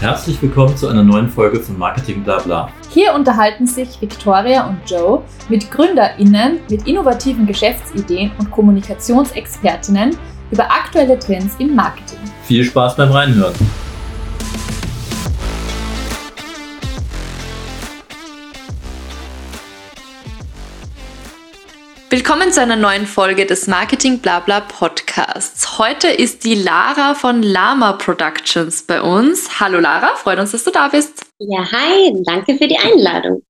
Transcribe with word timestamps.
Herzlich 0.00 0.40
willkommen 0.42 0.76
zu 0.76 0.88
einer 0.88 1.02
neuen 1.02 1.30
Folge 1.30 1.58
von 1.58 1.78
Marketing 1.78 2.22
Blabla. 2.22 2.68
Hier 2.90 3.14
unterhalten 3.14 3.66
sich 3.66 3.98
Victoria 3.98 4.68
und 4.68 4.78
Joe 4.84 5.22
mit 5.48 5.70
GründerInnen 5.70 6.60
mit 6.68 6.86
innovativen 6.86 7.46
Geschäftsideen 7.46 8.30
und 8.38 8.50
Kommunikationsexpertinnen 8.50 10.14
über 10.50 10.64
aktuelle 10.64 11.18
Trends 11.18 11.54
im 11.58 11.74
Marketing. 11.74 12.18
Viel 12.42 12.62
Spaß 12.62 12.96
beim 12.96 13.10
Reinhören. 13.10 13.54
Willkommen 22.08 22.52
zu 22.52 22.62
einer 22.62 22.76
neuen 22.76 23.04
Folge 23.04 23.46
des 23.46 23.66
Marketing 23.66 24.20
Blabla 24.20 24.60
Podcasts. 24.60 25.76
Heute 25.76 26.06
ist 26.06 26.44
die 26.44 26.54
Lara 26.54 27.14
von 27.14 27.42
Lama 27.42 27.94
Productions 27.94 28.84
bei 28.84 29.02
uns. 29.02 29.58
Hallo 29.58 29.80
Lara, 29.80 30.14
freut 30.14 30.38
uns, 30.38 30.52
dass 30.52 30.62
du 30.62 30.70
da 30.70 30.86
bist. 30.86 31.26
Ja, 31.40 31.68
hi, 31.72 32.12
danke 32.24 32.56
für 32.56 32.68
die 32.68 32.78
Einladung. 32.78 33.42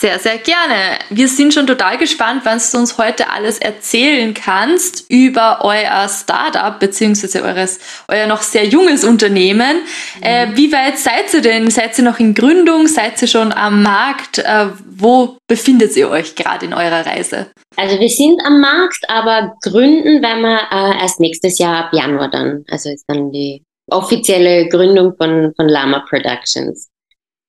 Sehr, 0.00 0.18
sehr 0.18 0.38
gerne. 0.38 0.98
Wir 1.10 1.28
sind 1.28 1.52
schon 1.52 1.66
total 1.66 1.98
gespannt, 1.98 2.46
was 2.46 2.70
du 2.70 2.78
uns 2.78 2.96
heute 2.96 3.28
alles 3.28 3.58
erzählen 3.58 4.32
kannst 4.32 5.04
über 5.10 5.58
euer 5.60 6.08
Startup 6.08 6.80
beziehungsweise 6.80 7.42
eures, 7.42 7.78
euer 8.08 8.26
noch 8.26 8.40
sehr 8.40 8.64
junges 8.64 9.04
Unternehmen. 9.04 9.76
Mhm. 10.16 10.22
Äh, 10.22 10.56
wie 10.56 10.72
weit 10.72 10.96
seid 10.96 11.34
ihr 11.34 11.42
denn? 11.42 11.70
Seid 11.70 11.98
ihr 11.98 12.04
noch 12.04 12.18
in 12.18 12.32
Gründung? 12.32 12.86
Seid 12.86 13.20
ihr 13.20 13.28
schon 13.28 13.52
am 13.52 13.82
Markt? 13.82 14.38
Äh, 14.38 14.68
wo 14.88 15.36
befindet 15.46 15.94
ihr 15.98 16.08
euch 16.08 16.34
gerade 16.34 16.64
in 16.64 16.72
eurer 16.72 17.04
Reise? 17.04 17.50
Also 17.76 18.00
wir 18.00 18.08
sind 18.08 18.40
am 18.46 18.58
Markt, 18.58 19.04
aber 19.08 19.54
gründen 19.60 20.22
werden 20.22 20.40
wir 20.40 20.60
äh, 20.72 20.98
erst 20.98 21.20
nächstes 21.20 21.58
Jahr 21.58 21.84
ab 21.84 21.92
Januar 21.92 22.30
dann. 22.30 22.64
Also 22.70 22.88
ist 22.88 23.04
dann 23.06 23.30
die 23.32 23.62
offizielle 23.90 24.66
Gründung 24.66 25.14
von, 25.18 25.52
von 25.54 25.68
Lama 25.68 26.06
Productions. 26.08 26.88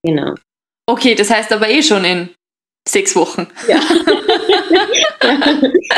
Genau. 0.03 0.35
Okay, 0.85 1.15
das 1.15 1.29
heißt 1.29 1.53
aber 1.53 1.69
eh 1.69 1.81
schon 1.81 2.03
in 2.03 2.29
sechs 2.87 3.15
Wochen. 3.15 3.47
Ja. 3.67 3.79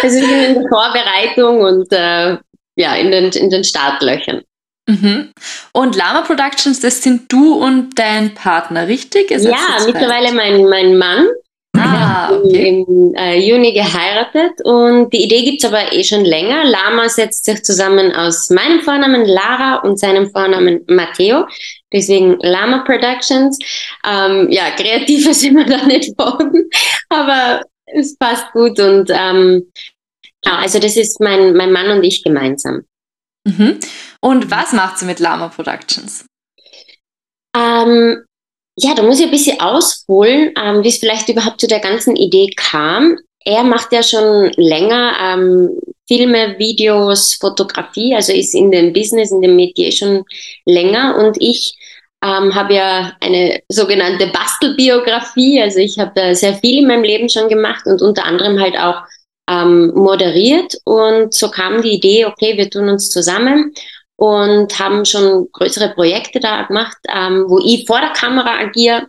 also 0.01 0.17
ich 0.17 0.27
bin 0.27 0.39
in 0.39 0.53
der 0.55 0.69
Vorbereitung 0.69 1.61
und 1.61 1.91
äh, 1.91 2.37
ja, 2.75 2.95
in 2.95 3.11
den, 3.11 3.31
in 3.31 3.49
den 3.49 3.63
Startlöchern. 3.63 4.41
Mhm. 4.87 5.31
Und 5.71 5.95
Lama 5.95 6.21
Productions, 6.21 6.81
das 6.81 7.01
sind 7.01 7.31
du 7.31 7.53
und 7.53 7.97
dein 7.97 8.33
Partner, 8.33 8.87
richtig? 8.87 9.31
ja, 9.31 9.77
mittlerweile 9.85 10.33
mein, 10.33 10.65
mein 10.65 10.97
Mann. 10.97 11.27
Ah, 11.75 12.31
okay. 12.31 12.85
im, 12.87 13.15
äh, 13.15 13.39
Juni 13.39 13.73
geheiratet 13.73 14.61
und 14.63 15.11
die 15.11 15.23
Idee 15.23 15.43
gibt 15.43 15.63
es 15.63 15.69
aber 15.69 15.91
eh 15.91 16.03
schon 16.03 16.23
länger. 16.23 16.65
Lama 16.65 17.09
setzt 17.09 17.45
sich 17.45 17.63
zusammen 17.63 18.11
aus 18.11 18.51
meinem 18.51 18.81
Vornamen 18.81 19.25
Lara 19.25 19.77
und 19.77 19.99
seinem 19.99 20.29
Vornamen 20.29 20.81
Matteo. 20.87 21.47
Deswegen 21.93 22.37
Lama 22.39 22.79
Productions. 22.79 23.57
Ähm, 24.05 24.49
ja, 24.49 24.71
kreativer 24.71 25.33
sind 25.33 25.55
wir 25.55 25.65
da 25.65 25.85
nicht 25.85 26.17
worden, 26.17 26.69
aber 27.09 27.61
es 27.85 28.17
passt 28.17 28.51
gut 28.53 28.79
und 28.79 29.09
ähm, 29.11 29.71
ja, 30.45 30.57
also 30.57 30.79
das 30.79 30.97
ist 30.97 31.21
mein, 31.21 31.53
mein 31.53 31.71
Mann 31.71 31.89
und 31.89 32.03
ich 32.03 32.23
gemeinsam. 32.23 32.85
Mhm. 33.45 33.79
Und 34.19 34.51
was 34.51 34.73
macht 34.73 34.97
sie 34.97 35.05
mit 35.05 35.19
Lama 35.19 35.49
Productions? 35.49 36.25
Ähm, 37.55 38.23
ja, 38.75 38.95
da 38.95 39.03
muss 39.03 39.19
ich 39.19 39.25
ein 39.25 39.31
bisschen 39.31 39.59
ausholen, 39.59 40.53
ähm, 40.57 40.83
wie 40.83 40.89
es 40.89 40.97
vielleicht 40.97 41.29
überhaupt 41.29 41.61
zu 41.61 41.67
der 41.67 41.79
ganzen 41.79 42.15
Idee 42.15 42.49
kam. 42.55 43.17
Er 43.45 43.63
macht 43.63 43.91
ja 43.91 44.01
schon 44.01 44.51
länger 44.55 45.13
ähm, 45.21 45.79
Filme, 46.07 46.57
Videos, 46.57 47.35
Fotografie, 47.35 48.15
also 48.15 48.33
ist 48.33 48.53
in 48.53 48.71
dem 48.71 48.93
Business, 48.93 49.31
in 49.31 49.41
dem 49.41 49.55
Metier 49.55 49.91
schon 49.91 50.23
länger. 50.65 51.17
Und 51.17 51.37
ich 51.39 51.75
ähm, 52.23 52.53
habe 52.55 52.73
ja 52.75 53.13
eine 53.19 53.61
sogenannte 53.69 54.27
Bastelbiografie. 54.27 55.61
Also 55.61 55.79
ich 55.79 55.97
habe 55.99 56.35
sehr 56.35 56.55
viel 56.55 56.79
in 56.79 56.87
meinem 56.87 57.03
Leben 57.03 57.29
schon 57.29 57.49
gemacht 57.49 57.85
und 57.85 58.01
unter 58.01 58.25
anderem 58.25 58.59
halt 58.59 58.77
auch 58.77 59.01
ähm, 59.49 59.91
moderiert. 59.93 60.75
Und 60.85 61.33
so 61.33 61.49
kam 61.49 61.81
die 61.81 61.95
Idee, 61.95 62.25
okay, 62.25 62.57
wir 62.57 62.69
tun 62.69 62.89
uns 62.89 63.09
zusammen 63.09 63.73
und 64.15 64.79
haben 64.79 65.05
schon 65.05 65.49
größere 65.51 65.89
Projekte 65.89 66.39
da 66.39 66.63
gemacht, 66.63 66.97
ähm, 67.13 67.45
wo 67.47 67.59
ich 67.59 67.85
vor 67.85 67.99
der 67.99 68.11
Kamera 68.11 68.59
agiere 68.59 69.07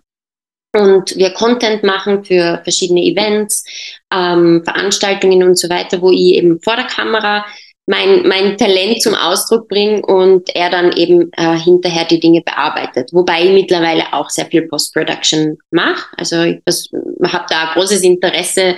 und 0.74 1.16
wir 1.16 1.30
Content 1.30 1.82
machen 1.82 2.24
für 2.24 2.60
verschiedene 2.62 3.02
Events, 3.02 3.64
ähm, 4.12 4.62
Veranstaltungen 4.64 5.42
und 5.42 5.58
so 5.58 5.68
weiter, 5.68 6.00
wo 6.00 6.10
ich 6.10 6.34
eben 6.34 6.60
vor 6.60 6.76
der 6.76 6.86
Kamera 6.86 7.44
mein, 7.86 8.26
mein 8.26 8.56
Talent 8.56 9.02
zum 9.02 9.14
Ausdruck 9.14 9.68
bringe 9.68 10.00
und 10.06 10.54
er 10.54 10.70
dann 10.70 10.92
eben 10.92 11.30
äh, 11.32 11.56
hinterher 11.58 12.04
die 12.04 12.20
Dinge 12.20 12.40
bearbeitet. 12.40 13.10
Wobei 13.12 13.44
ich 13.44 13.52
mittlerweile 13.52 14.12
auch 14.12 14.30
sehr 14.30 14.46
viel 14.46 14.62
Post-Production 14.68 15.58
mache. 15.70 16.06
Also 16.16 16.42
ich 16.42 16.62
habe 16.64 17.44
da 17.48 17.72
großes 17.74 18.02
Interesse, 18.02 18.76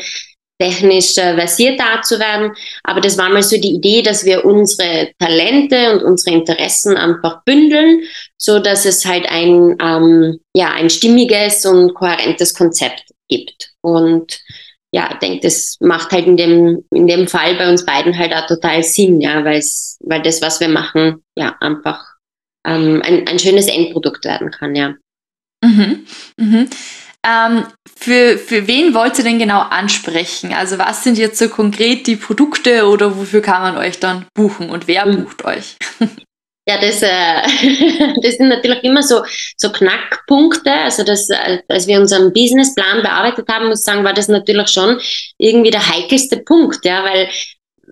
technisch 0.58 1.16
äh, 1.18 1.34
versiert 1.34 1.78
da 1.78 2.02
zu 2.02 2.18
werden. 2.18 2.52
Aber 2.82 3.00
das 3.00 3.18
war 3.18 3.28
mal 3.28 3.42
so 3.42 3.56
die 3.58 3.74
Idee, 3.74 4.02
dass 4.02 4.24
wir 4.24 4.44
unsere 4.44 5.10
Talente 5.18 5.92
und 5.92 6.02
unsere 6.02 6.36
Interessen 6.36 6.96
einfach 6.96 7.42
bündeln, 7.44 8.02
so 8.38 8.58
dass 8.58 8.84
es 8.86 9.04
halt 9.04 9.26
ein, 9.28 9.76
ähm, 9.80 10.38
ja, 10.54 10.72
ein 10.72 10.90
stimmiges 10.90 11.66
und 11.66 11.94
kohärentes 11.94 12.54
Konzept 12.54 13.04
gibt. 13.28 13.72
Und 13.82 14.40
ja, 14.92 15.10
ich 15.12 15.18
denke, 15.18 15.40
das 15.40 15.76
macht 15.80 16.12
halt 16.12 16.26
in 16.26 16.36
dem, 16.36 16.84
in 16.90 17.06
dem 17.06 17.28
Fall 17.28 17.56
bei 17.56 17.68
uns 17.68 17.84
beiden 17.84 18.16
halt 18.16 18.32
auch 18.32 18.46
total 18.46 18.82
Sinn, 18.82 19.20
ja, 19.20 19.44
weil 19.44 19.62
weil 20.00 20.22
das, 20.22 20.40
was 20.40 20.60
wir 20.60 20.68
machen, 20.68 21.22
ja, 21.36 21.56
einfach 21.60 22.02
ähm, 22.66 23.02
ein, 23.04 23.26
ein 23.26 23.38
schönes 23.38 23.66
Endprodukt 23.66 24.24
werden 24.24 24.50
kann, 24.50 24.74
ja. 24.74 24.94
Mhm. 25.62 26.06
Mhm. 26.36 26.68
Ähm, 27.26 27.66
für, 27.98 28.38
für 28.38 28.68
wen 28.68 28.94
wollt 28.94 29.18
ihr 29.18 29.24
denn 29.24 29.38
genau 29.38 29.60
ansprechen? 29.60 30.52
Also 30.52 30.78
was 30.78 31.02
sind 31.02 31.18
jetzt 31.18 31.38
so 31.38 31.48
konkret 31.48 32.06
die 32.06 32.16
Produkte 32.16 32.86
oder 32.86 33.16
wofür 33.18 33.42
kann 33.42 33.62
man 33.62 33.76
euch 33.78 33.98
dann 33.98 34.26
buchen 34.34 34.70
und 34.70 34.86
wer 34.86 35.06
mhm. 35.06 35.24
bucht 35.24 35.44
euch? 35.44 35.76
Ja, 36.68 36.80
das, 36.80 37.00
äh, 37.00 38.16
das 38.22 38.38
sind 38.38 38.48
natürlich 38.48 38.82
immer 38.82 39.00
so, 39.00 39.22
so 39.56 39.70
Knackpunkte. 39.70 40.72
Also 40.72 41.04
das, 41.04 41.30
äh, 41.30 41.60
als 41.68 41.86
wir 41.86 42.00
unseren 42.00 42.32
Businessplan 42.32 43.02
bearbeitet 43.02 43.46
haben, 43.48 43.68
muss 43.68 43.80
ich 43.80 43.84
sagen, 43.84 44.02
war 44.02 44.12
das 44.12 44.26
natürlich 44.26 44.68
schon 44.70 45.00
irgendwie 45.38 45.70
der 45.70 45.88
heikelste 45.88 46.38
Punkt, 46.38 46.84
ja, 46.84 47.04
weil 47.04 47.28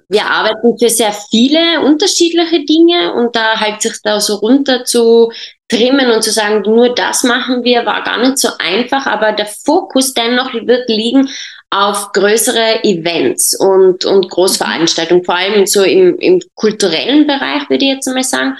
wir 0.09 0.27
arbeiten 0.27 0.79
für 0.79 0.89
sehr 0.89 1.13
viele 1.13 1.81
unterschiedliche 1.81 2.65
Dinge 2.65 3.15
und 3.15 3.35
da 3.35 3.59
halt 3.59 3.83
sich 3.83 3.95
da 4.03 4.21
so 4.21 4.37
runter 4.37 4.85
zu 4.85 5.31
trimmen 5.69 6.11
und 6.11 6.23
zu 6.23 6.31
sagen, 6.31 6.63
nur 6.63 6.95
das 6.95 7.25
machen 7.25 7.65
wir, 7.65 7.87
war 7.87 8.05
gar 8.05 8.19
nicht 8.19 8.39
so 8.39 8.49
einfach, 8.59 9.07
aber 9.07 9.33
der 9.33 9.47
Fokus 9.47 10.13
dennoch 10.15 10.53
wird 10.53 10.89
liegen 10.89 11.29
auf 11.71 12.13
größere 12.13 12.85
Events 12.85 13.59
und, 13.59 14.05
und 14.05 14.31
Großveranstaltungen, 14.31 15.25
vor 15.25 15.37
allem 15.37 15.67
so 15.67 15.83
im, 15.83 16.19
im 16.19 16.41
kulturellen 16.55 17.27
Bereich, 17.27 17.69
würde 17.69 17.85
ich 17.85 17.95
jetzt 17.95 18.07
mal 18.07 18.23
sagen, 18.23 18.57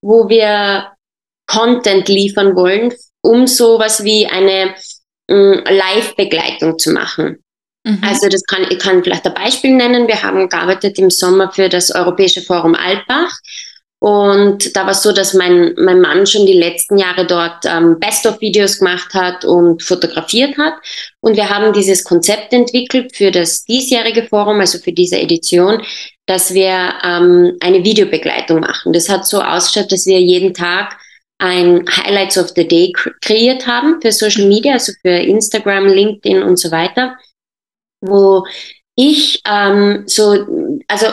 wo 0.00 0.28
wir 0.28 0.88
Content 1.46 2.08
liefern 2.08 2.56
wollen, 2.56 2.92
um 3.22 3.46
sowas 3.46 4.02
wie 4.02 4.26
eine 4.26 4.74
mm, 5.28 5.60
Live-Begleitung 5.68 6.78
zu 6.78 6.90
machen. 6.90 7.38
Mhm. 7.86 8.00
Also 8.02 8.28
das 8.28 8.42
kann, 8.44 8.66
ich 8.68 8.78
kann 8.78 9.02
vielleicht 9.02 9.26
ein 9.26 9.34
Beispiel 9.34 9.74
nennen. 9.74 10.08
Wir 10.08 10.22
haben 10.22 10.48
gearbeitet 10.48 10.98
im 10.98 11.10
Sommer 11.10 11.52
für 11.52 11.68
das 11.68 11.94
Europäische 11.94 12.42
Forum 12.42 12.74
Altbach 12.74 13.30
und 13.98 14.76
da 14.76 14.82
war 14.82 14.90
es 14.90 15.02
so, 15.02 15.12
dass 15.12 15.32
mein, 15.32 15.74
mein 15.78 16.00
Mann 16.00 16.26
schon 16.26 16.44
die 16.44 16.52
letzten 16.52 16.98
Jahre 16.98 17.26
dort 17.26 17.64
ähm, 17.64 17.98
Best-of-Videos 17.98 18.78
gemacht 18.78 19.14
hat 19.14 19.44
und 19.44 19.82
fotografiert 19.82 20.58
hat. 20.58 20.74
Und 21.20 21.36
wir 21.36 21.48
haben 21.48 21.72
dieses 21.72 22.04
Konzept 22.04 22.52
entwickelt 22.52 23.16
für 23.16 23.30
das 23.30 23.64
diesjährige 23.64 24.24
Forum, 24.24 24.60
also 24.60 24.78
für 24.78 24.92
diese 24.92 25.18
Edition, 25.18 25.82
dass 26.26 26.52
wir 26.52 26.92
ähm, 27.04 27.56
eine 27.60 27.84
Videobegleitung 27.84 28.60
machen. 28.60 28.92
Das 28.92 29.08
hat 29.08 29.26
so 29.26 29.40
ausgeschaut, 29.40 29.90
dass 29.90 30.04
wir 30.06 30.20
jeden 30.20 30.52
Tag 30.52 30.98
ein 31.38 31.84
Highlights 31.88 32.36
of 32.36 32.50
the 32.54 32.66
Day 32.66 32.92
kreiert 33.22 33.66
haben 33.66 34.00
für 34.00 34.12
Social 34.12 34.46
Media, 34.46 34.74
also 34.74 34.92
für 35.02 35.10
Instagram, 35.10 35.86
LinkedIn 35.86 36.42
und 36.42 36.58
so 36.58 36.70
weiter, 36.70 37.16
wo 38.08 38.44
ich 38.96 39.42
ähm, 39.46 40.04
so, 40.06 40.80
also 40.88 41.06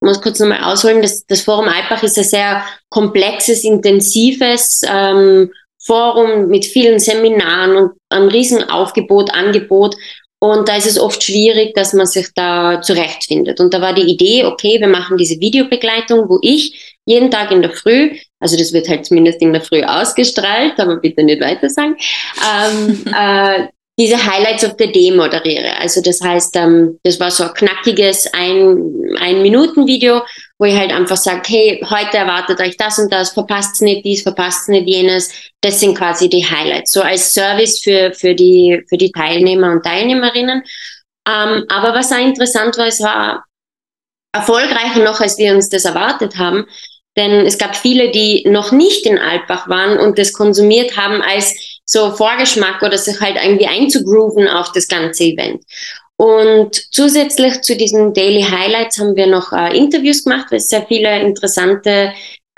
muss 0.00 0.22
kurz 0.22 0.40
nochmal 0.40 0.64
ausholen, 0.64 1.02
das, 1.02 1.26
das 1.26 1.42
Forum 1.42 1.68
Alpbach 1.68 2.02
ist 2.02 2.18
ein 2.18 2.24
sehr 2.24 2.64
komplexes, 2.88 3.64
intensives 3.64 4.82
ähm, 4.90 5.50
Forum 5.82 6.48
mit 6.48 6.64
vielen 6.64 6.98
Seminaren 6.98 7.76
und 7.76 7.92
einem 8.10 8.28
riesen 8.28 8.68
Aufgebot, 8.68 9.32
Angebot. 9.32 9.94
Und 10.42 10.68
da 10.68 10.76
ist 10.76 10.86
es 10.86 10.98
oft 10.98 11.22
schwierig, 11.22 11.74
dass 11.74 11.92
man 11.92 12.06
sich 12.06 12.28
da 12.34 12.80
zurechtfindet. 12.80 13.60
Und 13.60 13.74
da 13.74 13.82
war 13.82 13.92
die 13.92 14.10
Idee, 14.10 14.46
okay, 14.46 14.80
wir 14.80 14.88
machen 14.88 15.18
diese 15.18 15.38
Videobegleitung, 15.38 16.30
wo 16.30 16.38
ich 16.40 16.96
jeden 17.04 17.30
Tag 17.30 17.50
in 17.50 17.60
der 17.60 17.72
Früh, 17.72 18.16
also 18.38 18.56
das 18.56 18.72
wird 18.72 18.88
halt 18.88 19.04
zumindest 19.04 19.42
in 19.42 19.52
der 19.52 19.60
Früh 19.60 19.82
ausgestrahlt, 19.82 20.78
aber 20.78 20.96
bitte 20.96 21.22
nicht 21.22 21.42
weiter 21.42 21.68
sagen, 21.68 21.96
ähm, 22.40 23.04
äh, 23.14 23.68
diese 24.00 24.16
Highlights 24.16 24.64
of 24.64 24.76
the 24.78 24.90
Day 24.90 25.10
moderiere. 25.10 25.76
Also 25.78 26.00
das 26.00 26.22
heißt, 26.22 26.56
ähm, 26.56 26.98
das 27.02 27.20
war 27.20 27.30
so 27.30 27.44
ein 27.44 27.52
knackiges 27.52 28.32
ein, 28.32 29.14
ein 29.18 29.42
wo 29.42 30.64
ich 30.64 30.74
halt 30.74 30.90
einfach 30.90 31.18
sage, 31.18 31.42
hey, 31.46 31.86
heute 31.90 32.16
erwartet 32.16 32.60
euch 32.60 32.78
das 32.78 32.98
und 32.98 33.12
das, 33.12 33.32
verpasst 33.32 33.82
nicht 33.82 34.06
dies, 34.06 34.22
verpasst 34.22 34.70
nicht 34.70 34.88
jenes. 34.88 35.30
Das 35.60 35.80
sind 35.80 35.98
quasi 35.98 36.30
die 36.30 36.42
Highlights. 36.42 36.92
So 36.92 37.02
als 37.02 37.34
Service 37.34 37.80
für, 37.80 38.14
für, 38.14 38.34
die, 38.34 38.82
für 38.88 38.96
die 38.96 39.12
Teilnehmer 39.12 39.70
und 39.70 39.84
Teilnehmerinnen. 39.84 40.62
Ähm, 41.28 41.66
aber 41.68 41.92
was 41.92 42.10
auch 42.10 42.18
interessant 42.18 42.78
war, 42.78 42.86
es 42.86 43.02
war 43.02 43.44
erfolgreicher 44.32 45.04
noch, 45.04 45.20
als 45.20 45.36
wir 45.36 45.54
uns 45.54 45.68
das 45.68 45.84
erwartet 45.84 46.38
haben. 46.38 46.64
Denn 47.18 47.44
es 47.44 47.58
gab 47.58 47.76
viele, 47.76 48.10
die 48.12 48.48
noch 48.48 48.72
nicht 48.72 49.04
in 49.04 49.18
Alpbach 49.18 49.68
waren 49.68 49.98
und 49.98 50.18
das 50.18 50.32
konsumiert 50.32 50.96
haben 50.96 51.20
als 51.20 51.79
so 51.90 52.12
Vorgeschmack 52.12 52.82
oder 52.82 52.96
sich 52.96 53.20
halt 53.20 53.36
irgendwie 53.42 53.66
einzugrooven 53.66 54.46
auf 54.46 54.70
das 54.72 54.86
ganze 54.86 55.24
Event. 55.24 55.64
Und 56.16 56.76
zusätzlich 56.94 57.62
zu 57.62 57.76
diesen 57.76 58.14
Daily 58.14 58.42
Highlights 58.42 58.98
haben 58.98 59.16
wir 59.16 59.26
noch 59.26 59.52
äh, 59.52 59.76
Interviews 59.76 60.22
gemacht, 60.22 60.46
weil 60.50 60.60
sehr 60.60 60.86
viele 60.86 61.20
interessante 61.20 62.12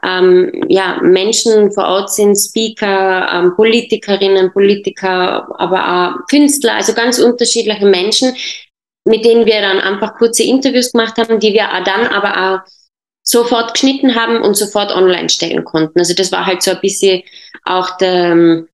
ähm, 0.05 0.65
ja, 0.69 0.99
Menschen 1.01 1.73
vor 1.73 1.85
Ort 1.85 2.13
sind, 2.13 2.37
Speaker, 2.37 3.31
ähm, 3.33 3.55
Politikerinnen, 3.57 4.53
Politiker, 4.53 5.49
aber 5.59 5.81
auch 5.81 6.27
Künstler, 6.29 6.75
also 6.75 6.93
ganz 6.93 7.19
unterschiedliche 7.19 7.87
Menschen, 7.87 8.35
mit 9.05 9.25
denen 9.25 9.47
wir 9.47 9.61
dann 9.63 9.81
einfach 9.81 10.15
kurze 10.19 10.43
Interviews 10.43 10.93
gemacht 10.93 11.17
haben, 11.17 11.41
die 11.41 11.55
wir 11.55 11.69
dann 11.85 12.07
aber 12.09 12.37
auch 12.37 12.73
sofort 13.23 13.75
geschnitten 13.75 14.15
haben 14.15 14.43
und 14.43 14.57
sofort 14.57 14.95
online 14.95 15.29
stellen 15.29 15.65
konnten. 15.65 16.01
Also 16.01 16.15
das 16.15 16.33
war 16.33 16.45
halt 16.45 16.63
so 16.63 16.73
ein 16.73 16.81
bisschen 16.83 17.23
auch 17.65 17.97
der, 17.99 18.67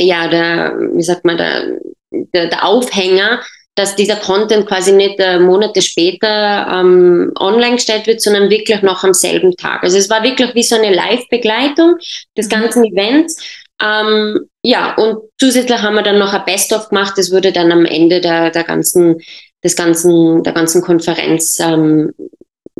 ja, 0.00 0.28
der, 0.28 0.76
wie 0.94 1.02
sagt 1.02 1.24
man, 1.24 1.36
der, 1.36 1.78
der, 2.10 2.48
der 2.48 2.64
Aufhänger, 2.64 3.42
dass 3.74 3.96
dieser 3.96 4.16
Content 4.16 4.66
quasi 4.66 4.92
nicht 4.92 5.18
äh, 5.18 5.38
Monate 5.38 5.80
später 5.80 6.66
ähm, 6.70 7.32
online 7.38 7.76
gestellt 7.76 8.06
wird, 8.06 8.20
sondern 8.20 8.50
wirklich 8.50 8.82
noch 8.82 9.02
am 9.02 9.14
selben 9.14 9.56
Tag. 9.56 9.82
Also 9.82 9.96
es 9.96 10.10
war 10.10 10.22
wirklich 10.22 10.54
wie 10.54 10.62
so 10.62 10.76
eine 10.76 10.94
Live-Begleitung 10.94 11.96
des 12.36 12.46
mhm. 12.46 12.50
ganzen 12.50 12.84
Events. 12.84 13.36
Ähm, 13.82 14.40
ja, 14.62 14.94
und 14.94 15.20
zusätzlich 15.38 15.80
haben 15.80 15.94
wir 15.94 16.02
dann 16.02 16.18
noch 16.18 16.34
ein 16.34 16.44
Best-of 16.44 16.90
gemacht. 16.90 17.14
Das 17.16 17.32
wurde 17.32 17.50
dann 17.50 17.72
am 17.72 17.86
Ende 17.86 18.20
der, 18.20 18.50
der 18.50 18.64
ganzen, 18.64 19.20
des 19.64 19.74
ganzen, 19.74 20.42
der 20.42 20.52
ganzen 20.52 20.82
Konferenz 20.82 21.58
ähm, 21.58 22.12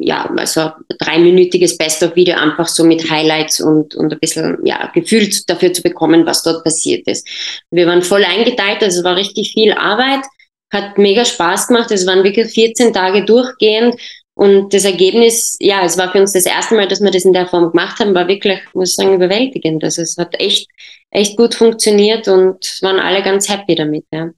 ja, 0.03 0.31
also 0.37 0.71
dreiminütiges 0.99 1.79
Best-of-Video 1.79 2.37
einfach 2.37 2.69
so 2.69 2.85
mit 2.85 3.11
Highlights 3.11 3.61
und, 3.61 3.95
und 3.95 4.13
ein 4.13 4.19
bisschen, 4.19 4.59
ja, 4.65 4.91
Gefühl 4.95 5.31
dafür 5.47 5.73
zu 5.73 5.83
bekommen, 5.83 6.27
was 6.27 6.43
dort 6.43 6.65
passiert 6.65 7.07
ist. 7.07 7.27
Wir 7.71 7.87
waren 7.87 8.03
voll 8.03 8.25
eingeteilt, 8.25 8.83
also 8.83 8.99
es 8.99 9.05
war 9.05 9.17
richtig 9.17 9.53
viel 9.53 9.73
Arbeit, 9.73 10.25
hat 10.73 10.99
mega 10.99 11.25
Spaß 11.25 11.69
gemacht, 11.69 11.91
es 11.91 12.07
waren 12.07 12.25
wirklich 12.25 12.53
14 12.53 12.93
Tage 12.93 13.25
durchgehend 13.25 13.97
und 14.35 14.73
das 14.73 14.85
Ergebnis, 14.85 15.57
ja, 15.61 15.85
es 15.85 15.99
war 15.99 16.11
für 16.11 16.21
uns 16.21 16.33
das 16.33 16.47
erste 16.47 16.75
Mal, 16.75 16.89
dass 16.89 17.01
wir 17.01 17.11
das 17.11 17.25
in 17.25 17.35
der 17.35 17.47
Form 17.47 17.71
gemacht 17.71 18.01
haben, 18.01 18.15
war 18.15 18.29
wirklich, 18.29 18.61
muss 18.73 18.91
ich 18.91 18.97
sagen, 18.97 19.15
überwältigend. 19.15 19.85
Also 19.85 20.03
es 20.03 20.17
hat 20.17 20.41
echt, 20.41 20.69
echt 21.11 21.37
gut 21.37 21.55
funktioniert 21.55 22.29
und 22.29 22.79
waren 22.81 22.99
alle 22.99 23.23
ganz 23.23 23.49
happy 23.49 23.75
damit, 23.75 24.07
ja. 24.13 24.31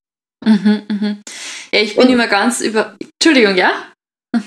Mhm, 0.45 0.83
mhm. 0.89 1.23
Ja, 1.73 1.81
ich 1.81 1.95
bin 1.95 2.07
und, 2.07 2.13
immer 2.13 2.27
ganz 2.27 2.61
über, 2.61 2.97
Entschuldigung, 3.19 3.57
ja? 3.57 3.73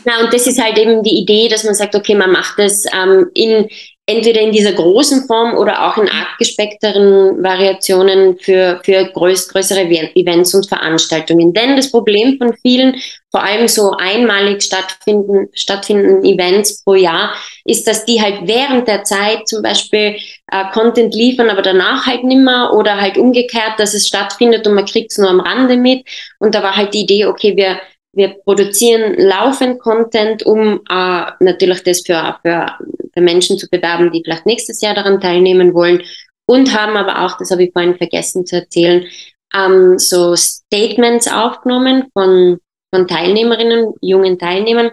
Na, 0.04 0.20
und 0.24 0.34
das 0.34 0.48
ist 0.48 0.62
halt 0.62 0.78
eben 0.78 1.02
die 1.04 1.18
Idee, 1.18 1.48
dass 1.48 1.64
man 1.64 1.74
sagt, 1.74 1.96
okay, 1.96 2.16
man 2.16 2.32
macht 2.32 2.60
das 2.60 2.84
ähm, 2.94 3.30
in, 3.34 3.70
entweder 4.06 4.42
in 4.42 4.52
dieser 4.52 4.74
großen 4.74 5.28
Form 5.28 5.58
oder 5.58 5.88
auch 5.88 5.98
in 5.98 6.10
abgespeckteren 6.10 7.42
Variationen 7.42 8.38
für, 8.38 8.82
für 8.84 9.06
größ, 9.06 9.48
größere 9.48 9.82
Events 10.16 10.54
und 10.54 10.68
Veranstaltungen. 10.68 11.54
Denn 11.54 11.78
das 11.78 11.92
Problem 11.92 12.38
von 12.38 12.54
vielen, 12.62 12.96
vor 13.32 13.44
allem 13.44 13.70
so 13.70 13.92
einmalig 13.98 14.62
stattfinden, 14.64 15.48
stattfindenden 15.54 16.26
Events 16.26 16.84
pro 16.84 16.96
Jahr, 16.96 17.34
ist, 17.64 17.88
dass 17.88 18.04
die 18.04 18.22
halt 18.22 18.40
während 18.44 18.90
der 18.90 19.06
Zeit 19.06 19.48
zum 19.48 19.62
Beispiel 19.62 20.18
äh, 20.52 20.66
Content 20.74 21.16
liefern, 21.16 21.50
aber 21.50 21.62
danach 21.62 22.06
halt 22.06 22.26
nimmer 22.26 22.74
oder 22.74 23.00
halt 23.00 23.18
umgekehrt, 23.18 23.74
dass 23.78 23.94
es 23.94 24.08
stattfindet 24.08 24.68
und 24.68 24.74
man 24.74 24.86
kriegt 24.86 25.12
es 25.12 25.18
nur 25.18 25.30
am 25.30 25.40
Rande 25.40 25.78
mit. 25.78 26.06
Und 26.40 26.56
da 26.56 26.62
war 26.62 26.76
halt 26.76 26.94
die 26.94 27.02
Idee, 27.02 27.26
okay, 27.26 27.56
wir 27.56 27.80
wir 28.18 28.36
produzieren 28.44 29.14
laufend 29.18 29.80
Content, 29.80 30.44
um 30.44 30.82
äh, 30.90 31.26
natürlich 31.40 31.84
das 31.84 32.02
für, 32.02 32.38
für, 32.42 32.66
für 33.14 33.22
Menschen 33.22 33.58
zu 33.58 33.70
bewerben, 33.70 34.12
die 34.12 34.22
vielleicht 34.24 34.46
nächstes 34.46 34.82
Jahr 34.82 34.96
daran 34.96 35.22
teilnehmen 35.22 35.74
wollen 35.74 36.02
und 36.48 36.74
haben 36.74 36.98
aber 36.98 37.26
auch, 37.26 37.38
das 37.38 37.52
habe 37.52 37.64
ich 37.64 37.74
vorhin 37.74 37.96
vergessen 37.96 38.46
zu 38.46 38.56
erzählen, 38.56 39.06
ähm, 39.54 40.00
so 40.00 40.36
Statements 40.36 41.28
aufgenommen 41.28 42.06
von, 42.14 42.60
von 42.94 43.08
Teilnehmerinnen, 43.08 43.94
jungen 44.02 44.40
Teilnehmern, 44.40 44.92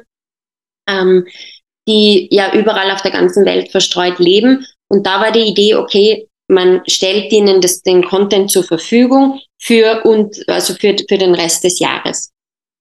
ähm, 0.89 1.27
die 1.89 2.29
ja 2.31 2.53
überall 2.55 2.91
auf 2.91 3.03
der 3.03 3.13
ganzen 3.13 3.47
Welt 3.47 3.71
verstreut 3.71 4.19
leben. 4.19 4.67
Und 4.89 5.07
da 5.07 5.21
war 5.21 5.33
die 5.33 5.49
Idee, 5.49 5.77
okay, 5.77 6.29
man 6.49 6.83
stellt 6.87 7.33
ihnen 7.33 7.61
das, 7.61 7.83
den 7.83 8.05
Content 8.05 8.51
zur 8.51 8.65
Verfügung 8.65 9.41
für 9.59 10.03
und 10.05 10.47
also 10.49 10.75
für, 10.75 10.95
für 11.09 11.19
den 11.19 11.35
Rest 11.35 11.65
des 11.65 11.79
Jahres. 11.79 12.34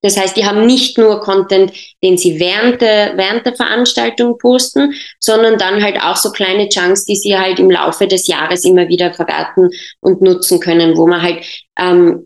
Das 0.04 0.18
heißt, 0.18 0.36
die 0.38 0.46
haben 0.46 0.66
nicht 0.66 0.98
nur 0.98 1.22
Content, 1.22 1.72
den 2.04 2.18
sie 2.18 2.40
während 2.40 2.82
der, 2.82 3.18
während 3.18 3.46
der 3.46 3.56
Veranstaltung 3.56 4.38
posten, 4.38 4.94
sondern 5.20 5.58
dann 5.58 5.82
halt 5.82 6.00
auch 6.00 6.18
so 6.18 6.32
kleine 6.32 6.68
Chunks, 6.70 7.06
die 7.06 7.16
sie 7.16 7.38
halt 7.38 7.58
im 7.58 7.72
Laufe 7.72 8.06
des 8.06 8.28
Jahres 8.28 8.66
immer 8.66 8.88
wieder 8.90 9.14
verwerten 9.14 9.70
und 10.02 10.22
nutzen 10.22 10.60
können, 10.60 10.98
wo 10.98 11.08
man 11.08 11.22
halt 11.22 11.44
ähm, 11.80 12.26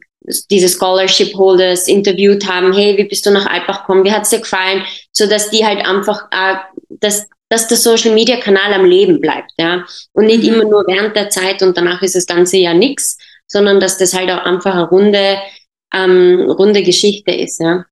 diese 0.49 0.67
Scholarship 0.67 1.35
Holders 1.35 1.87
interviewt 1.87 2.47
haben, 2.47 2.73
hey, 2.73 2.97
wie 2.97 3.05
bist 3.05 3.25
du 3.25 3.31
nach 3.31 3.45
Alpbach 3.45 3.81
gekommen, 3.81 4.03
wie 4.03 4.11
hat's 4.11 4.31
dir 4.31 4.39
gefallen, 4.39 4.83
so 5.11 5.27
dass 5.27 5.51
die 5.51 5.65
halt 5.65 5.85
einfach, 5.85 6.23
äh, 6.31 6.55
dass, 6.89 7.27
dass 7.49 7.67
der 7.67 7.77
Social 7.77 8.13
Media 8.13 8.37
Kanal 8.37 8.73
am 8.73 8.85
Leben 8.85 9.21
bleibt, 9.21 9.51
ja, 9.57 9.85
und 10.13 10.25
nicht 10.25 10.43
mhm. 10.43 10.53
immer 10.53 10.63
nur 10.65 10.83
während 10.87 11.15
der 11.15 11.29
Zeit 11.29 11.61
und 11.61 11.77
danach 11.77 12.01
ist 12.01 12.15
das 12.15 12.25
ganze 12.25 12.57
Jahr 12.57 12.73
nix, 12.73 13.17
sondern 13.45 13.79
dass 13.79 13.97
das 13.97 14.13
halt 14.13 14.29
auch 14.29 14.43
einfach 14.43 14.73
eine 14.73 14.89
runde 14.89 15.37
ähm, 15.93 16.49
runde 16.49 16.83
Geschichte 16.83 17.31
ist. 17.31 17.59
Ja. 17.59 17.85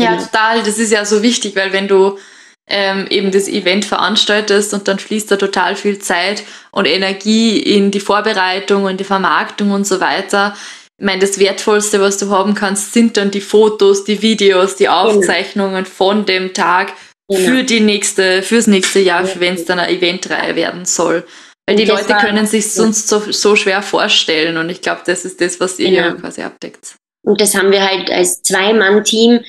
ja, 0.00 0.12
genau. 0.12 0.22
total. 0.22 0.62
Das 0.62 0.78
ist 0.78 0.92
ja 0.92 1.04
so 1.04 1.22
wichtig, 1.22 1.56
weil 1.56 1.72
wenn 1.72 1.88
du 1.88 2.18
ähm, 2.66 3.06
eben 3.10 3.30
das 3.30 3.48
Event 3.48 3.84
veranstaltest 3.84 4.72
und 4.72 4.88
dann 4.88 4.98
fließt 4.98 5.30
da 5.30 5.36
total 5.36 5.76
viel 5.76 5.98
Zeit 5.98 6.42
und 6.70 6.86
Energie 6.86 7.58
in 7.58 7.90
die 7.90 8.00
Vorbereitung 8.00 8.84
und 8.84 8.98
die 8.98 9.04
Vermarktung 9.04 9.70
und 9.70 9.86
so 9.86 10.00
weiter. 10.00 10.56
Ich 10.96 11.04
meine, 11.04 11.20
das 11.20 11.38
Wertvollste, 11.38 12.00
was 12.00 12.18
du 12.18 12.30
haben 12.30 12.54
kannst, 12.54 12.92
sind 12.92 13.16
dann 13.16 13.30
die 13.30 13.40
Fotos, 13.40 14.04
die 14.04 14.22
Videos, 14.22 14.76
die 14.76 14.84
genau. 14.84 15.08
Aufzeichnungen 15.08 15.84
genau. 15.84 15.94
von 15.94 16.24
dem 16.24 16.54
Tag 16.54 16.92
genau. 17.28 17.40
für 17.40 17.64
die 17.64 17.80
nächste, 17.80 18.42
fürs 18.42 18.66
nächste 18.66 19.00
Jahr, 19.00 19.24
ja. 19.24 19.40
wenn 19.40 19.54
es 19.54 19.64
dann 19.64 19.78
eine 19.78 19.92
Eventreihe 19.92 20.56
werden 20.56 20.84
soll. 20.84 21.26
Weil 21.66 21.76
die 21.76 21.86
Leute 21.86 22.14
können 22.14 22.46
sich 22.46 22.72
sonst 22.72 23.08
so, 23.08 23.20
so 23.32 23.56
schwer 23.56 23.82
vorstellen 23.82 24.58
und 24.58 24.68
ich 24.68 24.82
glaube, 24.82 25.00
das 25.06 25.24
ist 25.24 25.40
das, 25.40 25.60
was 25.60 25.78
ihr 25.78 25.90
genau. 25.90 26.20
quasi 26.20 26.42
abdeckt. 26.42 26.96
Und 27.24 27.40
das 27.40 27.54
haben 27.54 27.72
wir 27.72 27.84
halt 27.84 28.10
als 28.10 28.42
Zwei-Mann-Team 28.42 29.40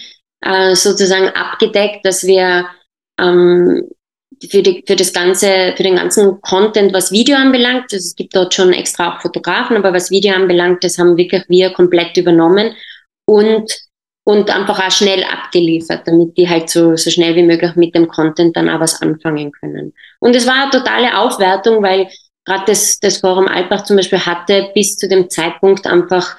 äh, 0.42 0.76
sozusagen 0.76 1.30
abgedeckt, 1.30 2.06
dass 2.06 2.26
wir 2.26 2.68
ähm, 3.20 3.88
für, 4.50 4.62
die, 4.62 4.84
für 4.86 4.96
das 4.96 5.14
ganze, 5.14 5.74
für 5.76 5.84
den 5.84 5.96
ganzen 5.96 6.42
Content, 6.42 6.94
was 6.94 7.12
Video 7.12 7.38
anbelangt, 7.38 7.86
also 7.92 7.98
es 7.98 8.16
gibt 8.16 8.36
dort 8.36 8.54
schon 8.54 8.74
extra 8.74 9.16
auch 9.16 9.22
Fotografen, 9.22 9.78
aber 9.78 9.94
was 9.94 10.12
Video 10.12 10.34
anbelangt, 10.34 10.84
das 10.84 10.98
haben 10.98 11.18
wirklich 11.18 11.44
wir 11.48 11.72
komplett 11.72 12.18
übernommen 12.18 12.76
und, 13.26 13.72
und 14.26 14.50
einfach 14.50 14.80
auch 14.80 14.92
schnell 14.92 15.24
abgeliefert, 15.24 16.08
damit 16.08 16.38
die 16.38 16.50
halt 16.50 16.70
so, 16.70 16.96
so 16.96 17.10
schnell 17.10 17.36
wie 17.36 17.44
möglich 17.44 17.76
mit 17.76 17.96
dem 17.96 18.08
Content 18.08 18.56
dann 18.56 18.70
auch 18.70 18.80
was 18.80 19.02
anfangen 19.02 19.52
können. 19.52 19.94
Und 20.20 20.36
es 20.36 20.48
war 20.48 20.64
eine 20.64 20.72
totale 20.72 21.18
Aufwertung, 21.18 21.82
weil 21.82 22.08
gerade 22.46 22.66
das, 22.68 23.00
das 23.00 23.18
Forum 23.18 23.48
Alpbach 23.48 23.84
zum 23.84 23.98
Beispiel 23.98 24.20
hatte 24.20 24.70
bis 24.74 24.98
zu 24.98 25.08
dem 25.08 25.30
Zeitpunkt 25.30 25.88
einfach 25.88 26.36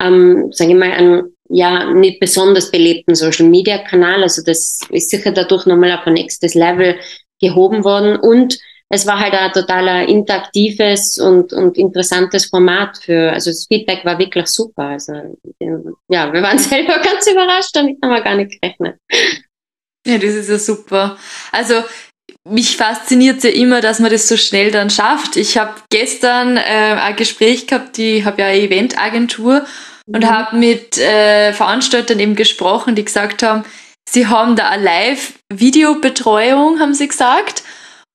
ähm, 0.00 0.50
sage 0.52 0.70
ich 0.70 0.76
mal, 0.76 0.92
einen 0.92 1.36
ja 1.48 1.92
nicht 1.92 2.20
besonders 2.20 2.70
belebten 2.70 3.14
Social 3.14 3.46
Media 3.46 3.78
Kanal. 3.78 4.22
Also 4.22 4.42
das 4.42 4.80
ist 4.90 5.10
sicher 5.10 5.32
dadurch 5.32 5.66
nochmal 5.66 5.92
auf 5.92 6.06
ein 6.06 6.14
nächstes 6.14 6.54
Level 6.54 6.96
gehoben 7.40 7.84
worden 7.84 8.16
und 8.16 8.58
es 8.90 9.06
war 9.06 9.20
halt 9.20 9.34
ein 9.34 9.52
total 9.52 10.08
interaktives 10.08 11.18
und, 11.18 11.52
und 11.52 11.76
interessantes 11.76 12.46
Format 12.46 12.96
für, 12.98 13.32
also 13.32 13.50
das 13.50 13.66
Feedback 13.66 14.04
war 14.04 14.18
wirklich 14.18 14.46
super. 14.46 14.84
Also, 14.84 15.12
ja, 15.60 16.32
wir 16.32 16.42
waren 16.42 16.58
selber 16.58 16.98
ganz 16.98 17.26
überrascht, 17.30 17.70
damit 17.74 17.98
haben 18.02 18.10
wir 18.10 18.22
gar 18.22 18.34
nicht 18.34 18.58
gerechnet. 18.60 18.96
Ja, 20.06 20.16
das 20.16 20.34
ist 20.34 20.48
ja 20.48 20.58
super. 20.58 21.18
Also, 21.52 21.74
mich 22.50 22.76
fasziniert 22.76 23.42
ja 23.44 23.50
immer, 23.50 23.80
dass 23.80 23.98
man 23.98 24.10
das 24.10 24.28
so 24.28 24.36
schnell 24.36 24.70
dann 24.70 24.90
schafft. 24.90 25.36
Ich 25.36 25.58
habe 25.58 25.74
gestern 25.90 26.56
äh, 26.56 26.60
ein 26.60 27.16
Gespräch 27.16 27.66
gehabt, 27.66 27.98
ich 27.98 28.24
habe 28.24 28.42
ja 28.42 28.48
eine 28.48 28.60
Eventagentur 28.60 29.66
und 30.06 30.24
mhm. 30.24 30.28
habe 30.28 30.56
mit 30.56 30.98
äh, 30.98 31.52
Veranstaltern 31.52 32.18
eben 32.18 32.34
gesprochen, 32.34 32.94
die 32.94 33.04
gesagt 33.04 33.42
haben, 33.42 33.64
sie 34.08 34.26
haben 34.26 34.56
da 34.56 34.68
eine 34.68 34.84
Live-Videobetreuung, 34.84 36.80
haben 36.80 36.94
sie 36.94 37.08
gesagt. 37.08 37.62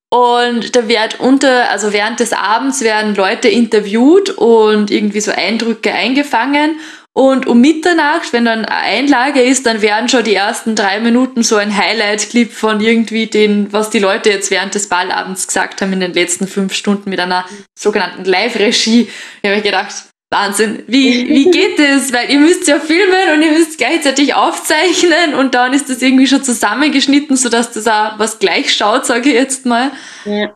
Und 0.09 0.75
da 0.75 0.87
wird 0.87 1.19
unter, 1.19 1.69
also 1.71 1.91
während 1.91 2.19
des 2.19 2.33
Abends 2.33 2.81
werden 2.81 3.15
Leute 3.15 3.47
interviewt 3.47 4.29
und 4.29 4.91
irgendwie 4.91 5.21
so 5.21 5.31
Eindrücke 5.31 5.91
eingefangen. 5.91 6.79
Und 7.15 7.46
um 7.46 7.62
Mitternacht, 7.62 8.34
wenn 8.34 8.46
dann 8.46 8.65
Einlage 8.65 9.41
ist, 9.41 9.67
dann 9.67 9.84
werden 9.84 10.10
schon 10.10 10.24
die 10.24 10.34
ersten 10.34 10.75
drei 10.75 11.00
Minuten 11.00 11.43
so 11.43 11.58
ein 11.58 11.75
Highlight-Clip 11.75 12.51
von 12.51 12.82
irgendwie 12.82 13.27
den, 13.27 13.72
was 13.72 13.91
die 13.91 14.00
Leute 14.00 14.32
jetzt 14.32 14.50
während 14.50 14.74
des 14.74 14.89
Ballabends 14.89 15.46
gesagt 15.46 15.82
haben 15.82 15.93
in 15.93 16.00
den 16.00 16.13
letzten 16.13 16.48
fünf 16.48 16.74
Stunden 16.74 17.12
mit 17.12 17.20
einer 17.20 17.46
sogenannten 17.77 18.25
Live-Regie. 18.25 19.10
Ich 19.43 19.50
habe 19.50 19.62
gedacht, 19.62 19.93
Wahnsinn, 20.32 20.84
wie, 20.88 21.29
wie 21.29 21.51
geht 21.51 21.77
das? 21.77 22.12
Weil 22.12 22.32
ihr 22.32 22.39
müsst 22.39 22.67
ja 22.67 22.79
filmen 22.79 23.36
und 23.36 23.43
ihr 23.43 23.51
müsst 23.51 23.77
gleichzeitig 23.77 24.34
aufzeichnen 24.34 25.36
und 25.36 25.53
dann 25.53 25.74
ist 25.74 25.91
das 25.91 26.01
irgendwie 26.01 26.25
schon 26.25 26.43
zusammengeschnitten, 26.43 27.38
sodass 27.38 27.72
das 27.72 27.88
auch 27.88 28.17
was 28.17 28.39
gleich 28.39 28.74
schaut, 28.74 29.05
sage 29.05 29.29
ich 29.29 29.36
jetzt 29.36 29.67
mal. 29.67 29.91
Ja. 30.25 30.51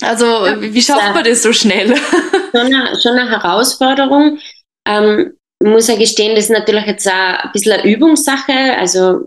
Also, 0.00 0.26
wie 0.60 0.82
schafft 0.82 1.14
man 1.14 1.24
das 1.24 1.42
so 1.42 1.52
schnell? 1.52 1.94
Schon 2.52 2.66
eine, 2.66 3.00
schon 3.02 3.18
eine 3.18 3.30
Herausforderung. 3.30 4.38
Ähm, 4.86 5.32
muss 5.62 5.88
ja 5.88 5.96
gestehen, 5.96 6.34
das 6.34 6.44
ist 6.44 6.50
natürlich 6.50 6.84
jetzt 6.86 7.08
auch 7.08 7.12
ein 7.12 7.50
bisschen 7.52 7.72
eine 7.72 7.84
Übungssache. 7.84 8.76
Also, 8.78 9.20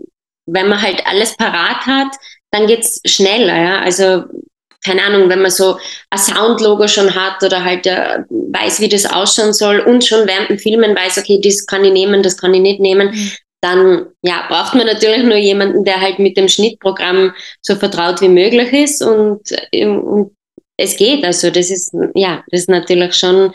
wenn 0.46 0.68
man 0.68 0.80
halt 0.80 1.06
alles 1.06 1.36
parat 1.36 1.86
hat, 1.86 2.14
dann 2.50 2.66
geht's 2.66 3.00
schneller. 3.04 3.56
Ja? 3.56 3.80
Also, 3.80 4.24
keine 4.84 5.02
Ahnung, 5.02 5.28
wenn 5.28 5.42
man 5.42 5.50
so 5.50 5.78
ein 6.10 6.18
Soundlogo 6.18 6.86
schon 6.86 7.14
hat 7.14 7.42
oder 7.42 7.64
halt 7.64 7.86
äh, 7.86 8.20
weiß, 8.28 8.80
wie 8.80 8.88
das 8.88 9.06
ausschauen 9.06 9.52
soll 9.52 9.80
und 9.80 10.04
schon 10.04 10.26
während 10.26 10.50
dem 10.50 10.58
Filmen 10.58 10.94
weiß, 10.94 11.18
okay, 11.18 11.40
das 11.42 11.66
kann 11.66 11.84
ich 11.84 11.92
nehmen, 11.92 12.22
das 12.22 12.36
kann 12.36 12.54
ich 12.54 12.60
nicht 12.60 12.80
nehmen, 12.80 13.08
mhm. 13.08 13.32
dann 13.60 14.06
ja, 14.22 14.46
braucht 14.48 14.74
man 14.74 14.86
natürlich 14.86 15.24
nur 15.24 15.36
jemanden, 15.36 15.84
der 15.84 16.00
halt 16.00 16.20
mit 16.20 16.36
dem 16.36 16.48
Schnittprogramm 16.48 17.34
so 17.60 17.74
vertraut 17.74 18.20
wie 18.20 18.28
möglich 18.28 18.72
ist 18.72 19.02
und, 19.02 19.42
ähm, 19.72 20.00
und 20.00 20.36
es 20.76 20.96
geht. 20.96 21.24
Also 21.24 21.50
das 21.50 21.70
ist, 21.70 21.92
ja, 22.14 22.44
das 22.50 22.60
ist 22.60 22.70
natürlich 22.70 23.14
schon 23.14 23.52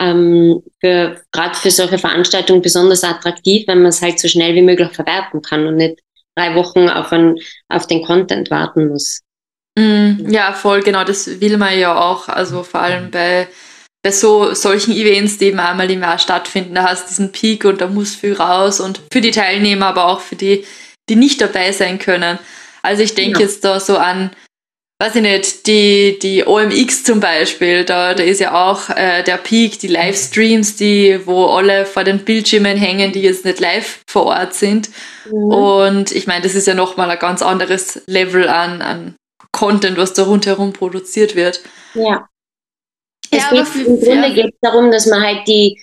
ähm, 0.00 0.62
gerade 0.80 1.54
für 1.54 1.70
solche 1.70 1.98
Veranstaltungen 1.98 2.62
besonders 2.62 3.04
attraktiv, 3.04 3.68
wenn 3.68 3.82
man 3.82 3.90
es 3.90 4.00
halt 4.00 4.18
so 4.18 4.28
schnell 4.28 4.54
wie 4.54 4.62
möglich 4.62 4.90
verwerten 4.92 5.42
kann 5.42 5.66
und 5.66 5.76
nicht 5.76 6.00
drei 6.34 6.54
Wochen 6.54 6.88
auf, 6.88 7.12
ein, 7.12 7.36
auf 7.68 7.86
den 7.86 8.02
Content 8.02 8.50
warten 8.50 8.88
muss. 8.88 9.20
Mm, 9.78 10.30
ja, 10.30 10.52
voll, 10.52 10.82
genau, 10.82 11.04
das 11.04 11.40
will 11.40 11.58
man 11.58 11.78
ja 11.78 12.00
auch. 12.00 12.28
Also 12.28 12.62
vor 12.62 12.80
allem 12.80 13.10
bei, 13.10 13.46
bei 14.02 14.10
so 14.10 14.54
solchen 14.54 14.92
Events, 14.92 15.36
die 15.36 15.46
eben 15.46 15.60
einmal 15.60 15.90
im 15.90 16.00
Jahr 16.00 16.18
stattfinden, 16.18 16.74
da 16.74 16.84
hast 16.84 17.04
du 17.04 17.08
diesen 17.08 17.32
Peak 17.32 17.66
und 17.66 17.80
da 17.82 17.86
muss 17.86 18.14
viel 18.14 18.32
raus 18.32 18.80
und 18.80 19.02
für 19.12 19.20
die 19.20 19.32
Teilnehmer, 19.32 19.86
aber 19.86 20.06
auch 20.06 20.20
für 20.20 20.36
die, 20.36 20.64
die 21.10 21.16
nicht 21.16 21.42
dabei 21.42 21.72
sein 21.72 21.98
können. 21.98 22.38
Also 22.82 23.02
ich 23.02 23.14
denke 23.14 23.40
ja. 23.40 23.46
jetzt 23.46 23.64
da 23.64 23.78
so 23.78 23.98
an 23.98 24.30
weiß 25.00 25.16
ich 25.16 25.22
nicht, 25.22 25.66
die, 25.66 26.18
die 26.20 26.46
OMX 26.46 27.04
zum 27.04 27.20
Beispiel, 27.20 27.86
da, 27.86 28.12
da 28.12 28.22
ist 28.22 28.38
ja 28.38 28.68
auch 28.68 28.90
äh, 28.90 29.22
der 29.22 29.38
Peak, 29.38 29.78
die 29.78 29.88
Livestreams, 29.88 30.76
die, 30.76 31.20
wo 31.24 31.46
alle 31.46 31.86
vor 31.86 32.04
den 32.04 32.22
Bildschirmen 32.22 32.76
hängen, 32.76 33.10
die 33.10 33.22
jetzt 33.22 33.46
nicht 33.46 33.60
live 33.60 34.02
vor 34.06 34.26
Ort 34.26 34.52
sind. 34.52 34.90
Mhm. 35.24 35.32
Und 35.32 36.12
ich 36.12 36.26
meine, 36.26 36.42
das 36.42 36.54
ist 36.54 36.66
ja 36.66 36.74
nochmal 36.74 37.10
ein 37.10 37.18
ganz 37.18 37.40
anderes 37.40 38.02
Level 38.06 38.46
an, 38.46 38.82
an 38.82 39.16
Content, 39.52 39.96
was 39.96 40.12
da 40.12 40.24
rundherum 40.24 40.74
produziert 40.74 41.34
wird. 41.34 41.62
Ja. 41.94 42.28
Es 43.30 43.44
ja, 43.44 43.50
geht, 43.50 43.86
Im 43.86 44.00
Grunde 44.00 44.28
ja. 44.28 44.34
geht 44.34 44.54
es 44.54 44.60
darum, 44.60 44.90
dass 44.90 45.06
man 45.06 45.22
halt 45.22 45.48
die, 45.48 45.80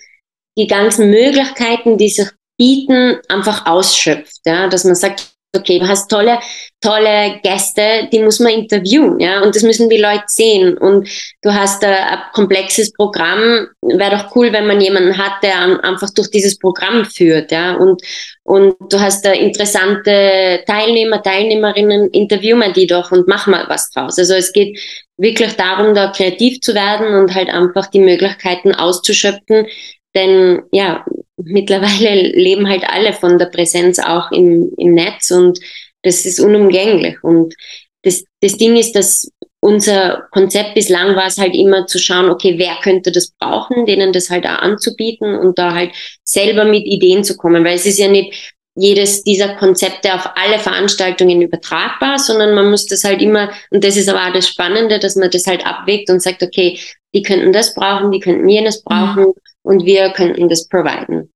die 0.56 0.68
ganzen 0.68 1.10
Möglichkeiten, 1.10 1.98
die 1.98 2.08
sich 2.08 2.28
bieten, 2.56 3.18
einfach 3.28 3.66
ausschöpft. 3.66 4.42
Ja? 4.46 4.68
Dass 4.68 4.84
man 4.84 4.94
sagt, 4.94 5.32
okay, 5.56 5.78
du 5.78 5.88
hast 5.88 6.10
tolle, 6.10 6.38
tolle 6.80 7.40
Gäste, 7.42 8.08
die 8.12 8.20
muss 8.20 8.38
man 8.38 8.52
interviewen, 8.52 9.18
ja, 9.18 9.40
und 9.42 9.54
das 9.54 9.62
müssen 9.62 9.88
die 9.88 9.96
Leute 9.96 10.24
sehen. 10.26 10.76
Und 10.76 11.08
du 11.42 11.52
hast 11.52 11.82
ein, 11.84 11.94
ein 11.94 12.18
komplexes 12.32 12.92
Programm, 12.92 13.68
wäre 13.80 14.16
doch 14.16 14.36
cool, 14.36 14.52
wenn 14.52 14.66
man 14.66 14.80
jemanden 14.80 15.16
hat, 15.16 15.42
der 15.42 15.82
einfach 15.82 16.10
durch 16.14 16.30
dieses 16.30 16.58
Programm 16.58 17.04
führt, 17.04 17.50
ja, 17.50 17.74
und, 17.76 18.02
und 18.44 18.74
du 18.90 19.00
hast 19.00 19.24
da 19.24 19.32
interessante 19.32 20.62
Teilnehmer, 20.66 21.22
Teilnehmerinnen, 21.22 22.10
interviewen 22.10 22.60
wir 22.60 22.72
die 22.72 22.86
doch 22.86 23.10
und 23.10 23.26
machen 23.26 23.52
mal 23.52 23.64
was 23.68 23.90
draus. 23.90 24.18
Also 24.18 24.34
es 24.34 24.52
geht 24.52 24.78
wirklich 25.16 25.54
darum, 25.54 25.94
da 25.94 26.12
kreativ 26.12 26.60
zu 26.60 26.74
werden 26.74 27.14
und 27.14 27.34
halt 27.34 27.48
einfach 27.48 27.86
die 27.86 28.00
Möglichkeiten 28.00 28.74
auszuschöpfen, 28.74 29.66
denn 30.14 30.62
ja, 30.72 31.04
mittlerweile 31.44 32.22
leben 32.32 32.68
halt 32.68 32.84
alle 32.88 33.12
von 33.12 33.38
der 33.38 33.46
Präsenz 33.46 33.98
auch 33.98 34.30
im, 34.30 34.72
im 34.76 34.94
Netz 34.94 35.30
und 35.30 35.58
das 36.02 36.24
ist 36.24 36.40
unumgänglich. 36.40 37.22
Und 37.22 37.54
das, 38.02 38.24
das 38.40 38.56
Ding 38.56 38.76
ist, 38.76 38.94
dass 38.94 39.30
unser 39.60 40.28
Konzept 40.30 40.74
bislang 40.74 41.16
war 41.16 41.26
es 41.26 41.38
halt 41.38 41.54
immer 41.54 41.86
zu 41.86 41.98
schauen, 41.98 42.30
okay, 42.30 42.54
wer 42.58 42.76
könnte 42.82 43.10
das 43.10 43.32
brauchen, 43.38 43.86
denen 43.86 44.12
das 44.12 44.30
halt 44.30 44.46
auch 44.46 44.60
anzubieten 44.60 45.34
und 45.34 45.58
da 45.58 45.74
halt 45.74 45.92
selber 46.22 46.64
mit 46.64 46.86
Ideen 46.86 47.24
zu 47.24 47.36
kommen, 47.36 47.64
weil 47.64 47.74
es 47.74 47.86
ist 47.86 47.98
ja 47.98 48.08
nicht 48.08 48.54
jedes 48.76 49.24
dieser 49.24 49.56
Konzepte 49.56 50.14
auf 50.14 50.30
alle 50.36 50.60
Veranstaltungen 50.60 51.42
übertragbar, 51.42 52.20
sondern 52.20 52.54
man 52.54 52.70
muss 52.70 52.86
das 52.86 53.02
halt 53.02 53.20
immer, 53.20 53.50
und 53.70 53.82
das 53.82 53.96
ist 53.96 54.08
aber 54.08 54.28
auch 54.28 54.32
das 54.32 54.46
Spannende, 54.46 55.00
dass 55.00 55.16
man 55.16 55.30
das 55.30 55.46
halt 55.48 55.66
abwägt 55.66 56.08
und 56.10 56.22
sagt, 56.22 56.44
okay, 56.44 56.78
die 57.12 57.22
könnten 57.22 57.52
das 57.52 57.74
brauchen, 57.74 58.12
die 58.12 58.20
könnten 58.20 58.48
jenes 58.48 58.84
brauchen 58.84 59.24
mhm. 59.24 59.34
Und 59.68 59.84
wir 59.84 60.10
könnten 60.10 60.48
das 60.48 60.66
providen. 60.66 61.30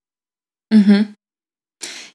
Mhm. 0.73 1.15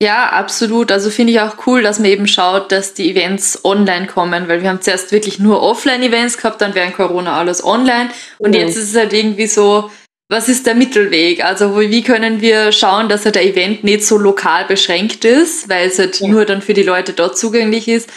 Ja, 0.02 0.30
absolut. 0.30 0.92
Also 0.92 1.12
finde 1.12 1.34
ich 1.34 1.40
auch 1.40 1.68
cool, 1.68 1.84
dass 1.84 2.00
man 2.00 2.10
eben 2.10 2.28
schaut, 2.28 2.72
dass 2.72 2.96
die 2.96 3.12
Events 3.12 3.64
online 3.64 4.08
kommen, 4.08 4.48
weil 4.48 4.64
wir 4.64 4.70
haben 4.70 4.82
zuerst 4.82 5.12
wirklich 5.12 5.38
nur 5.38 5.62
Offline-Events 5.62 6.38
gehabt, 6.38 6.62
dann 6.62 6.74
während 6.74 6.96
Corona 6.96 7.38
alles 7.38 7.64
online. 7.64 8.10
Und 8.40 8.52
mhm. 8.52 8.62
jetzt 8.62 8.78
ist 8.78 8.90
es 8.90 8.96
halt 8.96 9.14
irgendwie 9.14 9.46
so, 9.48 9.92
was 10.30 10.50
ist 10.50 10.66
der 10.66 10.74
Mittelweg? 10.74 11.44
Also 11.46 11.80
wie 11.80 12.04
können 12.04 12.42
wir 12.42 12.72
schauen, 12.72 13.10
dass 13.10 13.26
halt 13.26 13.36
der 13.36 13.46
Event 13.46 13.84
nicht 13.84 14.04
so 14.04 14.18
lokal 14.18 14.66
beschränkt 14.66 15.24
ist, 15.24 15.70
weil 15.70 15.88
es 15.88 16.00
halt 16.00 16.20
ja. 16.20 16.28
nur 16.28 16.46
dann 16.46 16.64
für 16.64 16.74
die 16.74 16.84
Leute 16.84 17.14
dort 17.14 17.38
zugänglich 17.38 17.88
ist, 17.88 18.10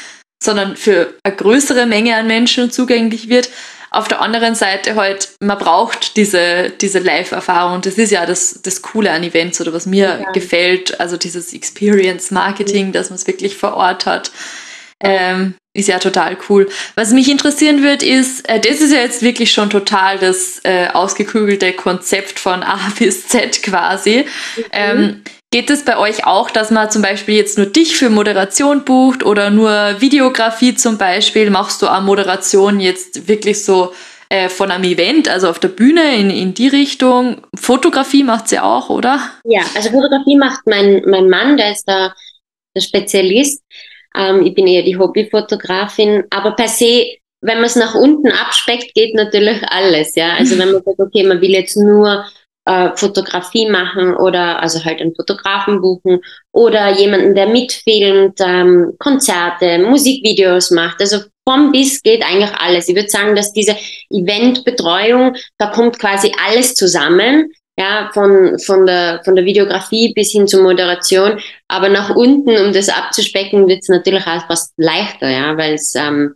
sondern 0.43 0.77
für 0.77 1.15
eine 1.23 1.37
größere 1.37 1.85
Menge 1.85 2.17
an 2.17 2.27
Menschen 2.27 2.71
zugänglich 2.71 3.29
wird. 3.29 3.51
Auf 3.91 4.07
der 4.07 4.21
anderen 4.21 4.55
Seite 4.55 4.95
halt, 4.95 5.31
man 5.41 5.59
braucht 5.59 6.17
diese, 6.17 6.71
diese 6.71 7.01
Live-Erfahrung. 7.01 7.81
Das 7.81 7.95
ist 7.95 8.11
ja 8.11 8.25
das, 8.25 8.61
das 8.63 8.83
Coole 8.83 9.11
an 9.11 9.25
Events 9.25 9.61
oder 9.61 9.73
was 9.73 9.87
mir 9.87 10.21
ja. 10.21 10.33
gefällt. 10.33 11.01
Also 11.01 11.17
dieses 11.17 11.53
Experience-Marketing, 11.53 12.89
mhm. 12.89 12.93
dass 12.93 13.11
man 13.11 13.17
es 13.17 13.27
wirklich 13.27 13.57
vor 13.57 13.75
Ort 13.75 14.07
hat. 14.07 14.31
Ähm, 15.03 15.55
ist 15.73 15.89
ja 15.89 15.99
total 15.99 16.37
cool. 16.49 16.69
Was 16.95 17.13
mich 17.13 17.31
interessieren 17.31 17.83
wird, 17.83 18.03
ist, 18.03 18.49
äh, 18.49 18.61
das 18.61 18.81
ist 18.81 18.93
ja 18.93 19.01
jetzt 19.01 19.23
wirklich 19.23 19.51
schon 19.51 19.71
total 19.71 20.19
das 20.19 20.61
äh, 20.65 20.89
ausgeklügelte 20.89 21.73
Konzept 21.73 22.39
von 22.39 22.63
A 22.63 22.79
bis 22.99 23.29
Z 23.29 23.63
quasi. 23.63 24.25
Mhm. 24.57 24.65
Ähm, 24.73 25.23
Geht 25.53 25.69
es 25.69 25.85
bei 25.85 25.99
euch 25.99 26.27
auch, 26.27 26.49
dass 26.49 26.71
man 26.71 26.93
zum 26.93 27.03
Beispiel 27.03 27.35
jetzt 27.35 27.59
nur 27.59 27.67
dich 27.67 27.97
für 27.97 28.09
Moderation 28.09 28.85
bucht 28.85 29.25
oder 29.25 29.51
nur 29.51 30.01
Videografie 30.01 30.77
zum 30.77 30.97
Beispiel? 30.97 31.51
Machst 31.51 31.83
du 31.83 31.89
auch 31.89 32.03
Moderation 32.03 32.79
jetzt 32.79 33.27
wirklich 33.27 33.65
so 33.65 33.93
äh, 34.29 34.49
von 34.49 34.71
einem 34.71 34.85
Event, 34.85 35.29
also 35.29 35.49
auf 35.49 35.59
der 35.59 35.69
Bühne 35.69 36.15
in, 36.17 36.31
in 36.31 36.55
die 36.55 36.69
Richtung? 36.69 37.43
Fotografie 37.59 38.23
macht 38.23 38.49
sie 38.49 38.61
auch, 38.61 38.91
oder? 38.91 39.21
Ja, 39.43 39.63
also 39.75 39.91
Fotografie 39.91 40.37
macht 40.37 40.61
mein, 40.67 41.03
mein 41.07 41.29
Mann, 41.29 41.57
der 41.57 41.73
ist 41.73 41.85
da 41.85 42.15
der 42.77 42.83
Spezialist. 42.83 43.65
Ähm, 44.17 44.47
ich 44.47 44.55
bin 44.55 44.69
eher 44.69 44.85
die 44.85 44.97
Hobbyfotografin, 44.97 46.25
aber 46.31 46.53
per 46.53 46.69
se 46.69 47.17
wenn 47.43 47.57
man 47.57 47.65
es 47.65 47.77
nach 47.77 47.95
unten 47.95 48.31
abspeckt, 48.31 48.95
geht 48.95 49.15
natürlich 49.15 49.63
alles, 49.69 50.15
ja. 50.15 50.35
Also 50.35 50.59
wenn 50.59 50.73
man 50.73 50.83
sagt, 50.83 51.01
okay, 51.01 51.25
man 51.25 51.41
will 51.41 51.51
jetzt 51.51 51.77
nur 51.77 52.25
äh, 52.71 52.97
Fotografie 52.97 53.69
machen 53.69 54.15
oder 54.15 54.63
also 54.63 54.85
halt 54.85 55.01
einen 55.01 55.15
Fotografen 55.15 55.81
buchen 55.81 56.21
oder 56.53 56.91
jemanden, 56.91 57.35
der 57.35 57.49
mitfilmt, 57.49 58.39
ähm, 58.41 58.93
Konzerte, 58.99 59.79
Musikvideos 59.79 60.71
macht. 60.71 61.01
Also 61.01 61.19
vom 61.49 61.73
bis 61.73 62.01
geht 62.03 62.23
eigentlich 62.23 62.53
alles. 62.53 62.89
Ich 62.89 62.95
würde 62.95 63.09
sagen, 63.09 63.35
dass 63.35 63.53
diese 63.53 63.77
Eventbetreuung, 64.11 65.35
da 65.59 65.67
kommt 65.67 65.99
quasi 65.99 66.31
alles 66.47 66.75
zusammen. 66.75 67.51
Ja, 67.79 68.11
von, 68.13 68.59
von, 68.59 68.85
der, 68.85 69.23
von 69.25 69.37
der 69.37 69.47
Videografie 69.47 70.13
bis 70.13 70.33
hin 70.33 70.47
zur 70.47 70.63
Moderation. 70.63 71.41
Aber 71.67 71.89
nach 71.89 72.15
unten, 72.15 72.51
um 72.51 72.75
das 72.75 72.91
abzuspecken, 72.91 73.69
wird 73.69 73.81
es 73.81 73.89
natürlich 73.89 74.27
auch 74.27 74.47
fast 74.49 74.75
leichter, 74.77 75.31
ja, 75.31 75.57
weil 75.57 75.75
es 75.75 75.95
ähm, 75.95 76.35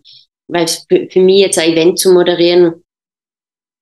für, 0.89 1.07
für 1.11 1.21
mich 1.21 1.41
jetzt 1.41 1.59
ein 1.59 1.73
Event 1.73 1.99
zu 1.99 2.15
moderieren 2.15 2.84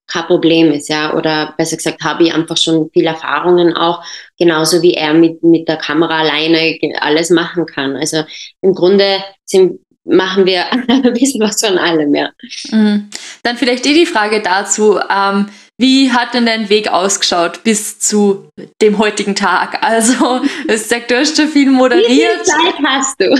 kein 0.07 0.25
Problem 0.25 0.71
ist, 0.71 0.89
ja. 0.89 1.13
Oder 1.13 1.53
besser 1.57 1.77
gesagt, 1.77 2.03
habe 2.03 2.23
ich 2.23 2.33
einfach 2.33 2.57
schon 2.57 2.89
viel 2.91 3.05
Erfahrungen 3.05 3.75
auch, 3.75 4.03
genauso 4.37 4.81
wie 4.81 4.93
er 4.93 5.13
mit, 5.13 5.43
mit 5.43 5.67
der 5.67 5.77
Kamera 5.77 6.19
alleine 6.19 6.77
alles 6.99 7.29
machen 7.29 7.65
kann. 7.65 7.95
Also 7.95 8.23
im 8.61 8.73
Grunde 8.73 9.23
sind, 9.45 9.79
machen 10.03 10.45
wir 10.45 10.71
ein 10.87 11.13
bisschen 11.13 11.41
was 11.41 11.65
von 11.65 11.77
allem, 11.77 12.13
ja. 12.13 12.29
Mhm. 12.71 13.09
Dann 13.43 13.57
vielleicht 13.57 13.85
eh 13.85 13.93
die 13.93 14.05
Frage 14.05 14.41
dazu, 14.41 14.99
ähm, 15.09 15.47
wie 15.83 16.13
hat 16.13 16.33
denn 16.33 16.45
dein 16.45 16.69
Weg 16.69 16.87
ausgeschaut 16.87 17.61
bis 17.65 17.99
zu 17.99 18.47
dem 18.81 18.97
heutigen 18.99 19.35
Tag? 19.35 19.83
Also, 19.83 20.39
es 20.67 20.87
sagt, 20.87 21.11
du 21.11 21.17
hast 21.17 21.35
schon 21.35 21.49
viel 21.49 21.69
moderiert. 21.69 22.07
Wie 22.07 22.21
viel 22.21 22.41
Zeit 22.43 22.75
hast 22.85 23.19
du? 23.19 23.25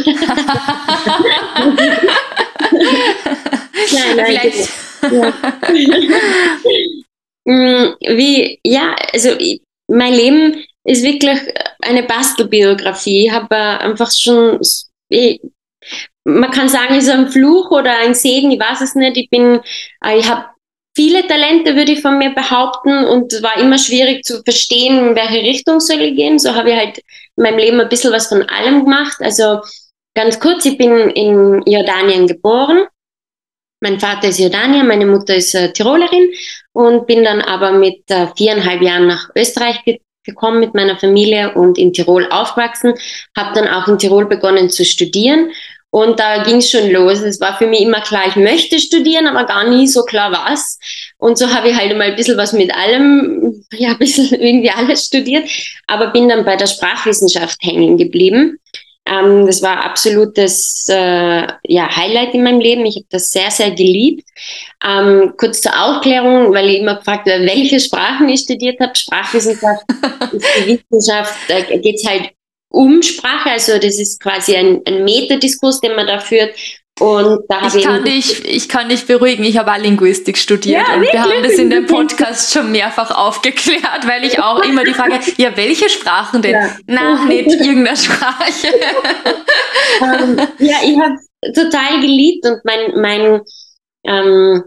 nein, 3.93 4.15
nein, 4.17 4.25
vielleicht. 4.25 4.69
Ja. 5.09 5.33
Mm, 7.45 7.95
wie, 7.99 8.57
ja, 8.63 8.95
also 9.11 9.31
mein 9.89 10.13
Leben 10.13 10.63
ist 10.85 11.03
wirklich 11.03 11.41
eine 11.81 12.03
Bastelbiografie. 12.03 13.25
Ich 13.25 13.33
habe 13.33 13.53
einfach 13.53 14.09
schon, 14.17 14.61
ich, 15.09 15.41
man 16.23 16.51
kann 16.51 16.69
sagen, 16.69 16.95
es 16.95 17.03
ist 17.03 17.09
ein 17.09 17.27
Fluch 17.27 17.69
oder 17.69 17.97
ein 17.97 18.13
Segen, 18.13 18.49
ich 18.51 18.61
weiß 18.61 18.79
es 18.79 18.95
nicht. 18.95 19.17
Ich 19.17 19.29
bin, 19.29 19.59
äh, 20.05 20.17
ich 20.17 20.29
habe 20.29 20.52
viele 20.95 21.25
Talente, 21.27 21.75
würde 21.75 21.91
ich 21.91 22.01
von 22.01 22.17
mir 22.17 22.31
behaupten, 22.31 23.05
und 23.05 23.41
war 23.41 23.57
immer 23.57 23.77
schwierig 23.77 24.23
zu 24.23 24.41
verstehen, 24.43 25.09
in 25.09 25.15
welche 25.15 25.41
Richtung 25.41 25.79
soll 25.79 26.01
ich 26.01 26.15
gehen. 26.15 26.39
So 26.39 26.55
habe 26.55 26.71
ich 26.71 26.75
halt 26.75 26.97
in 27.35 27.43
meinem 27.43 27.57
Leben 27.57 27.79
ein 27.79 27.89
bisschen 27.89 28.11
was 28.11 28.27
von 28.27 28.43
allem 28.43 28.83
gemacht. 28.83 29.17
Also 29.19 29.61
ganz 30.15 30.39
kurz, 30.39 30.65
ich 30.65 30.77
bin 30.77 31.09
in 31.11 31.61
Jordanien 31.65 32.27
geboren. 32.27 32.85
Mein 33.81 33.99
Vater 33.99 34.29
ist 34.29 34.39
Jordanier, 34.39 34.83
meine 34.83 35.05
Mutter 35.05 35.35
ist 35.35 35.53
äh, 35.55 35.73
Tirolerin 35.73 36.31
und 36.71 37.05
bin 37.05 37.23
dann 37.25 37.41
aber 37.41 37.73
mit 37.73 38.09
äh, 38.09 38.27
viereinhalb 38.37 38.81
Jahren 38.81 39.07
nach 39.07 39.29
Österreich 39.35 39.83
ge 39.83 39.99
gekommen 40.25 40.61
mit 40.61 40.73
meiner 40.73 40.97
Familie 40.97 41.53
und 41.53 41.77
in 41.77 41.91
Tirol 41.91 42.25
aufgewachsen. 42.29 42.93
Habe 43.35 43.55
dann 43.55 43.67
auch 43.67 43.89
in 43.89 43.97
Tirol 43.97 44.25
begonnen 44.25 44.69
zu 44.69 44.85
studieren 44.85 45.51
und 45.93 46.19
da 46.19 46.41
ging 46.41 46.55
es 46.55 46.71
schon 46.71 46.89
los. 46.89 47.21
Es 47.21 47.39
war 47.39 47.55
für 47.55 47.67
mich 47.67 47.81
immer 47.81 48.01
klar, 48.01 48.23
ich 48.27 48.35
möchte 48.35 48.79
studieren, 48.79 49.27
aber 49.27 49.45
gar 49.45 49.69
nie 49.69 49.87
so 49.87 50.01
klar 50.01 50.31
was. 50.31 50.79
Und 51.19 51.37
so 51.37 51.47
habe 51.53 51.69
ich 51.69 51.77
halt 51.77 51.95
mal 51.95 52.09
ein 52.09 52.15
bisschen 52.15 52.35
was 52.35 52.51
mit 52.51 52.73
allem, 52.75 53.63
ja, 53.71 53.91
ein 53.91 53.99
bisschen 53.99 54.41
irgendwie 54.41 54.71
alles 54.71 55.05
studiert, 55.05 55.47
aber 55.85 56.07
bin 56.07 56.27
dann 56.27 56.45
bei 56.45 56.55
der 56.55 56.65
Sprachwissenschaft 56.65 57.59
hängen 57.61 57.99
geblieben. 57.99 58.57
Ähm, 59.05 59.45
das 59.45 59.61
war 59.61 59.85
absolutes 59.85 60.87
äh, 60.89 61.45
ja, 61.67 61.95
Highlight 61.95 62.33
in 62.33 62.43
meinem 62.43 62.59
Leben. 62.59 62.87
Ich 62.87 62.95
habe 62.95 63.05
das 63.11 63.29
sehr, 63.29 63.51
sehr 63.51 63.69
geliebt. 63.69 64.27
Ähm, 64.83 65.33
kurz 65.37 65.61
zur 65.61 65.79
Aufklärung, 65.79 66.55
weil 66.55 66.71
ich 66.71 66.79
immer 66.79 66.95
gefragt 66.95 67.29
habe, 67.29 67.45
welche 67.45 67.79
Sprachen 67.79 68.27
ich 68.29 68.39
studiert 68.39 68.79
habe. 68.79 68.95
Sprachwissenschaft 68.95 69.83
ist 70.31 70.45
die 70.57 70.81
Wissenschaft, 70.89 71.35
da 71.47 71.59
geht 71.59 71.97
es 71.97 72.07
halt 72.07 72.31
Umsprache, 72.73 73.51
also 73.51 73.73
das 73.73 73.99
ist 73.99 74.19
quasi 74.19 74.55
ein, 74.55 74.81
ein 74.85 75.03
Metadiskurs, 75.03 75.79
den 75.79 75.95
man 75.95 76.07
da 76.07 76.19
führt. 76.19 76.55
Und 76.99 77.41
da 77.49 77.67
ich, 77.75 77.83
kann 77.83 78.03
dich, 78.03 78.45
ich 78.45 78.69
kann 78.69 78.89
dich 78.89 79.05
beruhigen, 79.05 79.43
ich 79.43 79.57
habe 79.57 79.71
auch 79.71 79.77
Linguistik 79.77 80.37
studiert 80.37 80.87
ja, 80.87 80.95
und 80.95 81.01
wir 81.01 81.21
haben 81.21 81.43
das 81.43 81.53
in 81.53 81.69
dem 81.69 81.87
Podcast 81.87 82.53
schon 82.53 82.71
mehrfach 82.71 83.09
aufgeklärt, 83.11 84.07
weil 84.07 84.23
ich 84.23 84.39
auch 84.39 84.63
immer 84.63 84.83
die 84.83 84.93
Frage, 84.93 85.19
ja, 85.37 85.55
welche 85.55 85.89
Sprachen 85.89 86.41
denn? 86.41 86.51
Ja. 86.51 86.77
Na, 86.85 87.25
nicht 87.25 87.49
irgendeine 87.49 87.97
Sprache. 87.97 88.43
um, 90.01 90.07
ähm, 90.07 90.47
ja, 90.59 90.77
ich 90.83 90.99
habe 90.99 91.15
total 91.53 91.99
geliebt 91.99 92.45
und 92.45 92.63
mein, 92.63 92.99
mein 92.99 93.41
ähm, 94.05 94.63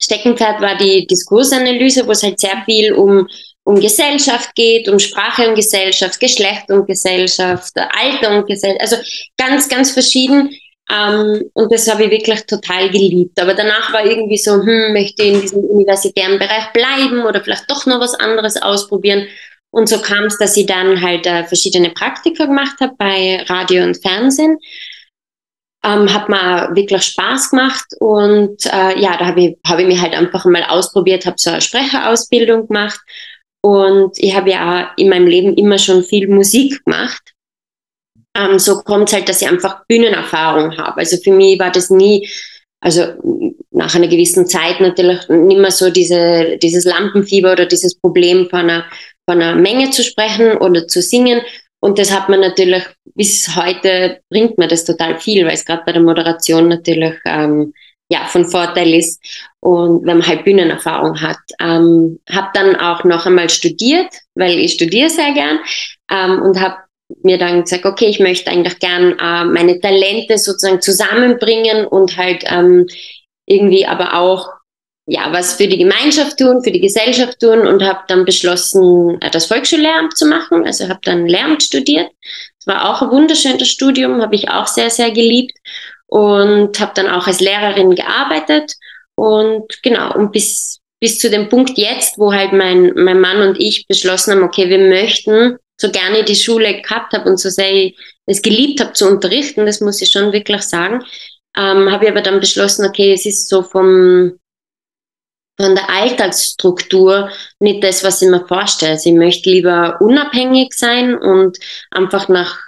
Steckenpferd 0.00 0.60
war 0.60 0.76
die 0.76 1.06
Diskursanalyse, 1.06 2.06
wo 2.06 2.12
es 2.12 2.22
halt 2.22 2.38
sehr 2.38 2.62
viel 2.64 2.92
um 2.92 3.26
um 3.68 3.78
Gesellschaft 3.80 4.54
geht, 4.54 4.88
um 4.88 4.98
Sprache 4.98 5.46
und 5.46 5.54
Gesellschaft, 5.54 6.18
Geschlecht 6.18 6.70
und 6.70 6.86
Gesellschaft, 6.86 7.74
Alter 7.76 8.38
und 8.38 8.46
Gesellschaft, 8.46 8.80
also 8.80 8.96
ganz, 9.36 9.68
ganz 9.68 9.90
verschieden. 9.90 10.56
Ähm, 10.90 11.50
und 11.52 11.70
das 11.70 11.86
habe 11.86 12.04
ich 12.04 12.10
wirklich 12.10 12.46
total 12.46 12.88
geliebt. 12.88 13.38
Aber 13.38 13.52
danach 13.52 13.92
war 13.92 14.06
irgendwie 14.06 14.38
so, 14.38 14.54
hm, 14.54 14.94
möchte 14.94 15.22
ich 15.22 15.34
in 15.34 15.40
diesem 15.42 15.64
universitären 15.64 16.38
Bereich 16.38 16.72
bleiben 16.72 17.26
oder 17.26 17.42
vielleicht 17.42 17.70
doch 17.70 17.84
noch 17.84 18.00
was 18.00 18.14
anderes 18.14 18.56
ausprobieren. 18.56 19.26
Und 19.70 19.86
so 19.90 19.98
kam 20.00 20.24
es, 20.24 20.38
dass 20.38 20.56
ich 20.56 20.64
dann 20.64 21.02
halt 21.02 21.26
äh, 21.26 21.44
verschiedene 21.44 21.90
Praktika 21.90 22.46
gemacht 22.46 22.76
habe 22.80 22.94
bei 22.96 23.44
Radio 23.48 23.84
und 23.84 24.00
Fernsehen. 24.00 24.56
Ähm, 25.84 26.10
hat 26.10 26.30
mir 26.30 26.70
wirklich 26.74 27.02
Spaß 27.02 27.50
gemacht 27.50 27.84
und 28.00 28.64
äh, 28.64 28.98
ja, 28.98 29.18
da 29.18 29.26
habe 29.26 29.40
ich, 29.42 29.56
hab 29.66 29.78
ich 29.78 29.86
mich 29.86 30.00
halt 30.00 30.14
einfach 30.14 30.46
mal 30.46 30.64
ausprobiert, 30.64 31.26
habe 31.26 31.36
so 31.38 31.50
eine 31.50 31.60
Sprecherausbildung 31.60 32.66
gemacht 32.66 32.98
und 33.62 34.12
ich 34.18 34.34
habe 34.34 34.50
ja 34.50 34.90
auch 34.92 34.98
in 34.98 35.08
meinem 35.08 35.26
Leben 35.26 35.54
immer 35.54 35.78
schon 35.78 36.04
viel 36.04 36.28
Musik 36.28 36.84
gemacht. 36.84 37.34
Ähm, 38.36 38.58
so 38.58 38.80
kommt 38.82 39.08
es 39.08 39.14
halt, 39.14 39.28
dass 39.28 39.42
ich 39.42 39.48
einfach 39.48 39.84
Bühnenerfahrung 39.86 40.76
habe. 40.76 40.98
Also 40.98 41.16
für 41.16 41.32
mich 41.32 41.58
war 41.58 41.70
das 41.70 41.90
nie, 41.90 42.28
also 42.80 43.02
nach 43.70 43.94
einer 43.94 44.08
gewissen 44.08 44.46
Zeit 44.46 44.80
natürlich 44.80 45.28
nicht 45.28 45.58
mehr 45.58 45.70
so 45.70 45.90
diese, 45.90 46.58
dieses 46.58 46.84
Lampenfieber 46.84 47.52
oder 47.52 47.66
dieses 47.66 47.98
Problem 47.98 48.48
von 48.48 48.60
einer, 48.60 48.84
von 49.28 49.42
einer 49.42 49.56
Menge 49.56 49.90
zu 49.90 50.04
sprechen 50.04 50.56
oder 50.58 50.86
zu 50.86 51.02
singen. 51.02 51.40
Und 51.80 51.98
das 51.98 52.12
hat 52.12 52.28
man 52.28 52.40
natürlich 52.40 52.84
bis 53.14 53.54
heute 53.56 54.20
bringt 54.30 54.58
mir 54.58 54.68
das 54.68 54.84
total 54.84 55.18
viel, 55.18 55.44
weil 55.44 55.54
es 55.54 55.64
gerade 55.64 55.82
bei 55.84 55.92
der 55.92 56.02
Moderation 56.02 56.68
natürlich 56.68 57.14
ähm, 57.24 57.72
ja, 58.08 58.24
von 58.26 58.46
Vorteil 58.46 58.94
ist 58.94 59.22
und 59.60 60.06
wenn 60.06 60.18
man 60.18 60.26
halt 60.26 60.44
Bühnenerfahrung 60.44 61.20
hat. 61.20 61.38
Ähm, 61.60 62.18
habe 62.30 62.48
dann 62.54 62.76
auch 62.76 63.04
noch 63.04 63.26
einmal 63.26 63.50
studiert, 63.50 64.12
weil 64.34 64.58
ich 64.58 64.72
studiere 64.72 65.10
sehr 65.10 65.32
gern 65.32 65.58
ähm, 66.10 66.42
und 66.42 66.60
habe 66.60 66.76
mir 67.22 67.38
dann 67.38 67.62
gesagt, 67.62 67.84
okay, 67.84 68.06
ich 68.06 68.20
möchte 68.20 68.50
eigentlich 68.50 68.78
gern 68.78 69.18
äh, 69.18 69.44
meine 69.44 69.80
Talente 69.80 70.38
sozusagen 70.38 70.80
zusammenbringen 70.80 71.86
und 71.86 72.16
halt 72.16 72.44
ähm, 72.46 72.86
irgendwie 73.46 73.86
aber 73.86 74.14
auch 74.14 74.48
ja 75.06 75.32
was 75.32 75.54
für 75.54 75.68
die 75.68 75.78
Gemeinschaft 75.78 76.38
tun, 76.38 76.62
für 76.62 76.70
die 76.70 76.80
Gesellschaft 76.80 77.40
tun 77.40 77.66
und 77.66 77.82
habe 77.82 78.00
dann 78.08 78.24
beschlossen, 78.24 79.20
äh, 79.20 79.30
das 79.30 79.46
Volksschullehramt 79.46 80.16
zu 80.16 80.26
machen. 80.26 80.66
Also 80.66 80.88
habe 80.88 81.00
dann 81.02 81.26
Lehramt 81.26 81.62
studiert. 81.62 82.10
Es 82.58 82.66
war 82.66 82.90
auch 82.90 83.02
ein 83.02 83.10
wunderschönes 83.10 83.68
Studium, 83.68 84.20
habe 84.22 84.34
ich 84.34 84.50
auch 84.50 84.66
sehr 84.66 84.90
sehr 84.90 85.10
geliebt 85.10 85.52
und 86.08 86.80
habe 86.80 86.92
dann 86.94 87.08
auch 87.08 87.26
als 87.26 87.40
Lehrerin 87.40 87.94
gearbeitet 87.94 88.74
und 89.14 89.82
genau 89.82 90.14
und 90.14 90.32
bis 90.32 90.80
bis 91.00 91.18
zu 91.18 91.30
dem 91.30 91.48
Punkt 91.48 91.78
jetzt, 91.78 92.18
wo 92.18 92.32
halt 92.32 92.52
mein 92.52 92.92
mein 92.94 93.20
Mann 93.20 93.42
und 93.42 93.60
ich 93.60 93.86
beschlossen 93.86 94.32
haben, 94.32 94.42
okay, 94.42 94.68
wir 94.68 94.78
möchten 94.78 95.58
so 95.80 95.90
gerne 95.90 96.24
die 96.24 96.34
Schule 96.34 96.82
gehabt 96.82 97.12
habe 97.12 97.28
und 97.30 97.38
so 97.38 97.50
sehr 97.50 97.72
ich 97.72 97.98
es 98.26 98.42
geliebt 98.42 98.80
habe 98.80 98.92
zu 98.92 99.08
unterrichten, 99.08 99.64
das 99.64 99.80
muss 99.80 100.02
ich 100.02 100.10
schon 100.10 100.32
wirklich 100.32 100.62
sagen, 100.62 101.02
ähm, 101.56 101.90
habe 101.90 102.04
ich 102.04 102.10
aber 102.10 102.20
dann 102.20 102.40
beschlossen, 102.40 102.84
okay, 102.86 103.12
es 103.12 103.24
ist 103.26 103.48
so 103.48 103.62
vom 103.62 104.38
von 105.60 105.74
der 105.74 105.90
Alltagsstruktur 105.90 107.30
nicht 107.58 107.82
das, 107.82 108.04
was 108.04 108.22
ich 108.22 108.28
mir 108.28 108.46
vorstelle. 108.46 108.92
Also 108.92 109.10
ich 109.10 109.16
möchte 109.16 109.50
lieber 109.50 109.98
unabhängig 110.00 110.72
sein 110.72 111.18
und 111.18 111.58
einfach 111.90 112.28
nach, 112.28 112.60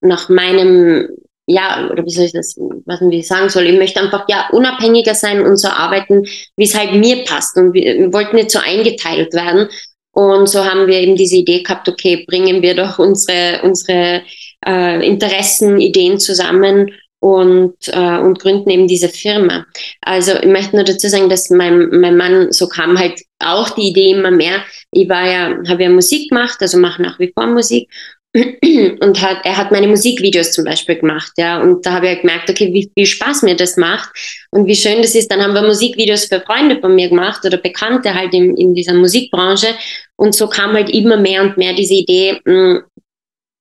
nach 0.00 0.28
meinem 0.30 1.08
ja, 1.46 1.88
oder 1.90 2.04
wie 2.04 2.10
soll 2.10 2.26
ich 2.26 2.32
das, 2.32 2.56
was 2.86 3.00
ich 3.00 3.26
sagen 3.26 3.48
soll, 3.48 3.66
ich 3.66 3.78
möchte 3.78 4.00
einfach 4.00 4.26
ja 4.28 4.48
unabhängiger 4.52 5.14
sein 5.14 5.44
und 5.44 5.56
so 5.56 5.68
arbeiten, 5.68 6.24
wie 6.56 6.64
es 6.64 6.78
halt 6.78 6.94
mir 6.94 7.24
passt. 7.24 7.56
Und 7.56 7.72
wir, 7.72 7.98
wir 7.98 8.12
wollten 8.12 8.36
nicht 8.36 8.50
so 8.50 8.60
eingeteilt 8.60 9.32
werden. 9.34 9.68
Und 10.12 10.48
so 10.48 10.64
haben 10.64 10.86
wir 10.86 10.98
eben 10.98 11.16
diese 11.16 11.36
Idee 11.36 11.62
gehabt, 11.62 11.88
okay, 11.88 12.24
bringen 12.28 12.62
wir 12.62 12.74
doch 12.74 12.98
unsere, 12.98 13.62
unsere 13.62 14.22
äh, 14.64 15.06
Interessen, 15.06 15.80
Ideen 15.80 16.20
zusammen 16.20 16.92
und, 17.18 17.76
äh, 17.88 18.18
und 18.18 18.38
gründen 18.38 18.68
eben 18.70 18.86
diese 18.86 19.08
Firma. 19.08 19.64
Also 20.02 20.32
ich 20.34 20.48
möchte 20.48 20.76
nur 20.76 20.84
dazu 20.84 21.08
sagen, 21.08 21.30
dass 21.30 21.50
mein, 21.50 21.88
mein 22.00 22.16
Mann, 22.16 22.52
so 22.52 22.68
kam 22.68 22.98
halt 22.98 23.22
auch 23.38 23.70
die 23.70 23.88
Idee 23.88 24.10
immer 24.10 24.30
mehr. 24.30 24.62
Ich 24.90 25.08
war 25.08 25.26
ja, 25.26 25.56
habe 25.68 25.84
ja 25.84 25.88
Musik 25.88 26.28
gemacht, 26.28 26.58
also 26.60 26.78
mache 26.78 27.00
nach 27.00 27.18
wie 27.18 27.32
vor 27.32 27.46
Musik 27.46 27.88
und 28.34 29.20
hat, 29.20 29.44
er 29.44 29.56
hat 29.58 29.70
meine 29.72 29.86
Musikvideos 29.86 30.52
zum 30.52 30.64
Beispiel 30.64 30.96
gemacht, 30.96 31.32
ja, 31.36 31.60
und 31.60 31.84
da 31.84 31.92
habe 31.92 32.10
ich 32.10 32.20
gemerkt, 32.22 32.48
okay, 32.48 32.72
wie 32.72 32.90
viel 32.94 33.06
Spaß 33.06 33.42
mir 33.42 33.56
das 33.56 33.76
macht 33.76 34.08
und 34.50 34.66
wie 34.66 34.74
schön 34.74 35.02
das 35.02 35.14
ist. 35.14 35.30
Dann 35.30 35.42
haben 35.42 35.52
wir 35.52 35.62
Musikvideos 35.62 36.26
für 36.26 36.40
Freunde 36.40 36.80
von 36.80 36.94
mir 36.94 37.10
gemacht 37.10 37.44
oder 37.44 37.58
Bekannte 37.58 38.14
halt 38.14 38.32
in, 38.32 38.56
in 38.56 38.74
dieser 38.74 38.94
Musikbranche. 38.94 39.74
Und 40.16 40.34
so 40.34 40.48
kam 40.48 40.72
halt 40.72 40.88
immer 40.88 41.18
mehr 41.18 41.42
und 41.42 41.58
mehr 41.58 41.74
diese 41.74 41.94
Idee, 41.94 42.40
mh, 42.44 42.52
hm, 42.52 42.82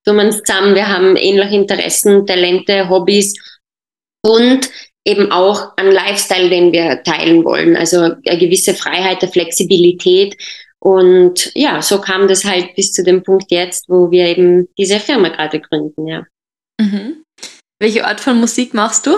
tun 0.06 0.16
wir 0.16 0.26
uns 0.26 0.42
zusammen, 0.42 0.74
wir 0.74 0.88
haben 0.88 1.16
ähnliche 1.16 1.56
Interessen, 1.56 2.26
Talente, 2.26 2.90
Hobbys 2.90 3.36
und 4.26 4.70
eben 5.06 5.32
auch 5.32 5.76
einen 5.78 5.92
Lifestyle, 5.92 6.50
den 6.50 6.72
wir 6.72 7.04
teilen 7.04 7.44
wollen, 7.44 7.76
also 7.76 7.98
eine 7.98 8.38
gewisse 8.38 8.74
Freiheit, 8.74 9.22
eine 9.22 9.32
Flexibilität 9.32 10.36
und 10.84 11.52
ja, 11.54 11.82
so 11.82 12.02
kam 12.02 12.28
das 12.28 12.44
halt 12.44 12.76
bis 12.76 12.92
zu 12.92 13.04
dem 13.04 13.22
Punkt 13.22 13.52
jetzt, 13.52 13.88
wo 13.88 14.10
wir 14.10 14.26
eben 14.26 14.68
diese 14.78 15.00
Firma 15.00 15.30
gerade 15.30 15.60
gründen, 15.60 16.08
ja. 16.08 16.26
Mhm. 16.80 17.24
Welche 17.80 18.06
Art 18.06 18.20
von 18.20 18.40
Musik 18.40 18.74
machst 18.74 19.06
du? 19.06 19.12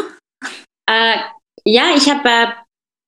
Äh, 0.90 1.18
ja, 1.66 1.94
ich 1.96 2.10
habe 2.10 2.28
äh, 2.28 2.48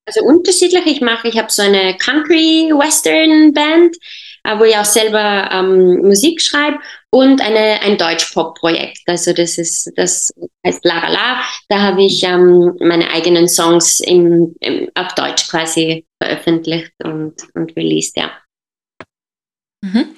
also 0.06 0.24
unterschiedlich. 0.24 0.86
Ich 0.86 1.00
mache, 1.02 1.28
ich 1.28 1.36
habe 1.36 1.50
so 1.50 1.62
eine 1.62 1.96
Country 1.98 2.70
Western 2.72 3.52
Band, 3.52 3.96
äh, 4.44 4.58
wo 4.58 4.64
ich 4.64 4.76
auch 4.76 4.84
selber 4.86 5.50
ähm, 5.52 5.98
Musik 5.98 6.40
schreibe 6.40 6.78
und 7.10 7.42
eine 7.42 7.82
ein 7.82 7.98
Deutsch 7.98 8.32
Pop 8.32 8.54
Projekt. 8.54 9.02
Also 9.06 9.34
das 9.34 9.58
ist 9.58 9.92
das 9.96 10.32
heißt 10.66 10.82
La 10.84 11.08
La. 11.08 11.42
Da 11.68 11.80
habe 11.80 12.04
ich 12.04 12.22
ähm, 12.22 12.74
meine 12.80 13.10
eigenen 13.10 13.48
Songs 13.48 14.00
im, 14.00 14.54
im, 14.60 14.88
auf 14.94 15.14
Deutsch 15.14 15.46
quasi 15.48 16.06
veröffentlicht 16.22 16.92
und 17.04 17.34
und 17.54 17.76
released, 17.76 18.16
ja. 18.16 18.30
Mhm. 19.86 20.14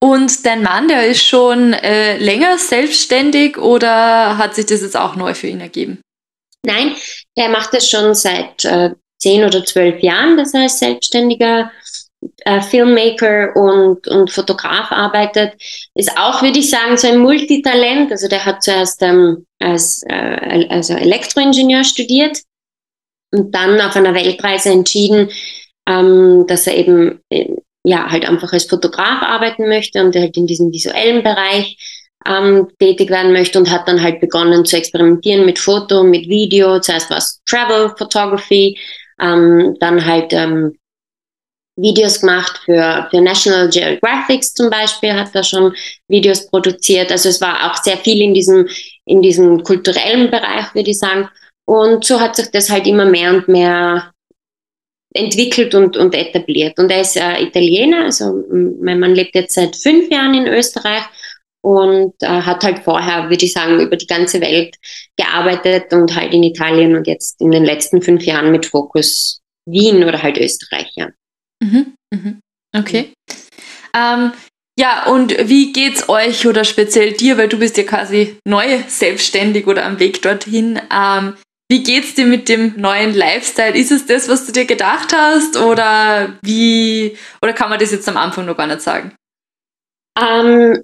Und 0.00 0.44
dein 0.44 0.62
Mann, 0.62 0.88
der 0.88 1.06
ist 1.06 1.22
schon 1.22 1.72
äh, 1.72 2.18
länger 2.18 2.58
selbstständig 2.58 3.56
oder 3.56 4.36
hat 4.36 4.54
sich 4.54 4.66
das 4.66 4.82
jetzt 4.82 4.96
auch 4.96 5.16
neu 5.16 5.32
für 5.34 5.46
ihn 5.46 5.60
ergeben? 5.60 6.00
Nein, 6.66 6.94
er 7.34 7.48
macht 7.48 7.72
das 7.72 7.88
schon 7.88 8.14
seit 8.14 8.64
äh, 8.64 8.90
zehn 9.18 9.44
oder 9.44 9.64
zwölf 9.64 10.02
Jahren, 10.02 10.36
dass 10.36 10.52
er 10.52 10.62
als 10.62 10.78
Selbstständiger 10.78 11.70
äh, 12.44 12.60
Filmmaker 12.60 13.54
und, 13.56 14.06
und 14.08 14.30
Fotograf 14.30 14.90
arbeitet, 14.90 15.54
ist 15.94 16.16
auch, 16.16 16.42
würde 16.42 16.58
ich 16.58 16.70
sagen, 16.70 16.96
so 16.96 17.08
ein 17.08 17.18
Multitalent. 17.18 18.10
Also 18.10 18.28
der 18.28 18.44
hat 18.44 18.62
zuerst 18.62 19.02
ähm, 19.02 19.46
als 19.58 20.02
äh, 20.08 20.66
also 20.68 20.94
Elektroingenieur 20.94 21.84
studiert 21.84 22.42
und 23.32 23.54
dann 23.54 23.80
auf 23.80 23.96
einer 23.96 24.14
Weltreise 24.14 24.70
entschieden, 24.70 25.30
ähm, 25.86 26.46
dass 26.46 26.66
er 26.66 26.76
eben 26.76 27.20
äh, 27.30 27.54
ja 27.84 28.10
halt 28.10 28.26
einfach 28.28 28.52
als 28.52 28.64
Fotograf 28.64 29.22
arbeiten 29.22 29.68
möchte 29.68 30.02
und 30.02 30.16
halt 30.16 30.36
in 30.36 30.46
diesem 30.46 30.72
visuellen 30.72 31.22
Bereich 31.22 31.76
ähm, 32.26 32.68
tätig 32.78 33.10
werden 33.10 33.32
möchte 33.32 33.58
und 33.58 33.70
hat 33.70 33.86
dann 33.86 34.02
halt 34.02 34.20
begonnen 34.20 34.64
zu 34.64 34.76
experimentieren 34.76 35.44
mit 35.44 35.58
Foto, 35.58 36.02
mit 36.02 36.26
Video. 36.28 36.80
Zuerst 36.80 37.10
war 37.10 37.18
es 37.18 37.40
Travel 37.44 37.94
Photography, 37.96 38.78
ähm, 39.20 39.76
dann 39.80 40.04
halt 40.04 40.32
ähm, 40.32 40.76
Videos 41.76 42.20
gemacht 42.20 42.60
für, 42.64 43.08
für 43.10 43.20
National 43.20 43.68
Geographic 43.68 44.44
zum 44.44 44.70
Beispiel, 44.70 45.12
hat 45.12 45.34
da 45.34 45.42
schon 45.42 45.74
Videos 46.08 46.46
produziert. 46.46 47.10
Also 47.10 47.28
es 47.28 47.40
war 47.40 47.70
auch 47.70 47.76
sehr 47.82 47.98
viel 47.98 48.22
in 48.22 48.32
diesem, 48.32 48.68
in 49.04 49.20
diesem 49.20 49.62
kulturellen 49.62 50.30
Bereich, 50.30 50.74
würde 50.74 50.90
ich 50.90 50.98
sagen. 50.98 51.28
Und 51.66 52.04
so 52.04 52.20
hat 52.20 52.36
sich 52.36 52.50
das 52.50 52.70
halt 52.70 52.86
immer 52.86 53.06
mehr 53.06 53.30
und 53.30 53.48
mehr 53.48 54.13
entwickelt 55.14 55.74
und, 55.74 55.96
und 55.96 56.14
etabliert. 56.14 56.78
Und 56.78 56.90
er 56.90 57.00
ist 57.00 57.16
äh, 57.16 57.42
Italiener, 57.42 58.04
also 58.04 58.44
mein 58.80 58.98
Mann 58.98 59.14
lebt 59.14 59.34
jetzt 59.34 59.54
seit 59.54 59.76
fünf 59.76 60.10
Jahren 60.10 60.34
in 60.34 60.46
Österreich 60.46 61.04
und 61.62 62.14
äh, 62.20 62.26
hat 62.26 62.62
halt 62.62 62.80
vorher, 62.80 63.30
würde 63.30 63.44
ich 63.44 63.52
sagen, 63.52 63.80
über 63.80 63.96
die 63.96 64.06
ganze 64.06 64.40
Welt 64.40 64.76
gearbeitet 65.16 65.92
und 65.92 66.14
halt 66.14 66.34
in 66.34 66.42
Italien 66.42 66.96
und 66.96 67.06
jetzt 67.06 67.40
in 67.40 67.52
den 67.52 67.64
letzten 67.64 68.02
fünf 68.02 68.24
Jahren 68.24 68.50
mit 68.50 68.66
Fokus 68.66 69.40
Wien 69.66 70.04
oder 70.04 70.22
halt 70.22 70.36
Österreich, 70.36 70.90
ja. 70.94 71.08
Mhm, 71.62 71.94
mhm. 72.12 72.40
Okay. 72.76 73.12
Ähm, 73.96 74.32
ja, 74.78 75.06
und 75.06 75.48
wie 75.48 75.72
geht's 75.72 76.08
euch 76.08 76.46
oder 76.46 76.64
speziell 76.64 77.12
dir, 77.12 77.38
weil 77.38 77.48
du 77.48 77.58
bist 77.58 77.76
ja 77.76 77.84
quasi 77.84 78.36
neu 78.44 78.82
selbstständig 78.88 79.66
oder 79.68 79.86
am 79.86 80.00
Weg 80.00 80.20
dorthin. 80.20 80.80
Ähm, 80.92 81.34
wie 81.68 81.82
geht's 81.82 82.14
dir 82.14 82.26
mit 82.26 82.48
dem 82.48 82.74
neuen 82.76 83.14
Lifestyle? 83.14 83.74
Ist 83.74 83.90
es 83.90 84.06
das, 84.06 84.28
was 84.28 84.46
du 84.46 84.52
dir 84.52 84.66
gedacht 84.66 85.12
hast 85.14 85.56
oder 85.56 86.38
wie 86.42 87.16
oder 87.40 87.52
kann 87.52 87.70
man 87.70 87.78
das 87.78 87.90
jetzt 87.90 88.08
am 88.08 88.16
Anfang 88.16 88.44
noch 88.44 88.56
gar 88.56 88.66
nicht 88.66 88.82
sagen? 88.82 89.14
Ähm, 90.18 90.82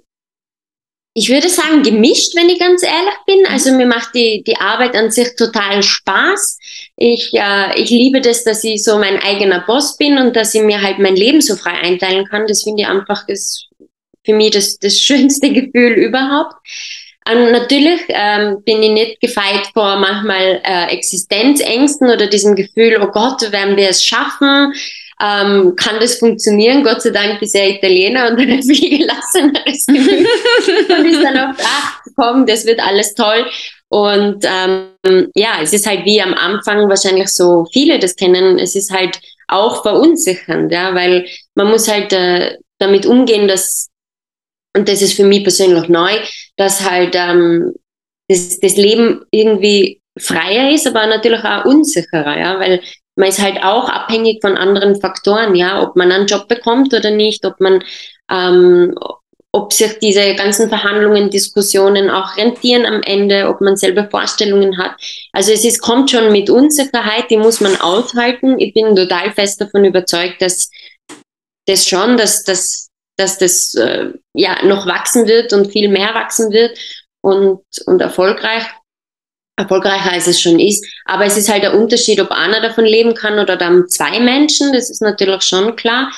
ich 1.13 1.29
würde 1.29 1.49
sagen, 1.49 1.83
gemischt, 1.83 2.35
wenn 2.35 2.49
ich 2.49 2.59
ganz 2.59 2.83
ehrlich 2.83 3.15
bin. 3.25 3.45
Also 3.47 3.73
mir 3.73 3.85
macht 3.85 4.15
die, 4.15 4.43
die 4.43 4.55
Arbeit 4.55 4.95
an 4.95 5.11
sich 5.11 5.35
total 5.35 5.83
Spaß. 5.83 6.57
Ich, 6.95 7.31
äh, 7.33 7.79
ich 7.79 7.89
liebe 7.89 8.21
das, 8.21 8.43
dass 8.43 8.63
ich 8.63 8.83
so 8.83 8.97
mein 8.97 9.17
eigener 9.21 9.59
Boss 9.65 9.97
bin 9.97 10.17
und 10.17 10.35
dass 10.35 10.55
ich 10.55 10.61
mir 10.61 10.81
halt 10.81 10.99
mein 10.99 11.15
Leben 11.15 11.41
so 11.41 11.55
frei 11.55 11.73
einteilen 11.73 12.25
kann. 12.25 12.47
Das 12.47 12.63
finde 12.63 12.83
ich 12.83 12.87
einfach 12.87 13.25
das, 13.27 13.67
für 14.25 14.33
mich 14.33 14.51
das, 14.51 14.79
das 14.79 14.99
schönste 14.99 15.51
Gefühl 15.51 15.93
überhaupt. 15.93 16.55
Und 17.29 17.51
natürlich 17.51 18.01
ähm, 18.09 18.63
bin 18.63 18.81
ich 18.81 18.91
nicht 18.91 19.21
gefeit 19.21 19.67
vor 19.73 19.97
manchmal 19.97 20.61
äh, 20.63 20.87
Existenzängsten 20.87 22.09
oder 22.09 22.27
diesem 22.27 22.55
Gefühl, 22.55 22.99
oh 23.01 23.11
Gott, 23.11 23.51
werden 23.51 23.77
wir 23.77 23.89
es 23.89 24.03
schaffen? 24.03 24.73
ähm, 25.21 25.75
kann 25.75 25.99
das 25.99 26.17
funktionieren. 26.17 26.83
Gott 26.83 27.01
sei 27.01 27.11
Dank 27.11 27.41
ist 27.41 27.55
er 27.55 27.69
Italiener 27.69 28.29
und 28.29 28.39
ein 28.39 28.63
viel 28.63 28.97
gelasseneres 28.97 29.85
Gemüt 29.85 30.27
und 30.89 31.05
ist 31.05 31.23
dann 31.23 31.37
auf, 31.37 31.55
ach 31.63 32.01
komm, 32.15 32.45
das 32.45 32.65
wird 32.65 32.79
alles 32.81 33.13
toll. 33.13 33.45
Und 33.89 34.45
ähm, 34.45 35.29
ja, 35.35 35.59
es 35.61 35.73
ist 35.73 35.85
halt 35.85 36.05
wie 36.05 36.21
am 36.21 36.33
Anfang 36.33 36.89
wahrscheinlich 36.89 37.27
so 37.27 37.65
viele 37.71 37.99
das 37.99 38.15
kennen, 38.15 38.57
es 38.57 38.75
ist 38.75 38.91
halt 38.91 39.19
auch 39.47 39.81
verunsichernd, 39.81 40.71
ja, 40.71 40.95
weil 40.95 41.27
man 41.55 41.67
muss 41.67 41.89
halt 41.91 42.13
äh, 42.13 42.55
damit 42.79 43.05
umgehen, 43.05 43.49
dass, 43.49 43.89
und 44.75 44.87
das 44.87 45.01
ist 45.01 45.13
für 45.13 45.25
mich 45.25 45.43
persönlich 45.43 45.89
neu, 45.89 46.11
dass 46.57 46.89
halt 46.89 47.15
ähm, 47.15 47.73
das, 48.29 48.59
das 48.59 48.77
Leben 48.77 49.25
irgendwie 49.31 50.01
freier 50.19 50.71
ist, 50.71 50.87
aber 50.87 51.05
natürlich 51.07 51.43
auch 51.43 51.65
unsicherer, 51.65 52.37
ja, 52.37 52.59
weil 52.59 52.81
man 53.15 53.29
ist 53.29 53.41
halt 53.41 53.63
auch 53.63 53.89
abhängig 53.89 54.41
von 54.41 54.57
anderen 54.57 54.99
Faktoren, 54.99 55.55
ja, 55.55 55.81
ob 55.81 55.95
man 55.95 56.11
einen 56.11 56.27
Job 56.27 56.47
bekommt 56.47 56.93
oder 56.93 57.11
nicht, 57.11 57.45
ob 57.45 57.59
man, 57.59 57.83
ähm, 58.29 58.95
ob 59.53 59.73
sich 59.73 59.99
diese 59.99 60.33
ganzen 60.35 60.69
Verhandlungen, 60.69 61.29
Diskussionen 61.29 62.09
auch 62.09 62.37
rentieren 62.37 62.85
am 62.85 63.01
Ende, 63.03 63.49
ob 63.49 63.59
man 63.59 63.75
selber 63.75 64.09
Vorstellungen 64.09 64.77
hat. 64.77 64.95
Also 65.33 65.51
es 65.51 65.65
ist, 65.65 65.81
kommt 65.81 66.09
schon 66.09 66.31
mit 66.31 66.49
Unsicherheit, 66.49 67.29
die 67.29 67.37
muss 67.37 67.59
man 67.59 67.75
aushalten. 67.81 68.57
Ich 68.59 68.73
bin 68.73 68.95
total 68.95 69.31
fest 69.33 69.59
davon 69.59 69.83
überzeugt, 69.83 70.41
dass 70.41 70.69
das 71.67 71.87
schon, 71.87 72.15
dass, 72.15 72.43
dass, 72.43 72.90
dass 73.17 73.37
das 73.37 73.75
äh, 73.75 74.11
ja 74.33 74.63
noch 74.65 74.85
wachsen 74.85 75.27
wird 75.27 75.53
und 75.53 75.71
viel 75.71 75.89
mehr 75.89 76.13
wachsen 76.15 76.51
wird 76.51 76.77
und, 77.21 77.61
und 77.85 78.01
erfolgreich 78.01 78.63
erfolgreicher 79.57 80.11
als 80.11 80.27
es 80.27 80.41
schon 80.41 80.59
ist. 80.59 80.85
Aber 81.05 81.25
es 81.25 81.37
ist 81.37 81.49
halt 81.49 81.63
der 81.63 81.77
Unterschied, 81.77 82.19
ob 82.19 82.31
einer 82.31 82.61
davon 82.61 82.85
leben 82.85 83.13
kann 83.13 83.39
oder 83.39 83.57
dann 83.57 83.87
zwei 83.87 84.19
Menschen. 84.19 84.73
Das 84.73 84.89
ist 84.89 85.01
natürlich 85.01 85.43
schon 85.43 85.75
klar. 85.75 86.11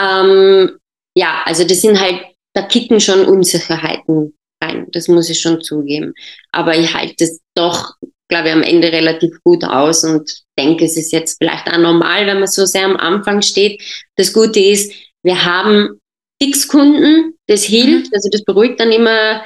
Ähm, 0.00 0.78
ja, 1.16 1.42
also 1.44 1.64
das 1.64 1.80
sind 1.80 2.00
halt, 2.00 2.20
da 2.54 2.62
kicken 2.62 3.00
schon 3.00 3.26
Unsicherheiten 3.26 4.34
rein. 4.62 4.86
Das 4.92 5.08
muss 5.08 5.30
ich 5.30 5.40
schon 5.40 5.60
zugeben. 5.60 6.14
Aber 6.52 6.76
ich 6.76 6.94
halte 6.94 7.24
es 7.24 7.40
doch, 7.54 7.94
glaube 8.28 8.48
ich, 8.48 8.54
am 8.54 8.62
Ende 8.62 8.92
relativ 8.92 9.38
gut 9.44 9.64
aus 9.64 10.04
und 10.04 10.30
denke, 10.58 10.84
es 10.84 10.96
ist 10.96 11.12
jetzt 11.12 11.38
vielleicht 11.38 11.68
auch 11.68 11.78
normal, 11.78 12.26
wenn 12.26 12.38
man 12.38 12.48
so 12.48 12.64
sehr 12.64 12.84
am 12.84 12.96
Anfang 12.96 13.42
steht. 13.42 13.82
Das 14.16 14.32
Gute 14.32 14.60
ist, 14.60 14.92
wir 15.22 15.44
haben 15.44 16.00
Fixkunden, 16.42 17.34
das 17.46 17.64
hilft, 17.64 18.06
mhm. 18.06 18.14
also 18.14 18.28
das 18.30 18.44
beruhigt 18.44 18.80
dann 18.80 18.92
immer 18.92 19.42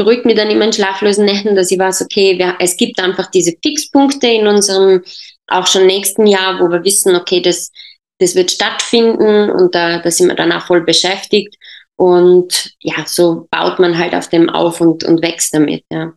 beruhigt 0.00 0.24
mich 0.24 0.34
dann 0.34 0.48
immer 0.48 0.64
in 0.64 0.72
schlaflosen 0.72 1.26
Nächten, 1.26 1.54
dass 1.54 1.70
ich 1.70 1.78
weiß, 1.78 2.00
okay, 2.00 2.38
wir, 2.38 2.56
es 2.58 2.78
gibt 2.78 2.98
einfach 2.98 3.30
diese 3.30 3.52
Fixpunkte 3.62 4.28
in 4.28 4.46
unserem 4.46 5.02
auch 5.46 5.66
schon 5.66 5.84
nächsten 5.84 6.26
Jahr, 6.26 6.58
wo 6.58 6.70
wir 6.70 6.82
wissen, 6.84 7.14
okay, 7.14 7.42
das, 7.42 7.70
das 8.18 8.34
wird 8.34 8.50
stattfinden 8.50 9.50
und 9.50 9.74
da, 9.74 9.98
da 9.98 10.10
sind 10.10 10.28
wir 10.28 10.36
dann 10.36 10.52
auch 10.52 10.64
voll 10.66 10.80
beschäftigt. 10.84 11.54
Und 11.96 12.72
ja, 12.80 13.04
so 13.06 13.46
baut 13.50 13.78
man 13.78 13.98
halt 13.98 14.14
auf 14.14 14.30
dem 14.30 14.48
auf 14.48 14.80
und, 14.80 15.04
und 15.04 15.20
wächst 15.20 15.52
damit, 15.52 15.84
ja. 15.92 16.14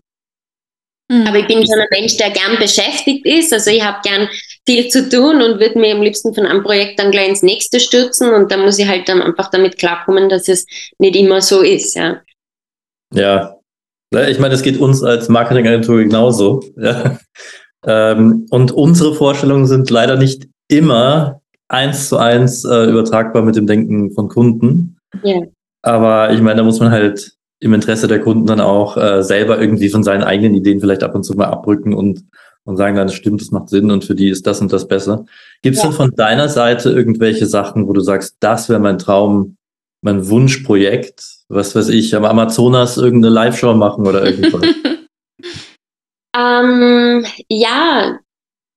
Mhm. 1.12 1.28
Aber 1.28 1.40
ich 1.40 1.48
bin 1.48 1.68
schon 1.68 1.82
ein 1.82 1.88
Mensch, 1.92 2.16
der 2.16 2.30
gern 2.30 2.56
beschäftigt 2.56 3.26
ist. 3.26 3.52
Also 3.52 3.70
ich 3.70 3.84
habe 3.84 4.00
gern 4.02 4.30
viel 4.66 4.88
zu 4.90 5.10
tun 5.10 5.42
und 5.42 5.60
würde 5.60 5.80
mir 5.80 5.94
am 5.94 6.02
liebsten 6.02 6.34
von 6.34 6.46
einem 6.46 6.64
Projekt 6.64 7.00
dann 7.00 7.12
gleich 7.12 7.30
ins 7.30 7.44
nächste 7.44 7.80
stürzen. 7.80 8.34
Und 8.34 8.52
da 8.52 8.58
muss 8.58 8.80
ich 8.80 8.88
halt 8.88 9.10
dann 9.10 9.22
einfach 9.22 9.50
damit 9.52 9.78
klarkommen, 9.78 10.30
dass 10.30 10.48
es 10.48 10.66
nicht 11.00 11.16
immer 11.16 11.42
so 11.42 11.62
ist. 11.62 11.96
Ja, 11.96 12.22
ja 13.14 13.58
Ne, 14.14 14.30
ich 14.30 14.38
meine, 14.38 14.54
es 14.54 14.62
geht 14.62 14.80
uns 14.80 15.02
als 15.02 15.28
Marketingagentur 15.28 16.04
genauso. 16.04 16.64
Ja. 16.78 17.18
Ähm, 17.86 18.48
und 18.50 18.72
unsere 18.72 19.14
Vorstellungen 19.14 19.68
sind 19.68 19.90
leider 19.90 20.16
nicht 20.16 20.48
immer 20.70 21.42
eins 21.68 22.08
zu 22.08 22.16
eins 22.16 22.64
äh, 22.64 22.90
übertragbar 22.90 23.42
mit 23.42 23.58
dem 23.58 23.68
Denken 23.68 24.14
von 24.14 24.30
Kunden. 24.30 24.96
Ja. 25.22 25.42
Aber 25.82 26.32
ich 26.32 26.40
meine, 26.40 26.60
da 26.60 26.64
muss 26.64 26.80
man 26.80 26.92
halt 26.92 27.34
im 27.60 27.74
Interesse 27.74 28.08
der 28.08 28.22
Kunden 28.22 28.46
dann 28.46 28.62
auch 28.62 28.96
äh, 28.96 29.22
selber 29.22 29.60
irgendwie 29.60 29.90
von 29.90 30.02
seinen 30.02 30.24
eigenen 30.24 30.56
Ideen 30.56 30.80
vielleicht 30.80 31.04
ab 31.04 31.14
und 31.14 31.24
zu 31.24 31.34
mal 31.34 31.48
abrücken 31.48 31.94
und, 31.94 32.24
und 32.66 32.78
sagen 32.78 32.96
dann, 32.96 33.10
stimmt, 33.10 33.42
das 33.42 33.52
macht 33.52 33.70
Sinn 33.70 33.92
und 33.92 34.06
für 34.06 34.16
die 34.16 34.30
ist 34.30 34.48
das 34.48 34.62
und 34.62 34.72
das 34.72 34.88
besser. 34.88 35.26
Gibt 35.62 35.76
es 35.76 35.84
ja. 35.84 35.90
denn 35.90 35.98
von 35.98 36.12
deiner 36.12 36.50
Seite 36.50 36.90
irgendwelche 36.90 37.46
Sachen, 37.46 37.88
wo 37.88 37.94
du 37.94 38.02
sagst, 38.02 38.38
das 38.40 38.70
wäre 38.70 38.80
mein 38.80 38.98
Traum, 38.98 39.58
mein 40.02 40.28
Wunschprojekt, 40.28 41.24
was 41.50 41.76
weiß 41.76 41.90
ich, 41.90 42.16
am 42.16 42.26
Amazonas 42.26 42.98
irgendeine 42.98 43.34
Live-Show 43.34 43.74
machen 43.74 44.08
oder 44.08 44.26
irgendwas? 44.26 44.64
ähm, 46.38 47.26
ja, 47.50 48.20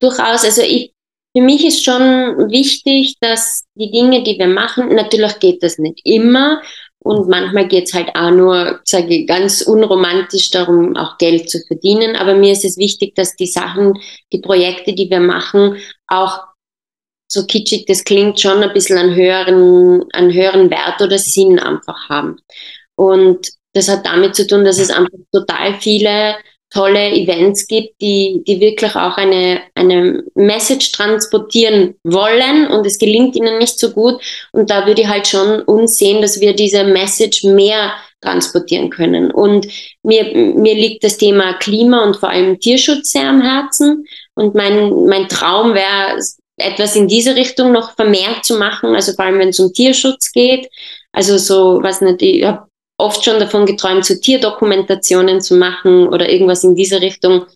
durchaus. 0.00 0.44
Also 0.44 0.62
ich, 0.62 0.92
für 1.36 1.42
mich 1.42 1.66
ist 1.66 1.84
schon 1.84 2.02
wichtig, 2.50 3.16
dass 3.20 3.64
die 3.74 3.90
Dinge, 3.90 4.22
die 4.22 4.38
wir 4.38 4.48
machen, 4.48 4.94
natürlich 4.94 5.38
geht 5.38 5.62
das 5.62 5.78
nicht 5.78 6.00
immer. 6.04 6.62
Und 7.06 7.28
manchmal 7.28 7.68
geht 7.68 7.84
es 7.84 7.94
halt 7.94 8.16
auch 8.16 8.32
nur, 8.32 8.80
sage 8.82 9.14
ich, 9.14 9.28
ganz 9.28 9.62
unromantisch 9.62 10.50
darum, 10.50 10.96
auch 10.96 11.18
Geld 11.18 11.48
zu 11.48 11.60
verdienen. 11.68 12.16
Aber 12.16 12.34
mir 12.34 12.50
ist 12.50 12.64
es 12.64 12.78
wichtig, 12.78 13.14
dass 13.14 13.36
die 13.36 13.46
Sachen, 13.46 13.94
die 14.32 14.40
Projekte, 14.40 14.92
die 14.92 15.08
wir 15.08 15.20
machen, 15.20 15.76
auch 16.08 16.40
so 17.28 17.46
kitschig 17.46 17.86
das 17.86 18.02
klingt, 18.02 18.40
schon 18.40 18.60
ein 18.60 18.72
bisschen 18.72 18.98
einen 18.98 19.14
höheren, 19.14 20.04
einen 20.14 20.32
höheren 20.32 20.68
Wert 20.68 21.00
oder 21.00 21.16
Sinn 21.16 21.60
einfach 21.60 22.08
haben. 22.08 22.38
Und 22.96 23.50
das 23.72 23.88
hat 23.88 24.04
damit 24.04 24.34
zu 24.34 24.44
tun, 24.44 24.64
dass 24.64 24.80
es 24.80 24.90
einfach 24.90 25.18
total 25.32 25.74
viele 25.80 26.34
tolle 26.70 27.12
Events 27.12 27.66
gibt, 27.66 28.00
die, 28.00 28.42
die 28.46 28.60
wirklich 28.60 28.94
auch 28.96 29.16
eine, 29.16 29.60
eine 29.74 30.24
Message 30.34 30.92
transportieren 30.92 31.94
wollen 32.02 32.66
und 32.68 32.84
es 32.86 32.98
gelingt 32.98 33.36
ihnen 33.36 33.58
nicht 33.58 33.78
so 33.78 33.90
gut. 33.90 34.20
Und 34.52 34.70
da 34.70 34.86
würde 34.86 35.02
ich 35.02 35.08
halt 35.08 35.26
schon 35.26 35.62
uns 35.62 35.96
sehen, 35.96 36.20
dass 36.22 36.40
wir 36.40 36.54
diese 36.54 36.84
Message 36.84 37.44
mehr 37.44 37.92
transportieren 38.20 38.90
können. 38.90 39.30
Und 39.30 39.66
mir, 40.02 40.24
mir 40.34 40.74
liegt 40.74 41.04
das 41.04 41.18
Thema 41.18 41.54
Klima 41.54 42.04
und 42.04 42.16
vor 42.16 42.30
allem 42.30 42.58
Tierschutz 42.58 43.12
sehr 43.12 43.28
am 43.28 43.40
Herzen. 43.40 44.04
Und 44.34 44.54
mein, 44.54 45.06
mein 45.06 45.28
Traum 45.28 45.74
wäre, 45.74 46.18
etwas 46.58 46.96
in 46.96 47.06
diese 47.06 47.36
Richtung 47.36 47.72
noch 47.72 47.94
vermehrt 47.94 48.44
zu 48.44 48.56
machen, 48.56 48.94
also 48.94 49.12
vor 49.12 49.26
allem 49.26 49.38
wenn 49.38 49.50
es 49.50 49.60
um 49.60 49.72
Tierschutz 49.72 50.32
geht. 50.32 50.68
Also 51.12 51.38
so, 51.38 51.80
was 51.82 52.00
nicht, 52.00 52.22
ich 52.22 52.44
habe 52.44 52.66
oft 52.98 53.24
schon 53.24 53.40
davon 53.40 53.66
geträumt, 53.66 54.04
so 54.04 54.14
Tierdokumentationen 54.14 55.40
zu 55.40 55.56
machen 55.56 56.08
oder 56.08 56.28
irgendwas 56.30 56.64
in 56.64 56.74
diese 56.74 57.00
Richtung. 57.00 57.46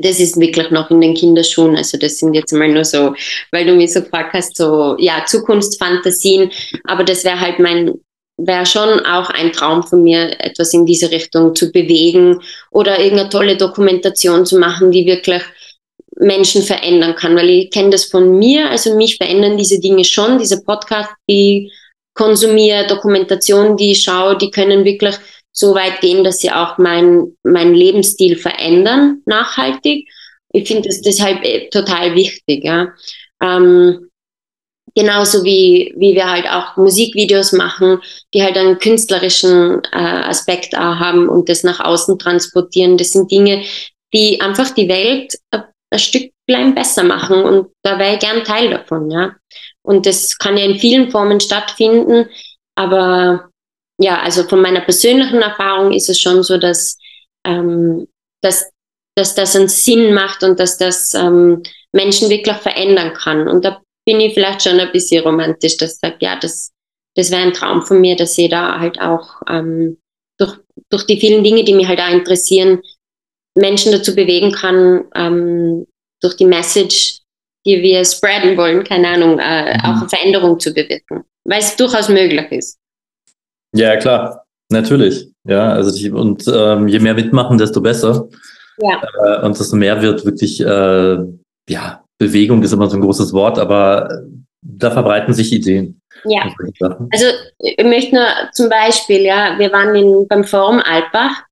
Das 0.00 0.20
ist 0.20 0.38
wirklich 0.38 0.70
noch 0.70 0.90
in 0.90 1.00
den 1.00 1.14
Kinderschuhen. 1.14 1.76
Also 1.76 1.98
das 1.98 2.18
sind 2.18 2.34
jetzt 2.34 2.52
mal 2.52 2.68
nur 2.68 2.84
so, 2.84 3.14
weil 3.50 3.66
du 3.66 3.74
mich 3.74 3.92
so 3.92 4.02
gefragt 4.02 4.32
hast, 4.32 4.56
so 4.56 4.96
ja 4.98 5.24
Zukunftsfantasien. 5.26 6.50
Aber 6.84 7.04
das 7.04 7.24
wäre 7.24 7.40
halt 7.40 7.58
mein 7.58 7.94
wäre 8.38 8.66
schon 8.66 9.00
auch 9.00 9.30
ein 9.30 9.52
Traum 9.52 9.82
von 9.82 10.02
mir, 10.04 10.40
etwas 10.40 10.72
in 10.72 10.86
diese 10.86 11.10
Richtung 11.10 11.54
zu 11.54 11.72
bewegen 11.72 12.40
oder 12.70 12.98
irgendeine 13.00 13.30
tolle 13.30 13.56
Dokumentation 13.56 14.46
zu 14.46 14.58
machen, 14.58 14.92
die 14.92 15.06
wirklich 15.06 15.42
Menschen 16.20 16.62
verändern 16.62 17.14
kann, 17.14 17.36
weil 17.36 17.50
ich 17.50 17.70
kenne 17.70 17.90
das 17.90 18.06
von 18.06 18.38
mir, 18.38 18.70
also 18.70 18.94
mich 18.94 19.16
verändern 19.16 19.56
diese 19.56 19.80
Dinge 19.80 20.04
schon, 20.04 20.38
diese 20.38 20.62
Podcasts, 20.62 21.14
die 21.28 21.70
konsumiere, 22.18 22.86
Dokumentationen, 22.88 23.76
die 23.76 23.92
ich 23.92 24.02
schaue, 24.02 24.36
die 24.36 24.50
können 24.50 24.84
wirklich 24.84 25.14
so 25.52 25.74
weit 25.74 26.00
gehen, 26.00 26.24
dass 26.24 26.40
sie 26.40 26.50
auch 26.50 26.76
mein, 26.76 27.36
mein 27.44 27.74
Lebensstil 27.74 28.36
verändern, 28.36 29.22
nachhaltig. 29.24 30.08
Ich 30.52 30.66
finde 30.66 30.88
das 30.88 31.00
deshalb 31.00 31.44
äh, 31.44 31.68
total 31.70 32.14
wichtig. 32.14 32.64
Ja. 32.64 32.88
Ähm, 33.40 34.10
genauso 34.94 35.44
wie, 35.44 35.94
wie 35.96 36.14
wir 36.14 36.28
halt 36.28 36.48
auch 36.50 36.76
Musikvideos 36.76 37.52
machen, 37.52 38.00
die 38.34 38.42
halt 38.42 38.56
einen 38.58 38.78
künstlerischen 38.80 39.80
äh, 39.92 39.96
Aspekt 39.96 40.76
auch 40.76 40.98
haben 40.98 41.28
und 41.28 41.48
das 41.48 41.62
nach 41.62 41.78
außen 41.78 42.18
transportieren. 42.18 42.98
Das 42.98 43.12
sind 43.12 43.30
Dinge, 43.30 43.62
die 44.12 44.40
einfach 44.40 44.70
die 44.70 44.88
Welt 44.88 45.38
ein, 45.50 45.62
ein 45.90 45.98
Stücklein 45.98 46.74
besser 46.74 47.04
machen 47.04 47.44
und 47.44 47.68
da 47.82 47.98
wäre 47.98 48.14
ich 48.14 48.20
gern 48.20 48.42
Teil 48.42 48.70
davon. 48.70 49.08
Ja. 49.10 49.36
Und 49.88 50.04
das 50.04 50.36
kann 50.36 50.58
ja 50.58 50.66
in 50.66 50.78
vielen 50.78 51.10
Formen 51.10 51.40
stattfinden. 51.40 52.28
Aber 52.74 53.48
ja, 53.98 54.20
also 54.20 54.42
von 54.42 54.60
meiner 54.60 54.82
persönlichen 54.82 55.40
Erfahrung 55.40 55.92
ist 55.92 56.10
es 56.10 56.20
schon 56.20 56.42
so, 56.42 56.58
dass, 56.58 56.98
ähm, 57.46 58.06
dass, 58.42 58.70
dass 59.16 59.34
das 59.34 59.56
einen 59.56 59.68
Sinn 59.68 60.12
macht 60.12 60.42
und 60.42 60.60
dass 60.60 60.76
das 60.76 61.14
ähm, 61.14 61.62
Menschen 61.92 62.28
wirklich 62.28 62.58
verändern 62.58 63.14
kann. 63.14 63.48
Und 63.48 63.64
da 63.64 63.80
bin 64.04 64.20
ich 64.20 64.34
vielleicht 64.34 64.62
schon 64.62 64.78
ein 64.78 64.92
bisschen 64.92 65.24
romantisch, 65.24 65.78
dass 65.78 65.94
ich 65.94 66.00
sage, 66.00 66.16
ja, 66.20 66.38
das, 66.38 66.70
das 67.16 67.30
wäre 67.30 67.40
ein 67.40 67.54
Traum 67.54 67.80
von 67.80 67.98
mir, 67.98 68.14
dass 68.14 68.36
ich 68.36 68.50
da 68.50 68.78
halt 68.78 69.00
auch 69.00 69.40
ähm, 69.48 69.96
durch, 70.36 70.52
durch 70.90 71.06
die 71.06 71.18
vielen 71.18 71.42
Dinge, 71.42 71.64
die 71.64 71.72
mich 71.72 71.88
halt 71.88 72.00
auch 72.00 72.10
interessieren, 72.10 72.82
Menschen 73.54 73.92
dazu 73.92 74.14
bewegen 74.14 74.52
kann, 74.52 75.06
ähm, 75.14 75.86
durch 76.20 76.36
die 76.36 76.44
Message 76.44 77.17
die 77.66 77.82
wir 77.82 78.04
spreaden 78.04 78.56
wollen, 78.56 78.84
keine 78.84 79.08
Ahnung, 79.08 79.38
äh, 79.38 79.74
mhm. 79.74 79.80
auch 79.84 80.00
eine 80.00 80.08
Veränderung 80.08 80.58
zu 80.58 80.72
bewirken, 80.72 81.24
weil 81.44 81.60
es 81.60 81.76
durchaus 81.76 82.08
möglich 82.08 82.50
ist. 82.50 82.78
Ja, 83.74 83.96
klar, 83.96 84.44
natürlich. 84.70 85.28
Ja, 85.46 85.72
also 85.72 85.94
die, 85.94 86.10
und 86.10 86.44
ähm, 86.52 86.88
je 86.88 86.98
mehr 86.98 87.14
mitmachen, 87.14 87.58
desto 87.58 87.80
besser. 87.80 88.28
Ja. 88.78 89.02
Äh, 89.24 89.44
und 89.44 89.58
desto 89.58 89.76
mehr 89.76 90.00
wird 90.00 90.24
wirklich, 90.24 90.60
äh, 90.60 91.18
ja, 91.68 92.04
Bewegung 92.18 92.62
ist 92.62 92.72
immer 92.72 92.88
so 92.88 92.96
ein 92.96 93.02
großes 93.02 93.32
Wort, 93.32 93.58
aber 93.58 94.08
da 94.62 94.90
verbreiten 94.90 95.34
sich 95.34 95.52
Ideen. 95.52 96.00
Ja, 96.24 96.52
also 97.12 97.26
ich 97.58 97.84
möchte 97.84 98.16
nur 98.16 98.26
zum 98.52 98.68
Beispiel, 98.68 99.22
ja, 99.22 99.56
wir 99.56 99.70
waren 99.72 99.94
in, 99.94 100.26
beim 100.26 100.42
Forum 100.42 100.80
Alpbach 100.80 101.44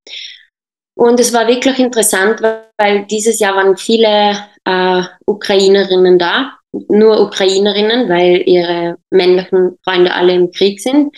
und 0.99 1.21
es 1.21 1.33
war 1.33 1.47
wirklich 1.47 1.79
interessant, 1.79 2.42
weil 2.42 3.07
dieses 3.07 3.38
Jahr 3.38 3.55
waren 3.55 3.77
viele 3.77 4.37
äh, 4.66 5.02
Ukrainerinnen 5.26 6.18
da, 6.18 6.52
nur 6.88 7.20
Ukrainerinnen, 7.20 8.09
weil 8.09 8.42
ihre 8.46 8.96
männlichen 9.11 9.79
Freunde 9.83 10.12
alle 10.12 10.35
im 10.35 10.50
Krieg 10.50 10.81
sind. 10.81 11.16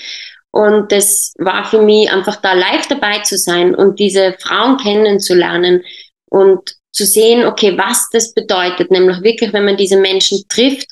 Und 0.50 0.92
das 0.92 1.34
war 1.38 1.64
für 1.64 1.82
mich 1.82 2.10
einfach 2.10 2.36
da 2.36 2.52
live 2.52 2.86
dabei 2.88 3.18
zu 3.20 3.36
sein 3.36 3.74
und 3.74 3.98
diese 3.98 4.34
Frauen 4.38 4.76
kennenzulernen 4.78 5.82
und 6.30 6.76
zu 6.92 7.04
sehen, 7.04 7.44
okay, 7.44 7.76
was 7.76 8.08
das 8.12 8.32
bedeutet, 8.34 8.90
nämlich 8.90 9.22
wirklich, 9.22 9.52
wenn 9.52 9.64
man 9.64 9.76
diese 9.76 9.98
Menschen 9.98 10.42
trifft, 10.48 10.88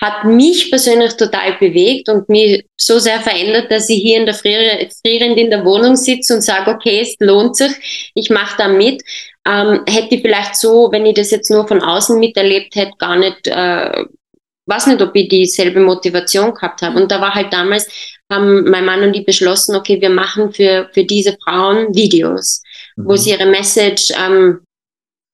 hat 0.00 0.24
mich 0.24 0.70
persönlich 0.70 1.14
total 1.14 1.56
bewegt 1.60 2.08
und 2.08 2.28
mich 2.28 2.64
so 2.76 2.98
sehr 2.98 3.20
verändert, 3.20 3.70
dass 3.70 3.88
ich 3.88 4.02
hier 4.02 4.18
in 4.18 4.26
der 4.26 4.34
Friere, 4.34 4.88
frierend 5.00 5.38
in 5.38 5.50
der 5.50 5.64
Wohnung 5.64 5.94
sitze 5.94 6.34
und 6.34 6.40
sage, 6.42 6.70
okay, 6.70 7.00
es 7.00 7.14
lohnt 7.20 7.56
sich, 7.56 8.10
ich 8.14 8.28
mache 8.30 8.56
da 8.58 8.68
mit. 8.68 9.02
Ähm, 9.46 9.80
hätte 9.88 10.14
ich 10.14 10.22
vielleicht 10.22 10.56
so, 10.56 10.90
wenn 10.92 11.04
ich 11.04 11.14
das 11.14 11.30
jetzt 11.30 11.50
nur 11.50 11.66
von 11.66 11.82
außen 11.82 12.18
miterlebt 12.18 12.76
hätte, 12.76 12.92
gar 12.98 13.16
nicht, 13.16 13.48
äh, 13.48 14.04
weiß 14.66 14.86
nicht, 14.86 15.02
ob 15.02 15.14
ich 15.16 15.28
dieselbe 15.28 15.80
Motivation 15.80 16.54
gehabt 16.54 16.82
habe. 16.82 17.00
Und 17.00 17.10
da 17.10 17.20
war 17.20 17.34
halt 17.34 17.52
damals, 17.52 17.88
haben 18.30 18.70
mein 18.70 18.84
Mann 18.84 19.02
und 19.02 19.14
ich 19.14 19.26
beschlossen, 19.26 19.74
okay, 19.74 20.00
wir 20.00 20.10
machen 20.10 20.52
für, 20.52 20.88
für 20.92 21.04
diese 21.04 21.36
Frauen 21.44 21.94
Videos, 21.94 22.62
mhm. 22.96 23.08
wo 23.08 23.16
sie 23.16 23.30
ihre 23.30 23.46
Message 23.46 24.12
ähm, 24.16 24.60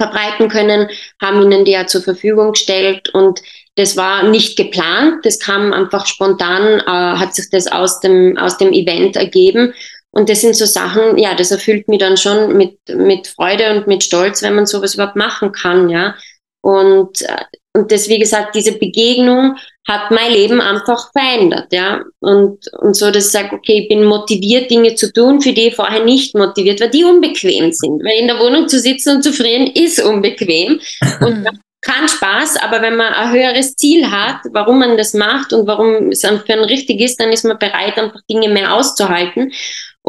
verbreiten 0.01 0.49
können, 0.49 0.89
haben 1.21 1.43
ihnen 1.43 1.65
die 1.65 1.73
ja 1.73 1.87
zur 1.87 2.03
Verfügung 2.03 2.53
gestellt 2.53 3.09
und 3.11 3.41
das 3.75 3.97
war 3.97 4.25
nicht 4.25 4.57
geplant, 4.57 5.25
das 5.25 5.39
kam 5.39 5.73
einfach 5.73 6.07
spontan, 6.07 6.81
äh, 6.81 7.19
hat 7.19 7.35
sich 7.35 7.49
das 7.51 7.69
aus 7.69 8.01
dem, 8.01 8.37
aus 8.37 8.59
dem 8.59 8.73
Event 8.73 9.17
ergeben. 9.17 9.73
Und 10.11 10.29
das 10.29 10.41
sind 10.41 10.57
so 10.57 10.65
Sachen, 10.65 11.19
ja, 11.19 11.35
das 11.35 11.51
erfüllt 11.51 11.89
mich 11.89 11.99
dann 11.99 12.17
schon 12.17 12.57
mit, 12.57 12.79
mit 12.89 13.29
Freude 13.29 13.71
und 13.77 13.87
mit 13.87 14.03
Stolz, 14.03 14.43
wenn 14.43 14.55
man 14.55 14.67
sowas 14.67 14.95
überhaupt 14.95 15.17
machen 15.17 15.53
kann, 15.53 15.89
ja. 15.89 16.15
Und, 16.63 17.23
äh, 17.23 17.45
und 17.75 17.93
das, 17.93 18.09
wie 18.09 18.19
gesagt, 18.19 18.55
diese 18.55 18.73
Begegnung 18.73 19.57
hat 19.87 20.11
mein 20.11 20.33
Leben 20.33 20.61
einfach 20.61 21.13
verändert, 21.13 21.73
ja. 21.73 22.03
Und, 22.21 22.67
und 22.81 22.97
so, 22.97 23.11
dass 23.11 23.27
ich 23.27 23.33
sage, 23.33 23.55
okay, 23.55 23.83
ich 23.83 23.89
bin 23.89 24.05
motiviert, 24.05 24.71
Dinge 24.71 24.95
zu 24.95 25.13
tun, 25.13 25.41
für 25.41 25.53
die 25.53 25.69
ich 25.69 25.77
vorher 25.77 26.05
nicht 26.05 26.35
motiviert 26.35 26.81
war, 26.81 26.89
die 26.89 27.05
unbequem 27.05 27.73
sind. 27.73 28.03
Weil 28.03 28.21
in 28.21 28.29
der 28.29 28.39
Wohnung 28.39 28.67
zu 28.67 28.81
sitzen 28.81 29.17
und 29.17 29.23
zu 29.23 29.33
frieren 29.33 29.67
ist 29.69 30.03
unbequem. 30.03 30.81
Und 31.21 31.47
kann 31.81 32.09
Spaß, 32.09 32.57
aber 32.57 32.83
wenn 32.83 32.97
man 32.97 33.13
ein 33.13 33.33
höheres 33.33 33.77
Ziel 33.77 34.11
hat, 34.11 34.41
warum 34.51 34.81
man 34.81 34.97
das 34.97 35.15
macht 35.15 35.53
und 35.53 35.67
warum 35.67 36.11
es 36.11 36.23
für 36.23 36.53
einen 36.53 36.65
richtig 36.65 37.01
ist, 37.01 37.21
dann 37.21 37.31
ist 37.31 37.45
man 37.45 37.59
bereit, 37.59 37.97
einfach 37.97 38.21
Dinge 38.29 38.49
mehr 38.49 38.75
auszuhalten. 38.75 39.53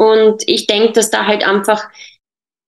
Und 0.00 0.42
ich 0.46 0.66
denke, 0.66 0.92
dass 0.92 1.10
da 1.10 1.26
halt 1.26 1.46
einfach 1.46 1.86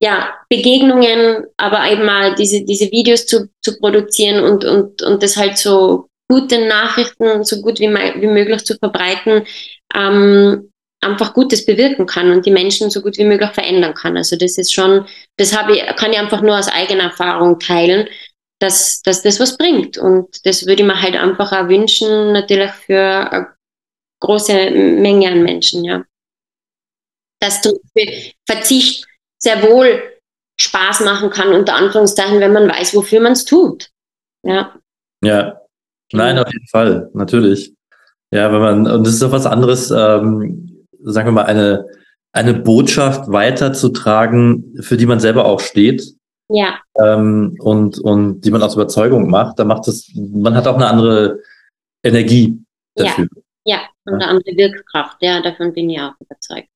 ja, 0.02 0.34
Begegnungen, 0.50 1.46
aber 1.56 1.90
eben 1.90 2.04
mal 2.04 2.34
diese, 2.34 2.62
diese 2.64 2.90
Videos 2.90 3.24
zu, 3.24 3.48
zu 3.62 3.78
produzieren 3.78 4.44
und, 4.44 4.64
und, 4.66 5.00
und 5.00 5.22
das 5.22 5.38
halt 5.38 5.56
so 5.56 6.08
gute 6.28 6.66
Nachrichten 6.66 7.42
so 7.44 7.62
gut 7.62 7.78
wie, 7.78 7.88
wie 7.88 8.26
möglich 8.26 8.64
zu 8.64 8.76
verbreiten, 8.76 9.46
ähm, 9.94 10.70
einfach 11.00 11.32
Gutes 11.32 11.64
bewirken 11.64 12.04
kann 12.04 12.30
und 12.30 12.44
die 12.44 12.50
Menschen 12.50 12.90
so 12.90 13.00
gut 13.00 13.16
wie 13.16 13.24
möglich 13.24 13.50
verändern 13.50 13.94
kann. 13.94 14.16
Also 14.16 14.36
das 14.36 14.58
ist 14.58 14.74
schon, 14.74 15.06
das 15.38 15.56
habe 15.56 15.76
ich, 15.76 15.86
kann 15.96 16.12
ich 16.12 16.18
einfach 16.18 16.42
nur 16.42 16.58
aus 16.58 16.68
eigener 16.68 17.04
Erfahrung 17.04 17.58
teilen, 17.58 18.08
dass, 18.60 19.00
dass 19.02 19.22
das 19.22 19.40
was 19.40 19.56
bringt. 19.56 19.96
Und 19.96 20.44
das 20.44 20.66
würde 20.66 20.82
ich 20.82 20.86
mir 20.86 21.00
halt 21.00 21.16
einfach 21.16 21.52
auch 21.52 21.68
wünschen, 21.68 22.32
natürlich 22.32 22.72
für 22.72 23.30
eine 23.30 23.48
große 24.20 24.70
Menge 24.70 25.28
an 25.28 25.42
Menschen, 25.42 25.84
ja. 25.84 26.04
Dass 27.42 27.60
du 27.60 27.70
Verzicht 28.46 29.06
sehr 29.38 29.62
wohl 29.62 30.02
Spaß 30.60 31.00
machen 31.00 31.30
kann, 31.30 31.52
unter 31.52 31.74
Anführungszeichen, 31.74 32.40
wenn 32.40 32.52
man 32.52 32.68
weiß, 32.68 32.94
wofür 32.94 33.20
man 33.20 33.32
es 33.32 33.44
tut. 33.44 33.90
Ja. 34.44 34.74
Ja. 35.24 35.60
Nein, 36.12 36.38
auf 36.38 36.52
jeden 36.52 36.68
Fall, 36.68 37.10
natürlich. 37.14 37.74
Ja, 38.32 38.52
wenn 38.52 38.60
man, 38.60 38.86
und 38.86 39.06
das 39.06 39.14
ist 39.14 39.22
doch 39.22 39.32
was 39.32 39.46
anderes, 39.46 39.90
ähm, 39.90 40.86
sagen 41.02 41.28
wir 41.28 41.32
mal, 41.32 41.46
eine, 41.46 41.86
eine 42.32 42.54
Botschaft 42.54 43.30
weiterzutragen, 43.30 44.76
für 44.80 44.96
die 44.96 45.06
man 45.06 45.20
selber 45.20 45.46
auch 45.46 45.60
steht, 45.60 46.14
ja. 46.48 46.80
Ähm, 46.98 47.56
und, 47.60 47.98
und 47.98 48.42
die 48.42 48.50
man 48.50 48.62
aus 48.62 48.74
Überzeugung 48.74 49.30
macht, 49.30 49.58
da 49.58 49.64
macht 49.64 49.88
es, 49.88 50.12
man 50.14 50.54
hat 50.54 50.66
auch 50.66 50.74
eine 50.74 50.86
andere 50.86 51.40
Energie 52.04 52.62
dafür. 52.94 53.26
Ja, 53.64 53.76
ja 53.76 53.80
und 54.04 54.14
eine 54.14 54.26
andere 54.26 54.56
Wirkkraft, 54.56 55.16
ja, 55.20 55.40
davon 55.40 55.72
bin 55.72 55.88
ich 55.88 56.00
auch 56.00 56.12
überzeugt. 56.20 56.68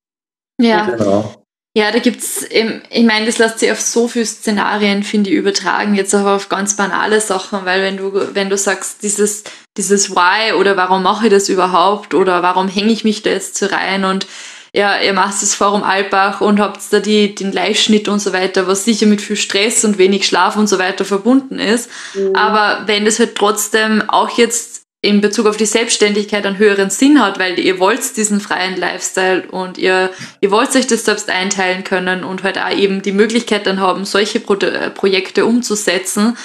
Ja. 0.61 0.87
Genau. 0.87 1.35
Ja, 1.77 1.93
da 1.93 1.99
gibt's 1.99 2.43
eben, 2.43 2.81
ich 2.89 3.05
meine, 3.05 3.27
das 3.27 3.37
lässt 3.37 3.59
sich 3.59 3.71
auf 3.71 3.83
so 3.83 4.09
viele 4.09 4.25
Szenarien, 4.25 5.03
finde 5.03 5.29
ich, 5.29 5.37
übertragen, 5.37 5.95
jetzt 5.95 6.15
auch 6.15 6.25
auf 6.25 6.49
ganz 6.49 6.75
banale 6.75 7.21
Sachen, 7.21 7.67
weil 7.67 7.83
wenn 7.83 7.99
du, 7.99 8.35
wenn 8.35 8.49
du 8.49 8.57
sagst, 8.57 9.03
dieses, 9.03 9.45
dieses 9.77 10.17
Why 10.17 10.55
oder 10.55 10.79
warum 10.79 11.03
mache 11.03 11.27
ich 11.27 11.33
das 11.33 11.51
überhaupt 11.51 12.15
oder 12.15 12.43
warum 12.43 12.69
hänge 12.69 12.93
ich 12.93 13.05
mich 13.05 13.23
da 13.23 13.29
jetzt 13.29 13.59
so 13.59 13.67
rein 13.67 14.07
und 14.07 14.27
ja, 14.73 14.99
ihr 15.01 15.13
macht 15.13 15.43
das 15.43 15.55
Forum 15.55 15.83
Alpbach 15.83 16.41
und 16.41 16.61
habt 16.61 16.81
da 16.91 17.01
die, 17.01 17.35
den 17.35 17.53
Live-Schnitt 17.53 18.09
und 18.09 18.21
so 18.21 18.33
weiter, 18.33 18.67
was 18.67 18.85
sicher 18.85 19.07
mit 19.07 19.23
viel 19.23 19.37
Stress 19.37 19.85
und 19.85 19.97
wenig 19.97 20.27
Schlaf 20.27 20.57
und 20.57 20.69
so 20.69 20.79
weiter 20.79 21.07
verbunden 21.07 21.59
ist. 21.59 21.91
Mhm. 22.15 22.37
Aber 22.37 22.83
wenn 22.87 23.07
das 23.07 23.19
halt 23.19 23.37
trotzdem 23.37 24.03
auch 24.09 24.31
jetzt 24.37 24.76
in 25.07 25.21
Bezug 25.21 25.47
auf 25.47 25.57
die 25.57 25.67
Selbstständigkeit 25.67 26.45
einen 26.45 26.59
höheren 26.59 26.91
Sinn 26.91 27.23
hat, 27.23 27.39
weil 27.39 27.59
ihr 27.59 27.79
wollt 27.79 28.17
diesen 28.17 28.41
freien 28.41 28.77
Lifestyle 28.77 29.45
und 29.51 29.79
ihr, 29.79 30.11
ihr 30.41 30.51
wollt 30.51 30.75
euch 30.75 30.87
das 30.87 31.05
selbst 31.05 31.31
einteilen 31.31 31.85
können 31.85 32.25
und 32.25 32.43
halt 32.43 32.59
auch 32.59 32.71
eben 32.71 33.03
die 33.03 33.13
Möglichkeit 33.13 33.67
dann 33.67 33.81
haben, 33.81 34.05
solche 34.05 34.41
Pro 34.41 34.57
Projekte 34.95 35.47
umzusetzen, 35.47 36.37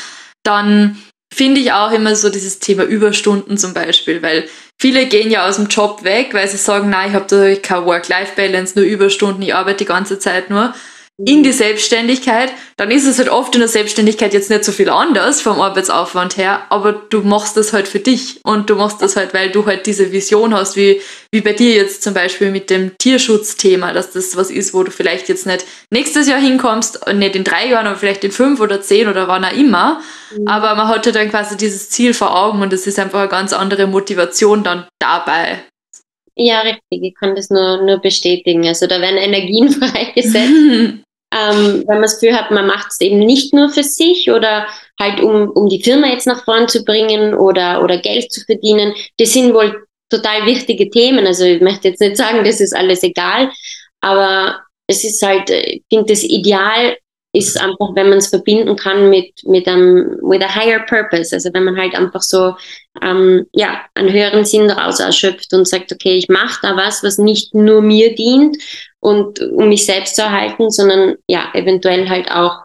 dann 0.44 1.02
finde 1.34 1.62
ich 1.62 1.72
auch 1.72 1.92
immer 1.92 2.16
so 2.16 2.30
dieses 2.30 2.60
Thema 2.60 2.84
Überstunden 2.84 3.58
zum 3.58 3.74
Beispiel, 3.74 4.22
weil 4.22 4.48
viele 4.80 5.06
gehen 5.08 5.32
ja 5.32 5.48
aus 5.48 5.56
dem 5.56 5.68
Job 5.68 6.04
weg, 6.04 6.34
weil 6.34 6.48
sie 6.48 6.58
sagen, 6.58 6.90
nein, 6.90 7.10
ich 7.10 7.16
habe 7.16 7.26
da 7.28 7.56
keine 7.56 7.86
Work-Life-Balance, 7.86 8.78
nur 8.78 8.86
Überstunden, 8.86 9.42
ich 9.42 9.56
arbeite 9.56 9.80
die 9.80 9.86
ganze 9.86 10.20
Zeit 10.20 10.50
nur 10.50 10.74
in 11.26 11.44
die 11.44 11.52
Selbstständigkeit, 11.52 12.52
dann 12.78 12.92
ist 12.92 13.06
es 13.06 13.20
halt 13.20 13.30
oft 13.30 13.54
in 13.56 13.60
der 13.62 13.68
Selbstständigkeit 13.68 14.34
jetzt 14.34 14.50
nicht 14.50 14.64
so 14.64 14.72
viel 14.72 14.90
anders 14.90 15.42
vom 15.42 15.62
Arbeitsaufwand 15.62 16.38
her, 16.38 16.64
aber 16.70 16.94
du 16.94 17.22
machst 17.22 17.58
das 17.58 17.74
halt 17.74 17.88
für 17.88 18.00
dich 18.00 18.40
und 18.44 18.70
du 18.70 18.76
machst 18.76 19.02
das 19.02 19.16
halt, 19.16 19.34
weil 19.34 19.52
du 19.52 19.66
halt 19.66 19.86
diese 19.86 20.12
Vision 20.12 20.54
hast, 20.54 20.76
wie, 20.76 21.02
wie 21.32 21.42
bei 21.42 21.54
dir 21.54 21.76
jetzt 21.76 22.04
zum 22.04 22.14
Beispiel 22.14 22.52
mit 22.52 22.70
dem 22.70 22.98
Tierschutzthema, 22.98 23.94
dass 23.94 24.12
das 24.12 24.36
was 24.36 24.50
ist, 24.50 24.74
wo 24.74 24.84
du 24.84 24.92
vielleicht 24.92 25.30
jetzt 25.30 25.46
nicht 25.46 25.66
nächstes 25.92 26.28
Jahr 26.28 26.40
hinkommst, 26.40 27.08
nicht 27.14 27.36
in 27.36 27.44
drei 27.44 27.68
Jahren, 27.68 27.88
aber 27.88 27.98
vielleicht 27.98 28.24
in 28.24 28.32
fünf 28.32 28.60
oder 28.60 28.82
zehn 28.82 29.08
oder 29.08 29.28
wann 29.28 29.46
auch 29.46 29.54
immer, 29.54 30.02
mhm. 30.36 30.48
aber 30.48 30.76
man 30.76 30.88
hat 30.88 31.06
halt 31.06 31.16
dann 31.16 31.30
quasi 31.30 31.58
dieses 31.58 31.90
Ziel 31.90 32.14
vor 32.14 32.36
Augen 32.36 32.62
und 32.62 32.74
es 32.74 32.88
ist 32.88 33.00
einfach 33.00 33.20
eine 33.20 33.30
ganz 33.30 33.54
andere 33.54 33.88
Motivation 33.88 34.64
dann 34.64 34.88
dabei. 35.00 35.64
Ja, 36.36 36.62
richtig. 36.62 37.04
Ich 37.04 37.16
kann 37.16 37.36
das 37.36 37.50
nur, 37.50 37.84
nur 37.84 38.00
bestätigen. 38.00 38.66
Also 38.68 38.88
da 38.88 39.02
werden 39.02 39.18
Energien 39.18 39.70
freigesetzt, 39.72 41.04
ähm, 41.34 41.84
wenn 41.88 41.96
man 41.96 42.02
das 42.04 42.20
Gefühl 42.20 42.38
hat, 42.38 42.52
man 42.52 42.68
macht 42.68 42.88
es 42.90 43.00
eben 43.00 43.20
nicht 43.20 43.54
nur 43.54 43.70
für 43.70 43.84
sich 43.84 44.30
oder 44.30 44.68
halt 45.00 45.22
um, 45.22 45.50
um 45.50 45.70
die 45.70 45.82
Firma 45.82 46.08
jetzt 46.08 46.28
nach 46.28 46.44
vorn 46.44 46.68
zu 46.68 46.84
bringen 46.84 47.34
oder, 47.34 47.84
oder 47.84 47.98
Geld 47.98 48.32
zu 48.32 48.42
verdienen. 48.42 48.94
Das 49.18 49.34
sind 49.34 49.54
wohl 49.54 49.86
total 50.10 50.46
wichtige 50.46 50.90
Themen. 50.90 51.26
Also 51.26 51.46
ich 51.46 51.62
möchte 51.62 51.88
jetzt 51.88 52.02
nicht 52.02 52.18
sagen, 52.18 52.44
das 52.44 52.60
ist 52.60 52.76
alles 52.76 53.02
egal, 53.04 53.50
aber 54.02 54.60
es 54.88 55.04
ist 55.06 55.22
halt, 55.22 55.50
ich 55.50 55.84
finde 55.90 56.14
das 56.14 56.24
Ideal 56.24 56.98
ist 57.34 57.58
einfach, 57.58 57.96
wenn 57.96 58.10
man 58.10 58.18
es 58.18 58.28
verbinden 58.28 58.76
kann 58.76 59.10
mit, 59.10 59.32
mit 59.46 59.66
einem, 59.68 60.18
with 60.22 60.42
a 60.42 60.54
higher 60.54 60.80
purpose. 60.80 61.34
Also 61.34 61.50
wenn 61.54 61.64
man 61.64 61.78
halt 61.78 61.96
einfach 61.96 62.22
so, 62.22 62.56
ähm, 63.02 63.46
ja, 63.54 63.86
einen 63.96 64.12
höheren 64.12 64.44
Sinn 64.44 64.68
daraus 64.68 65.00
erschöpft 65.00 65.54
und 65.54 65.66
sagt, 65.66 65.94
okay, 65.94 66.18
ich 66.18 66.28
mache 66.28 66.60
da 66.62 66.76
was, 66.76 67.04
was 67.04 67.18
nicht 67.18 67.56
nur 67.56 67.82
mir 67.82 68.16
dient 68.16 68.58
und 69.02 69.40
um 69.40 69.68
mich 69.68 69.86
selbst 69.86 70.16
zu 70.16 70.22
erhalten, 70.22 70.70
sondern 70.70 71.16
ja, 71.28 71.50
eventuell 71.54 72.08
halt 72.08 72.32
auch 72.32 72.60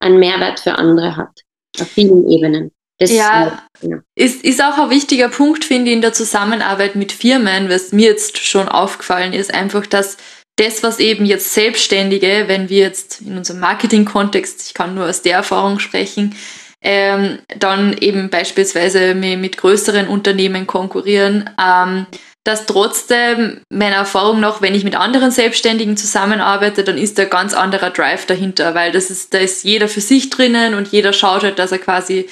einen 0.00 0.18
Mehrwert 0.18 0.60
für 0.60 0.76
andere 0.76 1.16
hat. 1.16 1.40
Auf 1.80 1.88
vielen 1.88 2.28
Ebenen. 2.28 2.72
Das 2.98 3.10
ja, 3.10 3.62
ja, 3.82 3.98
Ist, 4.14 4.42
ist 4.42 4.62
auch 4.62 4.78
ein 4.78 4.90
wichtiger 4.90 5.28
Punkt, 5.28 5.64
finde 5.64 5.90
ich, 5.90 5.96
in 5.96 6.00
der 6.00 6.14
Zusammenarbeit 6.14 6.96
mit 6.96 7.12
Firmen, 7.12 7.68
was 7.68 7.92
mir 7.92 8.08
jetzt 8.10 8.38
schon 8.38 8.68
aufgefallen 8.68 9.34
ist, 9.34 9.52
einfach, 9.52 9.86
dass 9.86 10.16
das, 10.56 10.82
was 10.82 10.98
eben 10.98 11.26
jetzt 11.26 11.52
Selbstständige, 11.52 12.44
wenn 12.46 12.70
wir 12.70 12.78
jetzt 12.78 13.20
in 13.20 13.36
unserem 13.36 13.60
Marketing-Kontext, 13.60 14.68
ich 14.68 14.74
kann 14.74 14.94
nur 14.94 15.06
aus 15.06 15.20
der 15.20 15.34
Erfahrung 15.34 15.78
sprechen, 15.78 16.34
ähm, 16.80 17.40
dann 17.58 17.96
eben 17.98 18.30
beispielsweise 18.30 19.14
mit, 19.14 19.38
mit 19.40 19.56
größeren 19.58 20.08
Unternehmen 20.08 20.66
konkurrieren, 20.66 21.50
ähm, 21.62 22.06
dass 22.46 22.66
trotzdem 22.66 23.60
meiner 23.72 23.96
Erfahrung 23.96 24.40
nach, 24.40 24.62
wenn 24.62 24.74
ich 24.74 24.84
mit 24.84 24.94
anderen 24.94 25.30
Selbstständigen 25.30 25.96
zusammenarbeite, 25.96 26.84
dann 26.84 26.96
ist 26.96 27.18
da 27.18 27.24
ganz 27.24 27.54
anderer 27.54 27.90
Drive 27.90 28.26
dahinter, 28.26 28.74
weil 28.74 28.92
das 28.92 29.10
ist, 29.10 29.34
da 29.34 29.38
ist 29.38 29.64
jeder 29.64 29.88
für 29.88 30.00
sich 30.00 30.30
drinnen 30.30 30.74
und 30.74 30.88
jeder 30.88 31.12
schaut 31.12 31.42
halt, 31.42 31.58
dass 31.58 31.72
er 31.72 31.78
quasi, 31.78 32.28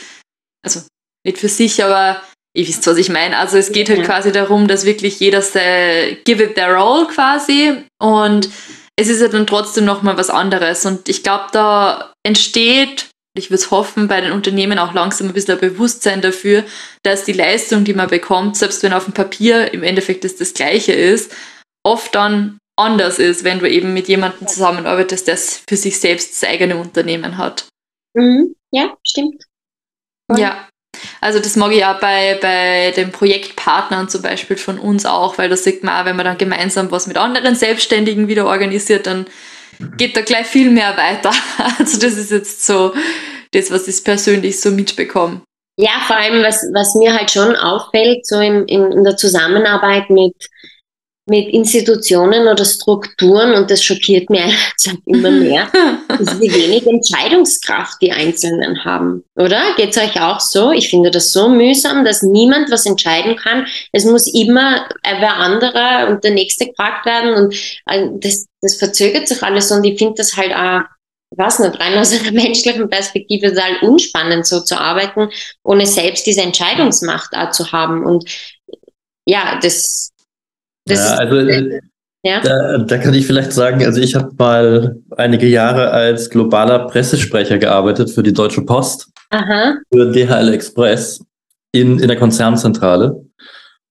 also 0.64 0.80
nicht 1.24 1.38
für 1.38 1.48
sich, 1.48 1.82
aber 1.82 2.22
ihr 2.56 2.68
wisst, 2.68 2.86
was 2.86 2.96
ich 2.96 3.08
meine. 3.08 3.36
Also 3.36 3.56
es 3.56 3.72
geht 3.72 3.88
halt 3.88 4.00
ja. 4.00 4.04
quasi 4.04 4.30
darum, 4.30 4.68
dass 4.68 4.84
wirklich 4.84 5.18
jeder 5.18 5.42
se, 5.42 6.16
give 6.24 6.42
it 6.42 6.54
their 6.54 6.74
role 6.74 7.06
quasi 7.06 7.84
und 8.00 8.48
es 8.96 9.08
ist 9.08 9.20
ja 9.20 9.28
dann 9.28 9.46
trotzdem 9.46 9.84
nochmal 9.84 10.16
was 10.16 10.30
anderes 10.30 10.86
und 10.86 11.08
ich 11.08 11.24
glaube, 11.24 11.46
da 11.50 12.12
entsteht 12.24 13.08
ich 13.36 13.50
würde 13.50 13.70
hoffen, 13.70 14.08
bei 14.08 14.20
den 14.20 14.32
Unternehmen 14.32 14.78
auch 14.78 14.94
langsam 14.94 15.28
ein 15.28 15.32
bisschen 15.32 15.54
ein 15.54 15.60
Bewusstsein 15.60 16.20
dafür, 16.20 16.64
dass 17.02 17.24
die 17.24 17.32
Leistung, 17.32 17.84
die 17.84 17.94
man 17.94 18.08
bekommt, 18.08 18.56
selbst 18.56 18.82
wenn 18.82 18.92
auf 18.92 19.04
dem 19.04 19.14
Papier 19.14 19.74
im 19.74 19.82
Endeffekt 19.82 20.24
das, 20.24 20.36
das 20.36 20.54
Gleiche 20.54 20.92
ist, 20.92 21.34
oft 21.82 22.14
dann 22.14 22.58
anders 22.76 23.18
ist, 23.18 23.44
wenn 23.44 23.58
du 23.58 23.68
eben 23.68 23.92
mit 23.92 24.08
jemandem 24.08 24.46
zusammenarbeitest, 24.46 25.28
der 25.28 25.36
für 25.36 25.76
sich 25.76 25.98
selbst 25.98 26.32
das 26.32 26.48
eigene 26.48 26.76
Unternehmen 26.76 27.36
hat. 27.36 27.66
Mhm. 28.14 28.54
Ja, 28.70 28.96
stimmt. 29.04 29.44
Voll. 30.30 30.40
Ja, 30.40 30.68
also 31.20 31.38
das 31.38 31.56
mag 31.56 31.72
ich 31.72 31.84
auch 31.84 32.00
bei, 32.00 32.38
bei 32.40 32.92
den 32.92 33.12
Projektpartnern 33.12 34.08
zum 34.08 34.22
Beispiel 34.22 34.56
von 34.56 34.78
uns 34.78 35.06
auch, 35.06 35.38
weil 35.38 35.48
da 35.48 35.56
sieht 35.56 35.82
man 35.82 36.00
auch, 36.00 36.04
wenn 36.06 36.16
man 36.16 36.24
dann 36.24 36.38
gemeinsam 36.38 36.90
was 36.90 37.06
mit 37.06 37.16
anderen 37.16 37.54
Selbstständigen 37.54 38.28
wieder 38.28 38.46
organisiert, 38.46 39.06
dann 39.06 39.26
geht 39.96 40.16
da 40.16 40.22
gleich 40.22 40.46
viel 40.46 40.70
mehr 40.70 40.96
weiter. 40.96 41.32
Also 41.78 41.98
das 41.98 42.16
ist 42.16 42.30
jetzt 42.30 42.66
so 42.66 42.92
das, 43.52 43.70
was 43.70 43.88
ich 43.88 44.04
persönlich 44.04 44.60
so 44.60 44.70
mitbekomme. 44.70 45.42
Ja, 45.76 46.00
vor 46.06 46.16
allem, 46.16 46.42
was, 46.44 46.62
was 46.72 46.94
mir 46.94 47.14
halt 47.14 47.30
schon 47.30 47.56
auffällt, 47.56 48.26
so 48.26 48.38
in, 48.38 48.64
in, 48.66 48.92
in 48.92 49.04
der 49.04 49.16
Zusammenarbeit 49.16 50.08
mit 50.08 50.34
mit 51.26 51.48
Institutionen 51.48 52.46
oder 52.46 52.64
Strukturen, 52.64 53.54
und 53.54 53.70
das 53.70 53.82
schockiert 53.82 54.28
mir 54.28 54.44
immer 55.06 55.30
mehr, 55.30 55.68
ist 56.18 56.40
wie 56.40 56.52
wenig 56.52 56.86
Entscheidungskraft 56.86 58.00
die 58.02 58.12
Einzelnen 58.12 58.84
haben. 58.84 59.24
Oder? 59.36 59.74
Geht 59.76 59.96
es 59.96 60.02
euch 60.02 60.20
auch 60.20 60.40
so? 60.40 60.72
Ich 60.72 60.90
finde 60.90 61.10
das 61.10 61.32
so 61.32 61.48
mühsam, 61.48 62.04
dass 62.04 62.22
niemand 62.22 62.70
was 62.70 62.84
entscheiden 62.84 63.36
kann. 63.36 63.66
Es 63.92 64.04
muss 64.04 64.26
immer 64.26 64.86
wer 65.02 65.36
anderer 65.36 66.08
und 66.08 66.24
der 66.24 66.32
Nächste 66.32 66.66
gefragt 66.66 67.06
werden 67.06 67.34
und 67.34 67.54
äh, 67.86 68.08
das, 68.20 68.46
das 68.60 68.76
verzögert 68.76 69.28
sich 69.28 69.42
alles 69.42 69.70
und 69.72 69.84
ich 69.84 69.98
finde 69.98 70.14
das 70.16 70.36
halt 70.36 70.54
auch 70.54 70.82
ich 71.34 71.44
weiß 71.44 71.58
nicht, 71.60 71.80
rein 71.80 71.98
aus 71.98 72.12
einer 72.12 72.30
menschlichen 72.42 72.88
Perspektive 72.88 73.48
total 73.48 73.78
unspannend, 73.82 74.46
so 74.46 74.60
zu 74.60 74.78
arbeiten, 74.78 75.30
ohne 75.64 75.84
selbst 75.84 76.26
diese 76.26 76.42
Entscheidungsmacht 76.42 77.36
auch 77.36 77.50
zu 77.50 77.72
haben. 77.72 78.04
Und 78.06 78.28
ja, 79.26 79.58
das, 79.60 80.12
das 80.86 80.98
ja, 80.98 81.16
also 81.16 81.36
äh, 81.36 81.80
ja? 82.24 82.40
Da, 82.40 82.78
da, 82.78 82.98
kann 82.98 83.12
ich 83.12 83.26
vielleicht 83.26 83.52
sagen, 83.52 83.84
also 83.84 84.00
ich 84.00 84.14
habe 84.14 84.32
mal 84.38 84.96
einige 85.16 85.46
Jahre 85.46 85.90
als 85.90 86.30
globaler 86.30 86.86
Pressesprecher 86.86 87.58
gearbeitet 87.58 88.10
für 88.10 88.22
die 88.22 88.32
Deutsche 88.32 88.62
Post, 88.62 89.10
Aha. 89.30 89.74
für 89.92 90.10
DHL 90.10 90.52
Express 90.54 91.22
in, 91.72 91.98
in 91.98 92.08
der 92.08 92.16
Konzernzentrale. 92.16 93.24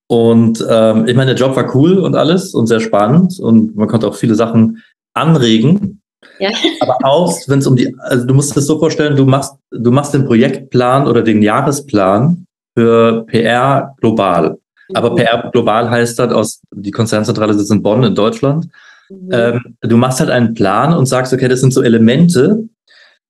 Und 0.07 0.65
ähm, 0.67 1.07
ich 1.07 1.15
meine, 1.15 1.35
der 1.35 1.45
Job 1.45 1.55
war 1.55 1.75
cool 1.75 1.99
und 1.99 2.15
alles 2.15 2.55
und 2.55 2.67
sehr 2.67 2.79
spannend 2.79 3.39
und 3.39 3.75
man 3.75 3.87
konnte 3.87 4.07
auch 4.07 4.15
viele 4.15 4.35
Sachen 4.35 4.81
anregen. 5.13 6.01
Ja. 6.39 6.49
Aber 6.79 6.97
auch, 7.03 7.37
wenn 7.47 7.59
es 7.59 7.67
um 7.67 7.75
die, 7.75 7.95
also 7.99 8.25
du 8.25 8.33
musst 8.33 8.57
es 8.57 8.65
so 8.65 8.79
vorstellen, 8.79 9.15
du 9.15 9.25
machst, 9.25 9.53
du 9.71 9.91
machst 9.91 10.13
den 10.13 10.25
Projektplan 10.25 11.07
oder 11.07 11.21
den 11.21 11.43
Jahresplan 11.43 12.45
für 12.75 13.25
PR 13.27 13.95
global. 14.01 14.57
Aber 14.93 15.11
mhm. 15.11 15.15
PR 15.15 15.49
global 15.51 15.89
heißt 15.89 16.19
halt 16.19 16.31
aus, 16.31 16.61
die 16.71 16.91
Konzernzentrale 16.91 17.53
sitzt 17.53 17.71
in 17.71 17.83
Bonn 17.83 18.03
in 18.03 18.15
Deutschland. 18.15 18.67
Mhm. 19.09 19.29
Ähm, 19.31 19.75
du 19.81 19.97
machst 19.97 20.19
halt 20.19 20.29
einen 20.29 20.53
Plan 20.53 20.93
und 20.93 21.05
sagst, 21.05 21.33
okay, 21.33 21.47
das 21.47 21.61
sind 21.61 21.73
so 21.73 21.81
Elemente, 21.81 22.67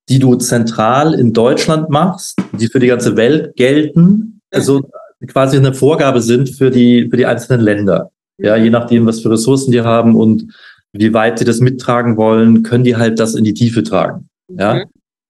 die 0.10 0.20
du 0.20 0.36
zentral 0.36 1.14
in 1.14 1.34
Deutschland 1.34 1.90
machst, 1.90 2.38
die 2.54 2.68
für 2.68 2.80
die 2.80 2.88
ganze 2.88 3.16
Welt 3.16 3.56
gelten, 3.56 4.42
also 4.52 4.90
quasi 5.28 5.58
eine 5.58 5.74
Vorgabe 5.74 6.22
sind 6.22 6.50
für 6.50 6.70
die, 6.70 7.08
für 7.10 7.18
die 7.18 7.26
einzelnen 7.26 7.62
Länder. 7.62 8.12
Ja, 8.38 8.56
je 8.56 8.70
nachdem, 8.70 9.06
was 9.06 9.22
für 9.22 9.32
Ressourcen 9.32 9.72
die 9.72 9.82
haben 9.82 10.16
und 10.16 10.54
wie 10.92 11.14
weit 11.14 11.40
sie 11.40 11.46
das 11.46 11.60
mittragen 11.60 12.18
wollen, 12.18 12.64
können 12.64 12.84
die 12.84 12.96
halt 12.96 13.20
das 13.20 13.36
in 13.36 13.44
die 13.44 13.54
Tiefe 13.54 13.84
tragen. 13.84 14.28
Ja. 14.50 14.76
Mhm. 14.76 14.84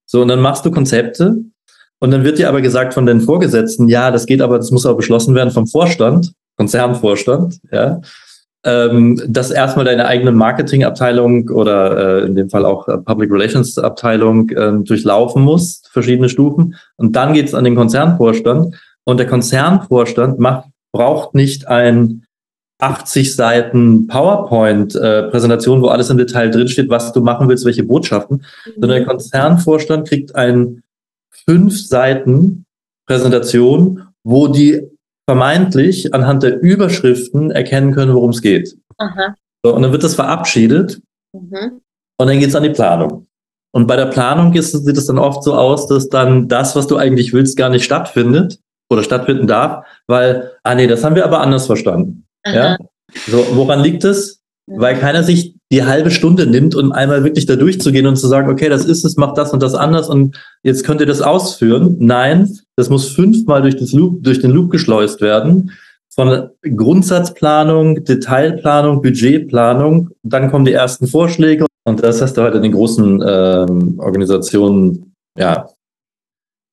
So, 0.06 0.22
und 0.22 0.28
dann 0.28 0.41
machst 0.41 0.65
du 0.65 0.72
Konzepte 0.72 1.43
und 2.03 2.11
dann 2.11 2.25
wird 2.25 2.37
dir 2.37 2.49
aber 2.49 2.59
gesagt 2.59 2.93
von 2.93 3.05
den 3.05 3.21
Vorgesetzten, 3.21 3.87
ja, 3.87 4.11
das 4.11 4.25
geht 4.25 4.41
aber, 4.41 4.57
das 4.57 4.71
muss 4.71 4.85
aber 4.85 4.97
beschlossen 4.97 5.35
werden 5.35 5.51
vom 5.51 5.67
Vorstand, 5.67 6.33
Konzernvorstand, 6.57 7.61
ja, 7.71 8.01
ähm, 8.65 9.21
dass 9.25 9.51
erstmal 9.51 9.85
deine 9.85 10.05
eigene 10.05 10.33
Marketingabteilung 10.33 11.47
oder 11.49 12.23
äh, 12.23 12.25
in 12.25 12.35
dem 12.35 12.49
Fall 12.49 12.65
auch 12.65 12.87
Public 13.05 13.31
Relations 13.31 13.77
Abteilung 13.77 14.51
ähm, 14.53 14.83
durchlaufen 14.83 15.43
muss, 15.43 15.81
verschiedene 15.93 16.27
Stufen. 16.27 16.75
Und 16.97 17.15
dann 17.15 17.31
geht's 17.31 17.53
an 17.53 17.63
den 17.63 17.75
Konzernvorstand. 17.75 18.75
Und 19.05 19.17
der 19.17 19.27
Konzernvorstand 19.27 20.39
macht, 20.39 20.67
braucht 20.91 21.35
nicht 21.35 21.69
ein 21.69 22.25
80 22.79 23.33
Seiten 23.33 24.07
PowerPoint-Präsentation, 24.07 25.79
äh, 25.79 25.81
wo 25.83 25.87
alles 25.87 26.09
im 26.09 26.17
Detail 26.17 26.49
drinsteht, 26.49 26.89
was 26.89 27.13
du 27.13 27.21
machen 27.21 27.47
willst, 27.47 27.63
welche 27.63 27.85
Botschaften, 27.85 28.43
mhm. 28.65 28.71
sondern 28.73 28.89
der 28.89 29.06
Konzernvorstand 29.06 30.06
kriegt 30.10 30.35
ein 30.35 30.83
fünf 31.46 31.79
Seiten 31.88 32.65
Präsentation, 33.08 34.08
wo 34.23 34.48
die 34.48 34.81
vermeintlich 35.27 36.13
anhand 36.13 36.44
der 36.44 36.62
Überschriften 36.62 37.52
erkennen 37.52 37.94
können, 37.94 38.13
worum 38.13 38.31
es 38.31 38.42
geht. 38.42 38.77
So, 39.63 39.73
und 39.73 39.81
dann 39.81 39.92
wird 39.92 40.04
das 40.04 40.15
verabschiedet 40.15 41.02
mhm. 41.34 41.81
und 42.17 42.27
dann 42.27 42.40
geht 42.40 42.50
es 42.50 42.56
an 42.56 42.63
die 42.63 42.69
Planung. 42.69 43.27
Und 43.75 43.88
bei 43.88 43.96
der 43.96 44.06
Planung 44.06 44.54
ist, 44.54 44.71
sieht 44.71 44.98
es 44.98 45.08
dann 45.08 45.17
oft 45.17 45.44
so 45.44 45.56
aus, 45.56 45.88
dass 45.88 46.10
dann 46.10 46.48
das, 46.48 46.75
was 46.75 46.88
du 46.88 46.98
eigentlich 46.98 47.34
willst, 47.34 47.58
gar 47.58 47.69
nicht 47.69 47.84
stattfindet 47.84 48.60
oder 48.92 49.04
stattfinden 49.04 49.48
darf, 49.48 49.86
weil, 50.08 50.52
ah 50.63 50.75
nee, 50.75 50.88
das 50.88 51.04
haben 51.04 51.15
wir 51.15 51.25
aber 51.25 51.40
anders 51.40 51.65
verstanden. 51.65 52.25
Ja? 52.46 52.77
So, 53.27 53.46
woran 53.56 53.81
liegt 53.81 54.04
es? 54.04 54.42
Mhm. 54.67 54.79
Weil 54.79 55.00
keiner 55.00 55.23
sich 55.23 55.56
die 55.74 55.84
halbe 55.84 56.12
Stunde 56.12 56.46
nimmt, 56.46 56.76
um 56.76 56.92
einmal 56.92 57.24
wirklich 57.24 57.48
da 57.48 57.56
durchzugehen 57.56 58.06
und 58.06 58.15
zu 58.15 58.28
sagen, 58.28 58.48
okay, 58.48 58.69
das 58.69 58.86
ist 58.86 59.04
es, 59.04 59.17
macht 59.17 59.40
das 59.40 59.54
und 59.54 59.63
das 59.63 59.74
anders 59.74 60.08
und 60.08 60.38
jetzt 60.62 60.84
könnt 60.84 61.02
ihr 61.02 61.08
das 61.08 61.24
ausführen. 61.24 61.96
Nein, 61.98 62.60
das 62.76 62.92
muss 62.92 63.10
fünfmal 63.10 63.63
durch, 63.63 63.92
Loop, 63.92 64.24
durch 64.24 64.40
den 64.40 64.52
Loop 64.52 64.69
geschleust 64.69 65.19
werden. 65.19 65.71
Von 66.13 66.50
Grundsatzplanung, 66.62 68.04
Detailplanung, 68.04 69.02
Budgetplanung, 69.02 70.12
dann 70.21 70.52
kommen 70.52 70.65
die 70.65 70.74
ersten 70.74 71.08
Vorschläge 71.08 71.65
und 71.86 72.04
das 72.04 72.21
hast 72.21 72.38
du 72.38 72.44
halt 72.44 72.54
in 72.54 72.62
den 72.62 72.74
großen 72.74 73.24
ähm, 73.26 73.96
Organisationen, 73.98 75.15
ja, 75.36 75.67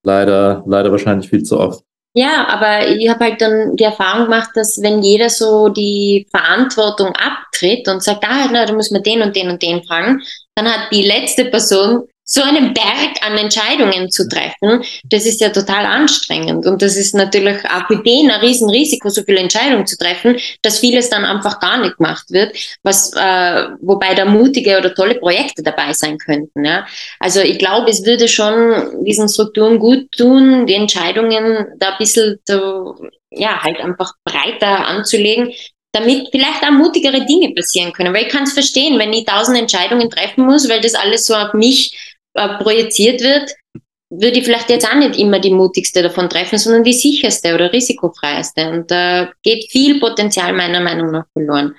leider, 0.04 0.62
leider 0.66 0.90
wahrscheinlich 0.90 1.30
viel 1.30 1.42
zu 1.42 1.58
oft. 1.58 1.82
Ja, 2.12 2.48
aber 2.48 2.88
ich 2.88 3.08
habe 3.08 3.24
halt 3.24 3.40
dann 3.40 3.76
die 3.76 3.84
Erfahrung 3.84 4.24
gemacht, 4.24 4.50
dass 4.54 4.80
wenn 4.82 5.00
jeder 5.02 5.30
so 5.30 5.68
die 5.68 6.26
Verantwortung 6.30 7.14
abtritt 7.14 7.86
und 7.86 8.02
sagt, 8.02 8.24
ah, 8.24 8.48
na, 8.50 8.66
da 8.66 8.72
muss 8.72 8.90
man 8.90 9.02
den 9.04 9.22
und 9.22 9.36
den 9.36 9.48
und 9.48 9.62
den 9.62 9.84
fragen, 9.84 10.20
dann 10.56 10.66
hat 10.66 10.90
die 10.90 11.02
letzte 11.06 11.44
Person 11.44 12.08
so 12.32 12.42
einen 12.42 12.72
Berg 12.72 13.26
an 13.26 13.36
Entscheidungen 13.36 14.08
zu 14.08 14.28
treffen, 14.28 14.84
das 15.04 15.26
ist 15.26 15.40
ja 15.40 15.48
total 15.48 15.84
anstrengend. 15.84 16.64
Und 16.64 16.80
das 16.80 16.96
ist 16.96 17.12
natürlich 17.12 17.58
auch 17.64 17.88
für 17.88 18.00
den 18.04 18.30
ein 18.30 18.40
Riesenrisiko, 18.40 19.08
so 19.08 19.22
viele 19.24 19.40
Entscheidungen 19.40 19.84
zu 19.84 19.98
treffen, 19.98 20.38
dass 20.62 20.78
vieles 20.78 21.10
dann 21.10 21.24
einfach 21.24 21.58
gar 21.58 21.78
nicht 21.78 21.96
gemacht 21.96 22.30
wird, 22.30 22.56
was, 22.84 23.12
äh, 23.14 23.66
wobei 23.80 24.14
da 24.14 24.26
mutige 24.26 24.78
oder 24.78 24.94
tolle 24.94 25.16
Projekte 25.16 25.64
dabei 25.64 25.92
sein 25.92 26.18
könnten. 26.18 26.64
Ja. 26.64 26.86
Also 27.18 27.40
ich 27.40 27.58
glaube, 27.58 27.90
es 27.90 28.06
würde 28.06 28.28
schon 28.28 29.04
diesen 29.04 29.28
Strukturen 29.28 29.80
gut 29.80 30.12
tun, 30.12 30.68
die 30.68 30.74
Entscheidungen 30.74 31.66
da 31.78 31.88
ein 31.88 31.98
bisschen 31.98 32.38
zu, 32.44 32.94
ja, 33.32 33.60
halt 33.60 33.80
einfach 33.80 34.12
breiter 34.24 34.86
anzulegen, 34.86 35.52
damit 35.92 36.28
vielleicht 36.30 36.62
auch 36.62 36.70
mutigere 36.70 37.26
Dinge 37.26 37.52
passieren 37.54 37.92
können. 37.92 38.14
Weil 38.14 38.26
ich 38.26 38.28
kann 38.28 38.44
es 38.44 38.52
verstehen, 38.52 39.00
wenn 39.00 39.12
ich 39.12 39.24
tausend 39.24 39.58
Entscheidungen 39.58 40.08
treffen 40.08 40.44
muss, 40.46 40.68
weil 40.68 40.80
das 40.80 40.94
alles 40.94 41.26
so 41.26 41.34
auf 41.34 41.52
mich 41.54 42.09
äh, 42.34 42.48
projiziert 42.62 43.20
wird, 43.20 43.50
würde 44.10 44.38
ich 44.38 44.44
vielleicht 44.44 44.70
jetzt 44.70 44.86
auch 44.86 44.96
nicht 44.96 45.18
immer 45.18 45.38
die 45.38 45.54
mutigste 45.54 46.02
davon 46.02 46.28
treffen, 46.28 46.58
sondern 46.58 46.82
die 46.82 46.92
sicherste 46.92 47.54
oder 47.54 47.72
risikofreiste. 47.72 48.70
Und 48.70 48.90
da 48.90 49.22
äh, 49.22 49.26
geht 49.42 49.70
viel 49.70 50.00
Potenzial 50.00 50.52
meiner 50.52 50.80
Meinung 50.80 51.12
nach 51.12 51.26
verloren. 51.32 51.74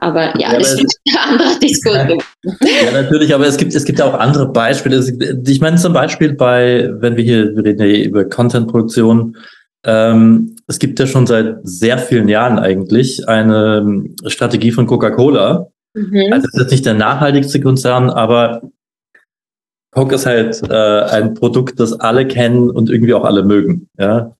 Aber 0.00 0.38
ja, 0.38 0.52
ja 0.52 0.58
das 0.58 0.74
ist 0.74 1.00
eine 1.08 1.20
andere 1.20 1.58
Diskussion. 1.60 2.22
Ja, 2.84 2.92
natürlich, 2.92 3.34
aber 3.34 3.46
es 3.46 3.56
gibt, 3.56 3.74
es 3.74 3.84
gibt 3.84 3.98
ja 3.98 4.06
auch 4.06 4.14
andere 4.14 4.48
Beispiele. 4.48 5.04
Ich 5.46 5.60
meine 5.60 5.76
zum 5.76 5.92
Beispiel 5.92 6.34
bei, 6.34 6.88
wenn 7.00 7.16
wir 7.16 7.24
hier, 7.24 7.56
wir 7.56 7.64
reden 7.64 7.80
ja 7.80 8.04
über 8.04 8.24
Contentproduktion, 8.24 9.36
ähm, 9.84 10.56
es 10.66 10.78
gibt 10.78 10.98
ja 10.98 11.06
schon 11.06 11.26
seit 11.26 11.58
sehr 11.62 11.98
vielen 11.98 12.28
Jahren 12.28 12.58
eigentlich 12.58 13.28
eine 13.28 13.78
ähm, 13.78 14.16
Strategie 14.26 14.70
von 14.72 14.86
Coca-Cola. 14.86 15.68
Mhm. 15.94 16.32
Also 16.32 16.46
es 16.46 16.54
ist 16.54 16.60
jetzt 16.60 16.70
nicht 16.70 16.86
der 16.86 16.94
nachhaltigste 16.94 17.60
Konzern, 17.60 18.10
aber 18.10 18.62
Coke 19.90 20.14
ist 20.14 20.26
halt 20.26 20.62
äh, 20.68 21.02
ein 21.02 21.34
Produkt, 21.34 21.80
das 21.80 21.98
alle 21.98 22.26
kennen 22.26 22.70
und 22.70 22.90
irgendwie 22.90 23.14
auch 23.14 23.24
alle 23.24 23.44
mögen. 23.44 23.88
Ja? 23.98 24.36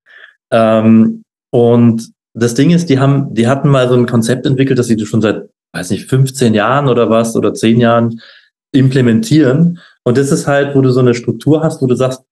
Ähm, 0.50 1.22
und 1.50 2.10
das 2.34 2.54
Ding 2.54 2.70
ist, 2.70 2.90
die 2.90 2.98
haben, 2.98 3.34
die 3.34 3.48
hatten 3.48 3.68
mal 3.68 3.88
so 3.88 3.94
ein 3.94 4.06
Konzept 4.06 4.46
entwickelt, 4.46 4.78
das 4.78 4.86
sie 4.86 5.06
schon 5.06 5.22
seit, 5.22 5.48
weiß 5.72 5.90
nicht, 5.90 6.08
15 6.08 6.54
Jahren 6.54 6.88
oder 6.88 7.10
was 7.10 7.34
oder 7.36 7.54
10 7.54 7.80
Jahren 7.80 8.20
implementieren. 8.72 9.78
Und 10.04 10.18
das 10.18 10.30
ist 10.30 10.46
halt, 10.46 10.74
wo 10.74 10.82
du 10.82 10.90
so 10.90 11.00
eine 11.00 11.14
Struktur 11.14 11.62
hast, 11.62 11.82
wo 11.82 11.86
du 11.86 11.94
sagst, 11.94 12.22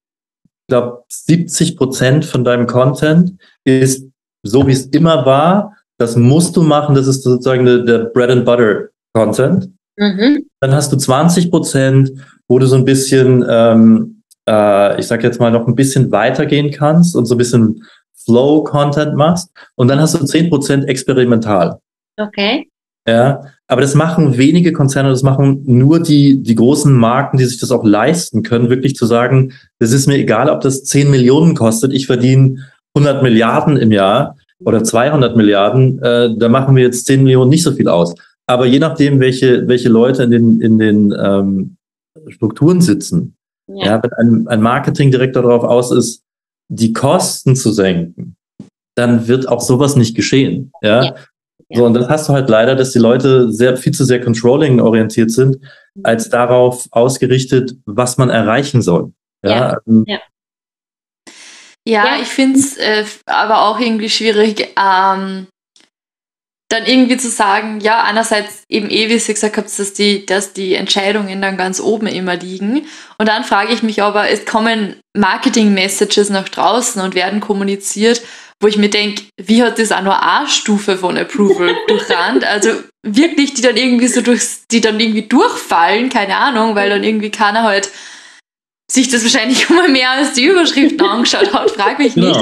ich 0.44 0.72
glaube, 0.72 1.04
70 1.08 1.76
Prozent 1.76 2.24
von 2.24 2.44
deinem 2.44 2.66
Content 2.66 3.34
ist 3.64 4.06
so, 4.42 4.66
wie 4.66 4.72
es 4.72 4.86
immer 4.86 5.24
war. 5.24 5.76
Das 5.98 6.16
musst 6.16 6.56
du 6.56 6.62
machen. 6.62 6.94
Das 6.94 7.06
ist 7.06 7.22
sozusagen 7.22 7.64
der, 7.64 7.78
der 7.78 7.98
Bread 8.06 8.30
and 8.30 8.44
Butter 8.44 8.88
Content. 9.14 9.70
Mhm. 9.96 10.46
Dann 10.60 10.74
hast 10.74 10.92
du 10.92 10.96
20 10.96 11.50
Prozent, 11.50 12.12
wo 12.48 12.58
du 12.58 12.66
so 12.66 12.76
ein 12.76 12.84
bisschen, 12.84 13.44
ähm, 13.48 14.22
äh, 14.48 15.00
ich 15.00 15.06
sag 15.06 15.22
jetzt 15.22 15.40
mal, 15.40 15.50
noch 15.50 15.66
ein 15.66 15.74
bisschen 15.74 16.10
weitergehen 16.12 16.70
kannst 16.70 17.16
und 17.16 17.26
so 17.26 17.34
ein 17.34 17.38
bisschen 17.38 17.84
Flow-Content 18.24 19.16
machst. 19.16 19.50
Und 19.76 19.88
dann 19.88 20.00
hast 20.00 20.14
du 20.14 20.24
10 20.24 20.50
Prozent 20.50 20.88
experimental. 20.88 21.78
Okay. 22.18 22.68
Ja, 23.08 23.42
aber 23.68 23.82
das 23.82 23.94
machen 23.94 24.36
wenige 24.36 24.72
Konzerne, 24.72 25.10
das 25.10 25.22
machen 25.22 25.62
nur 25.64 26.00
die, 26.00 26.42
die 26.42 26.56
großen 26.56 26.92
Marken, 26.92 27.38
die 27.38 27.44
sich 27.44 27.60
das 27.60 27.70
auch 27.70 27.84
leisten 27.84 28.42
können, 28.42 28.68
wirklich 28.68 28.96
zu 28.96 29.06
sagen, 29.06 29.52
das 29.78 29.92
ist 29.92 30.08
mir 30.08 30.16
egal, 30.16 30.50
ob 30.50 30.60
das 30.60 30.82
10 30.84 31.10
Millionen 31.10 31.54
kostet, 31.54 31.92
ich 31.92 32.06
verdiene 32.06 32.56
100 32.94 33.22
Milliarden 33.22 33.76
im 33.76 33.92
Jahr 33.92 34.36
oder 34.64 34.82
200 34.82 35.36
Milliarden, 35.36 36.02
äh, 36.02 36.30
da 36.36 36.48
machen 36.48 36.74
wir 36.74 36.82
jetzt 36.82 37.06
10 37.06 37.22
Millionen 37.22 37.50
nicht 37.50 37.62
so 37.62 37.72
viel 37.72 37.88
aus. 37.88 38.14
Aber 38.46 38.66
je 38.66 38.80
nachdem, 38.80 39.20
welche, 39.20 39.68
welche 39.68 39.88
Leute 39.88 40.24
in 40.24 40.30
den, 40.30 40.60
in 40.60 40.78
den 40.78 41.14
ähm, 41.16 41.76
Strukturen 42.28 42.80
sitzen, 42.80 43.36
ja. 43.68 43.86
ja 43.86 44.02
wenn 44.02 44.12
ein, 44.12 44.48
ein 44.48 44.62
Marketingdirektor 44.62 45.42
darauf 45.42 45.64
aus 45.64 45.90
ist, 45.92 46.22
die 46.68 46.92
Kosten 46.92 47.56
zu 47.56 47.70
senken, 47.70 48.36
dann 48.96 49.28
wird 49.28 49.48
auch 49.48 49.60
sowas 49.60 49.96
nicht 49.96 50.16
geschehen. 50.16 50.72
Ja? 50.82 51.04
ja. 51.04 51.14
So, 51.70 51.84
und 51.84 51.94
das 51.94 52.08
hast 52.08 52.28
du 52.28 52.32
halt 52.32 52.48
leider, 52.48 52.76
dass 52.76 52.92
die 52.92 52.98
Leute 52.98 53.52
sehr 53.52 53.76
viel 53.76 53.92
zu 53.92 54.04
sehr 54.04 54.20
controlling 54.20 54.80
orientiert 54.80 55.30
sind, 55.30 55.60
mhm. 55.94 56.02
als 56.04 56.28
darauf 56.30 56.86
ausgerichtet, 56.92 57.76
was 57.86 58.18
man 58.18 58.30
erreichen 58.30 58.82
soll. 58.82 59.12
Ja, 59.44 59.50
ja. 59.50 59.78
Ähm, 59.86 60.04
ja. 60.06 60.18
ja 61.86 62.04
ich 62.22 62.28
finde 62.28 62.58
es 62.58 62.76
äh, 62.76 63.04
aber 63.26 63.62
auch 63.62 63.80
irgendwie 63.80 64.10
schwierig, 64.10 64.74
ähm, 64.76 65.48
dann 66.68 66.84
irgendwie 66.84 67.16
zu 67.16 67.30
sagen, 67.30 67.80
ja, 67.80 68.02
einerseits 68.02 68.64
eben 68.68 68.90
eh, 68.90 69.08
wie 69.08 69.14
ihr 69.14 69.34
gesagt 69.34 69.56
habt, 69.56 69.78
dass 69.78 69.92
die, 69.92 70.26
dass 70.26 70.52
die 70.52 70.74
Entscheidungen 70.74 71.40
dann 71.40 71.56
ganz 71.56 71.80
oben 71.80 72.08
immer 72.08 72.36
liegen. 72.36 72.86
Und 73.18 73.28
dann 73.28 73.44
frage 73.44 73.72
ich 73.72 73.84
mich 73.84 74.02
aber, 74.02 74.28
es 74.30 74.44
kommen 74.46 74.96
Marketing-Messages 75.16 76.30
nach 76.30 76.48
draußen 76.48 77.00
und 77.00 77.14
werden 77.14 77.40
kommuniziert, 77.40 78.22
wo 78.60 78.66
ich 78.66 78.78
mir 78.78 78.90
denke, 78.90 79.22
wie 79.40 79.62
hat 79.62 79.78
das 79.78 79.92
auch 79.92 80.02
nur 80.02 80.20
A-Stufe 80.20 80.96
von 80.96 81.16
Approval 81.16 81.76
durchrannt? 81.88 82.44
Also 82.44 82.70
wirklich, 83.02 83.54
die 83.54 83.62
dann 83.62 83.76
irgendwie 83.76 84.08
so 84.08 84.20
durchs, 84.20 84.66
die 84.66 84.80
dann 84.80 84.98
irgendwie 84.98 85.28
durchfallen, 85.28 86.08
keine 86.08 86.36
Ahnung, 86.36 86.74
weil 86.74 86.90
dann 86.90 87.04
irgendwie 87.04 87.30
keiner 87.30 87.62
halt 87.62 87.90
sich 88.90 89.08
das 89.08 89.22
wahrscheinlich 89.22 89.70
immer 89.70 89.88
mehr 89.88 90.10
als 90.10 90.32
die 90.32 90.46
Überschriften 90.46 91.06
angeschaut 91.06 91.52
hat, 91.52 91.70
frag 91.70 91.98
mich 92.00 92.16
nicht. 92.16 92.40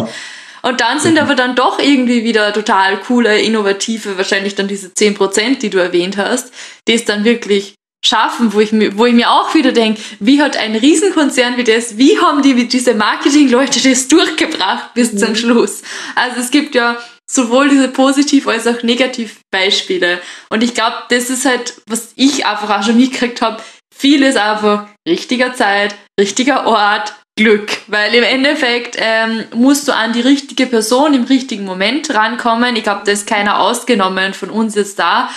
Und 0.64 0.80
dann 0.80 0.98
sind 0.98 1.18
aber 1.18 1.34
dann 1.34 1.54
doch 1.54 1.78
irgendwie 1.78 2.24
wieder 2.24 2.50
total 2.54 2.98
coole, 2.98 3.38
innovative, 3.38 4.16
wahrscheinlich 4.16 4.54
dann 4.54 4.66
diese 4.66 4.88
10%, 4.88 5.58
die 5.58 5.68
du 5.68 5.76
erwähnt 5.76 6.16
hast, 6.16 6.52
die 6.88 6.94
es 6.94 7.04
dann 7.04 7.24
wirklich 7.24 7.74
schaffen, 8.02 8.54
wo 8.54 8.60
ich 8.60 8.72
mir, 8.72 8.96
wo 8.96 9.04
ich 9.04 9.12
mir 9.12 9.30
auch 9.30 9.54
wieder 9.54 9.72
denke, 9.72 10.00
wie 10.20 10.40
hat 10.40 10.56
ein 10.56 10.74
Riesenkonzern 10.74 11.58
wie 11.58 11.64
das, 11.64 11.98
wie 11.98 12.18
haben 12.18 12.40
die 12.40 12.66
diese 12.66 12.94
Marketingleute 12.94 13.86
das 13.86 14.08
durchgebracht 14.08 14.94
bis 14.94 15.12
mhm. 15.12 15.18
zum 15.18 15.36
Schluss? 15.36 15.82
Also 16.14 16.40
es 16.40 16.50
gibt 16.50 16.74
ja 16.74 16.96
sowohl 17.30 17.68
diese 17.68 17.88
positiv 17.88 18.48
als 18.48 18.66
auch 18.66 18.82
negativ 18.82 19.40
Beispiele. 19.50 20.18
Und 20.48 20.62
ich 20.62 20.72
glaube, 20.72 20.96
das 21.10 21.28
ist 21.28 21.44
halt, 21.44 21.74
was 21.86 22.12
ich 22.16 22.46
einfach 22.46 22.78
auch 22.78 22.82
schon 22.82 22.96
mitgekriegt 22.96 23.42
habe, 23.42 23.62
vieles 23.94 24.36
einfach 24.36 24.88
richtiger 25.06 25.54
Zeit, 25.54 25.94
richtiger 26.18 26.66
Ort, 26.66 27.14
Glück, 27.36 27.78
weil 27.88 28.14
im 28.14 28.22
Endeffekt 28.22 28.96
ähm, 28.98 29.44
musst 29.54 29.88
du 29.88 29.92
an 29.92 30.12
die 30.12 30.20
richtige 30.20 30.66
Person 30.66 31.14
im 31.14 31.24
richtigen 31.24 31.64
Moment 31.64 32.14
rankommen. 32.14 32.76
Ich 32.76 32.84
glaube, 32.84 33.02
da 33.04 33.10
ist 33.10 33.26
keiner 33.26 33.58
ausgenommen 33.58 34.34
von 34.34 34.50
uns 34.50 34.76
jetzt 34.76 35.00
da. 35.00 35.30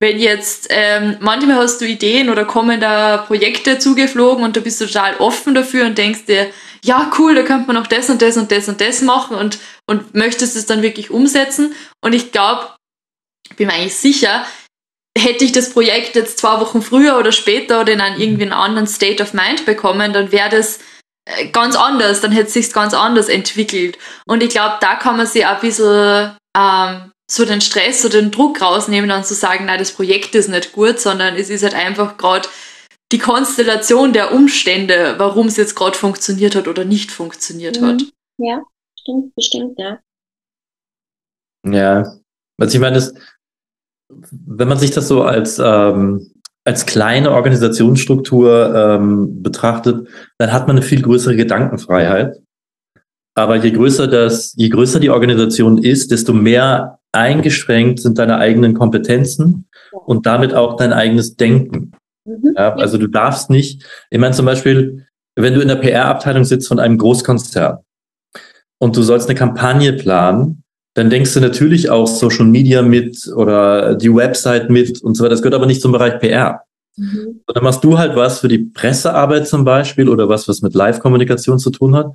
Wenn 0.00 0.18
jetzt, 0.18 0.66
ähm, 0.70 1.16
manchmal 1.20 1.56
hast 1.56 1.80
du 1.80 1.86
Ideen 1.86 2.28
oder 2.28 2.44
kommen 2.44 2.80
da 2.80 3.18
Projekte 3.18 3.78
zugeflogen 3.78 4.42
und 4.42 4.56
du 4.56 4.60
bist 4.60 4.80
total 4.80 5.16
offen 5.18 5.54
dafür 5.54 5.86
und 5.86 5.96
denkst 5.96 6.24
dir, 6.26 6.50
ja 6.84 7.10
cool, 7.18 7.36
da 7.36 7.42
könnte 7.42 7.68
man 7.68 7.76
noch 7.76 7.86
das 7.86 8.10
und 8.10 8.20
das 8.20 8.36
und 8.36 8.50
das 8.50 8.68
und 8.68 8.80
das 8.80 9.00
machen 9.00 9.36
und, 9.36 9.58
und 9.86 10.14
möchtest 10.14 10.56
es 10.56 10.66
dann 10.66 10.82
wirklich 10.82 11.10
umsetzen. 11.10 11.74
Und 12.02 12.14
ich 12.14 12.32
glaube, 12.32 12.68
bin 13.56 13.68
mir 13.68 13.74
eigentlich 13.74 13.94
sicher, 13.94 14.44
hätte 15.16 15.44
ich 15.44 15.52
das 15.52 15.70
Projekt 15.70 16.16
jetzt 16.16 16.38
zwei 16.38 16.60
Wochen 16.60 16.82
früher 16.82 17.16
oder 17.16 17.30
später 17.30 17.80
oder 17.80 17.92
in 17.92 18.00
einen 18.00 18.20
irgendwie 18.20 18.42
einen 18.42 18.52
anderen 18.52 18.88
State 18.88 19.22
of 19.22 19.32
Mind 19.32 19.64
bekommen, 19.64 20.12
dann 20.12 20.32
wäre 20.32 20.50
das 20.50 20.80
ganz 21.52 21.76
anders, 21.76 22.20
dann 22.20 22.32
hätte 22.32 22.48
es 22.48 22.54
sich 22.54 22.72
ganz 22.72 22.94
anders 22.94 23.28
entwickelt. 23.28 23.98
Und 24.26 24.42
ich 24.42 24.50
glaube, 24.50 24.76
da 24.80 24.96
kann 24.96 25.16
man 25.16 25.26
sich 25.26 25.46
auch 25.46 25.54
ein 25.54 25.60
bisschen 25.60 26.36
ähm, 26.56 27.12
so 27.30 27.44
den 27.44 27.60
Stress 27.60 28.04
oder 28.04 28.20
den 28.20 28.30
Druck 28.30 28.60
rausnehmen 28.60 29.10
und 29.10 29.26
zu 29.26 29.34
sagen, 29.34 29.64
nein, 29.66 29.78
das 29.78 29.92
Projekt 29.92 30.34
ist 30.34 30.48
nicht 30.48 30.72
gut, 30.72 31.00
sondern 31.00 31.36
es 31.36 31.50
ist 31.50 31.62
halt 31.62 31.74
einfach 31.74 32.16
gerade 32.16 32.48
die 33.12 33.18
Konstellation 33.18 34.12
der 34.12 34.32
Umstände, 34.32 35.14
warum 35.18 35.46
es 35.46 35.56
jetzt 35.56 35.74
gerade 35.74 35.96
funktioniert 35.96 36.54
hat 36.54 36.68
oder 36.68 36.84
nicht 36.84 37.10
funktioniert 37.10 37.80
mhm. 37.80 37.86
hat. 37.86 38.02
Ja, 38.38 38.62
stimmt, 38.98 39.34
bestimmt, 39.34 39.78
ja. 39.78 40.00
Ja, 41.66 42.18
also 42.58 42.74
ich 42.74 42.80
meine, 42.80 42.96
das, 42.96 43.14
wenn 44.08 44.68
man 44.68 44.78
sich 44.78 44.90
das 44.90 45.08
so 45.08 45.22
als 45.22 45.58
ähm, 45.58 46.33
als 46.64 46.86
kleine 46.86 47.30
Organisationsstruktur 47.30 48.74
ähm, 48.74 49.42
betrachtet, 49.42 50.08
dann 50.38 50.52
hat 50.52 50.66
man 50.66 50.76
eine 50.76 50.84
viel 50.84 51.02
größere 51.02 51.36
Gedankenfreiheit. 51.36 52.40
Aber 53.36 53.56
je 53.56 53.70
größer 53.70 54.06
das, 54.06 54.54
je 54.56 54.68
größer 54.68 55.00
die 55.00 55.10
Organisation 55.10 55.78
ist, 55.78 56.10
desto 56.10 56.32
mehr 56.32 56.98
eingeschränkt 57.12 58.00
sind 58.00 58.18
deine 58.18 58.38
eigenen 58.38 58.74
Kompetenzen 58.74 59.66
und 59.92 60.26
damit 60.26 60.54
auch 60.54 60.76
dein 60.76 60.92
eigenes 60.92 61.36
Denken. 61.36 61.92
Mhm. 62.24 62.54
Ja, 62.56 62.74
also 62.74 62.96
du 62.98 63.08
darfst 63.08 63.50
nicht, 63.50 63.84
ich 64.10 64.18
meine 64.18 64.34
zum 64.34 64.46
Beispiel, 64.46 65.06
wenn 65.36 65.54
du 65.54 65.60
in 65.60 65.68
der 65.68 65.76
PR-Abteilung 65.76 66.44
sitzt 66.44 66.68
von 66.68 66.78
einem 66.78 66.96
Großkonzern 66.96 67.78
und 68.78 68.96
du 68.96 69.02
sollst 69.02 69.28
eine 69.28 69.38
Kampagne 69.38 69.92
planen, 69.92 70.63
dann 70.94 71.10
denkst 71.10 71.34
du 71.34 71.40
natürlich 71.40 71.90
auch 71.90 72.06
Social 72.06 72.46
Media 72.46 72.82
mit 72.82 73.26
oder 73.34 73.96
die 73.96 74.14
Website 74.14 74.70
mit 74.70 75.02
und 75.02 75.16
so 75.16 75.24
weiter. 75.24 75.30
Das 75.30 75.42
gehört 75.42 75.54
aber 75.54 75.66
nicht 75.66 75.82
zum 75.82 75.92
Bereich 75.92 76.20
PR. 76.20 76.62
Mhm. 76.96 77.40
Und 77.46 77.56
dann 77.56 77.64
machst 77.64 77.82
du 77.82 77.98
halt 77.98 78.14
was 78.14 78.40
für 78.40 78.48
die 78.48 78.58
Pressearbeit 78.58 79.48
zum 79.48 79.64
Beispiel 79.64 80.08
oder 80.08 80.28
was, 80.28 80.48
was 80.48 80.62
mit 80.62 80.74
Live-Kommunikation 80.74 81.58
zu 81.58 81.70
tun 81.70 81.96
hat. 81.96 82.12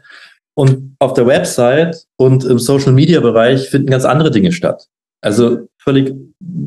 Und 0.55 0.95
auf 0.99 1.13
der 1.13 1.27
Website 1.27 2.05
und 2.17 2.45
im 2.45 2.59
Social 2.59 2.93
Media 2.93 3.19
Bereich 3.19 3.69
finden 3.69 3.91
ganz 3.91 4.05
andere 4.05 4.31
Dinge 4.31 4.51
statt. 4.51 4.87
Also 5.21 5.67
völlig, 5.77 6.15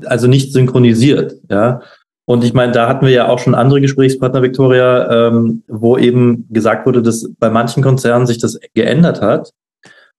also 0.05 0.27
nicht 0.27 0.53
synchronisiert, 0.53 1.37
ja. 1.51 1.81
Und 2.25 2.45
ich 2.45 2.55
meine, 2.55 2.73
da 2.73 2.89
hatten 2.89 3.05
wir 3.05 3.13
ja 3.13 3.29
auch 3.29 3.39
schon 3.39 3.55
andere 3.55 3.81
Gesprächspartner, 3.81 4.43
Victoria, 4.43 5.29
ähm, 5.29 5.65
wo 5.67 5.99
eben 5.99 6.47
gesagt 6.51 6.87
wurde, 6.87 7.03
dass 7.03 7.29
bei 7.39 7.51
manchen 7.51 7.83
Konzernen 7.83 8.27
sich 8.27 8.39
das 8.39 8.61
geändert 8.75 9.21
hat 9.21 9.51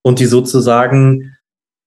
und 0.02 0.20
die 0.20 0.26
sozusagen 0.26 1.33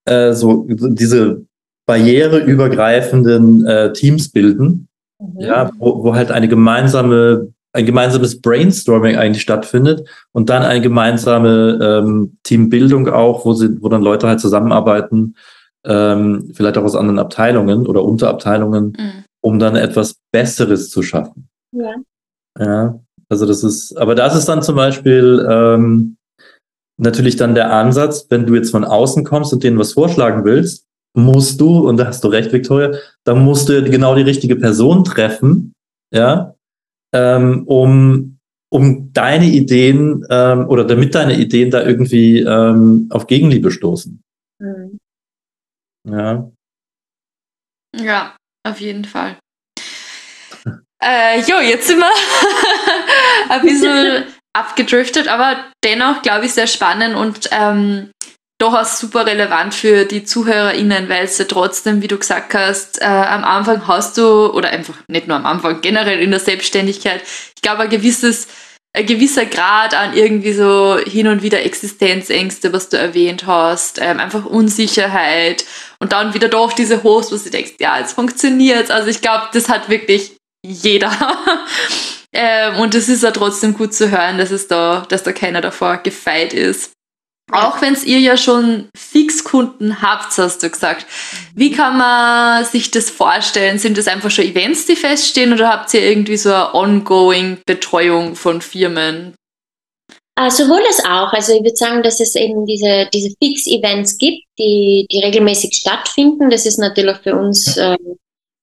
äh, 0.07 0.33
so 0.33 0.65
diese 0.69 1.45
barriereübergreifenden 1.85 3.65
äh, 3.65 3.93
Teams 3.93 4.29
bilden, 4.31 4.87
mhm. 5.19 5.39
ja, 5.39 5.71
wo, 5.77 6.03
wo 6.03 6.15
halt 6.15 6.31
eine 6.31 6.47
gemeinsame 6.47 7.53
ein 7.73 7.85
gemeinsames 7.85 8.41
Brainstorming 8.41 9.17
eigentlich 9.17 9.43
stattfindet 9.43 10.07
und 10.31 10.49
dann 10.49 10.63
eine 10.63 10.81
gemeinsame 10.81 11.77
ähm, 11.81 12.37
Teambildung 12.41 13.07
auch, 13.07 13.45
wo 13.45 13.53
sie, 13.53 13.81
wo 13.81 13.89
dann 13.89 14.01
Leute 14.01 14.27
halt 14.27 14.39
zusammenarbeiten, 14.39 15.35
ähm, 15.85 16.51
vielleicht 16.53 16.77
auch 16.77 16.83
aus 16.83 16.95
anderen 16.95 17.19
Abteilungen 17.19 17.85
oder 17.85 18.03
Unterabteilungen, 18.03 18.95
mhm. 18.97 19.23
um 19.41 19.59
dann 19.59 19.75
etwas 19.75 20.15
Besseres 20.31 20.89
zu 20.89 21.03
schaffen. 21.03 21.49
Ja. 21.71 21.95
Ja, 22.59 22.99
also 23.29 23.45
das 23.45 23.63
ist, 23.63 23.95
aber 23.97 24.15
das 24.15 24.35
ist 24.35 24.49
dann 24.49 24.63
zum 24.63 24.75
Beispiel 24.75 25.45
ähm, 25.47 26.16
natürlich 26.97 27.35
dann 27.35 27.55
der 27.55 27.71
Ansatz, 27.71 28.27
wenn 28.29 28.45
du 28.45 28.55
jetzt 28.55 28.71
von 28.71 28.83
außen 28.83 29.23
kommst 29.23 29.53
und 29.53 29.63
denen 29.63 29.79
was 29.79 29.93
vorschlagen 29.93 30.43
willst, 30.43 30.85
musst 31.15 31.59
du, 31.61 31.87
und 31.87 31.97
da 31.97 32.07
hast 32.07 32.23
du 32.23 32.27
recht, 32.27 32.51
Victoria, 32.51 32.97
dann 33.23 33.43
musst 33.43 33.69
du 33.69 33.83
genau 33.83 34.15
die 34.15 34.21
richtige 34.21 34.55
Person 34.55 35.03
treffen, 35.03 35.73
ja, 36.13 36.55
ähm, 37.13 37.63
um, 37.67 38.37
um 38.69 39.11
deine 39.13 39.45
Ideen 39.45 40.25
ähm, 40.29 40.67
oder 40.67 40.83
damit 40.83 41.15
deine 41.15 41.37
Ideen 41.37 41.71
da 41.71 41.83
irgendwie 41.83 42.39
ähm, 42.39 43.07
auf 43.11 43.27
Gegenliebe 43.27 43.71
stoßen. 43.71 44.21
Mhm. 44.59 44.97
Ja. 46.07 46.51
Ja, 47.95 48.35
auf 48.63 48.79
jeden 48.79 49.05
Fall. 49.05 49.37
äh, 51.01 51.39
jo, 51.41 51.59
jetzt 51.61 51.87
sind 51.87 51.99
wir 51.99 52.11
ein 53.49 53.61
bisschen 53.61 54.25
abgedriftet, 54.53 55.27
aber 55.27 55.57
dennoch 55.83 56.21
glaube 56.21 56.45
ich 56.45 56.53
sehr 56.53 56.67
spannend 56.67 57.15
und 57.15 57.49
ähm, 57.51 58.11
durchaus 58.59 58.99
super 58.99 59.25
relevant 59.25 59.73
für 59.73 60.05
die 60.05 60.23
ZuhörerInnen, 60.23 61.09
weil 61.09 61.25
es 61.25 61.37
ja 61.37 61.45
trotzdem, 61.45 62.01
wie 62.01 62.07
du 62.07 62.17
gesagt 62.17 62.53
hast, 62.55 63.01
äh, 63.01 63.05
am 63.05 63.43
Anfang 63.43 63.87
hast 63.87 64.17
du, 64.17 64.51
oder 64.51 64.69
einfach 64.69 64.95
nicht 65.07 65.27
nur 65.27 65.37
am 65.37 65.45
Anfang, 65.45 65.81
generell 65.81 66.19
in 66.19 66.31
der 66.31 66.39
Selbstständigkeit, 66.39 67.21
ich 67.55 67.61
glaube, 67.61 67.83
ein 67.83 67.89
gewisses, 67.89 68.47
ein 68.95 69.05
gewisser 69.05 69.45
Grad 69.45 69.93
an 69.93 70.15
irgendwie 70.15 70.53
so 70.53 70.97
hin 70.97 71.27
und 71.27 71.43
wieder 71.43 71.63
Existenzängste, 71.63 72.73
was 72.73 72.89
du 72.89 72.97
erwähnt 72.97 73.45
hast, 73.45 73.99
ähm, 74.01 74.19
einfach 74.19 74.45
Unsicherheit 74.45 75.63
und 75.99 76.13
dann 76.13 76.33
wieder 76.33 76.47
doch 76.47 76.73
diese 76.73 77.03
Host, 77.03 77.31
wo 77.31 77.37
du 77.37 77.49
denkst, 77.51 77.73
ja, 77.79 77.99
es 77.99 78.13
funktioniert. 78.13 78.89
Also 78.89 79.09
ich 79.09 79.21
glaube, 79.21 79.49
das 79.53 79.69
hat 79.69 79.87
wirklich 79.89 80.36
jeder. 80.67 81.11
ähm, 82.33 82.79
und 82.79 82.95
es 82.95 83.09
ist 83.09 83.23
ja 83.23 83.31
trotzdem 83.31 83.73
gut 83.73 83.93
zu 83.93 84.11
hören, 84.11 84.37
dass 84.37 84.51
es 84.51 84.67
da, 84.67 85.05
dass 85.09 85.23
da 85.23 85.31
keiner 85.31 85.61
davor 85.61 85.97
gefeit 85.97 86.53
ist. 86.53 86.91
Auch 87.51 87.81
wenn 87.81 87.95
ihr 88.03 88.19
ja 88.19 88.35
schon 88.35 88.89
Fixkunden 88.95 90.01
habt, 90.01 90.37
hast 90.37 90.63
du 90.63 90.69
gesagt. 90.69 91.05
Wie 91.55 91.71
kann 91.71 91.97
man 91.97 92.65
sich 92.65 92.91
das 92.91 93.09
vorstellen? 93.09 93.79
Sind 93.79 93.97
das 93.97 94.09
einfach 94.09 94.29
schon 94.29 94.43
Events, 94.43 94.85
die 94.85 94.97
feststehen 94.97 95.53
oder 95.53 95.69
habt 95.69 95.93
ihr 95.93 96.01
irgendwie 96.01 96.35
so 96.35 96.53
eine 96.53 96.73
ongoing 96.73 97.59
Betreuung 97.65 98.35
von 98.35 98.61
Firmen? 98.61 99.33
Uh, 100.37 100.49
sowohl 100.49 100.81
als 100.85 101.03
auch. 101.05 101.31
Also 101.31 101.53
ich 101.53 101.63
würde 101.63 101.77
sagen, 101.77 102.03
dass 102.03 102.19
es 102.19 102.35
eben 102.35 102.65
diese, 102.65 103.07
diese 103.13 103.33
Fix-Events 103.41 104.17
gibt, 104.17 104.43
die, 104.59 105.07
die 105.09 105.23
regelmäßig 105.23 105.73
stattfinden. 105.73 106.49
Das 106.49 106.65
ist 106.65 106.77
natürlich 106.77 107.17
für 107.23 107.35
uns 107.35 107.77
äh, 107.77 107.97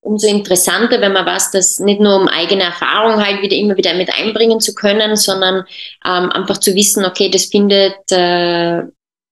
umso 0.04 0.28
interessanter, 0.28 1.00
wenn 1.00 1.12
man 1.12 1.26
weiß, 1.26 1.50
dass 1.50 1.80
nicht 1.80 2.00
nur 2.00 2.16
um 2.16 2.28
eigene 2.28 2.64
Erfahrung 2.64 3.24
halt 3.24 3.42
wieder 3.42 3.56
immer 3.56 3.76
wieder 3.76 3.94
mit 3.94 4.12
einbringen 4.14 4.60
zu 4.60 4.74
können, 4.74 5.16
sondern 5.16 5.64
ähm, 6.04 6.30
einfach 6.30 6.58
zu 6.58 6.74
wissen, 6.74 7.04
okay, 7.04 7.30
das 7.30 7.46
findet 7.46 7.96
äh, 8.12 8.82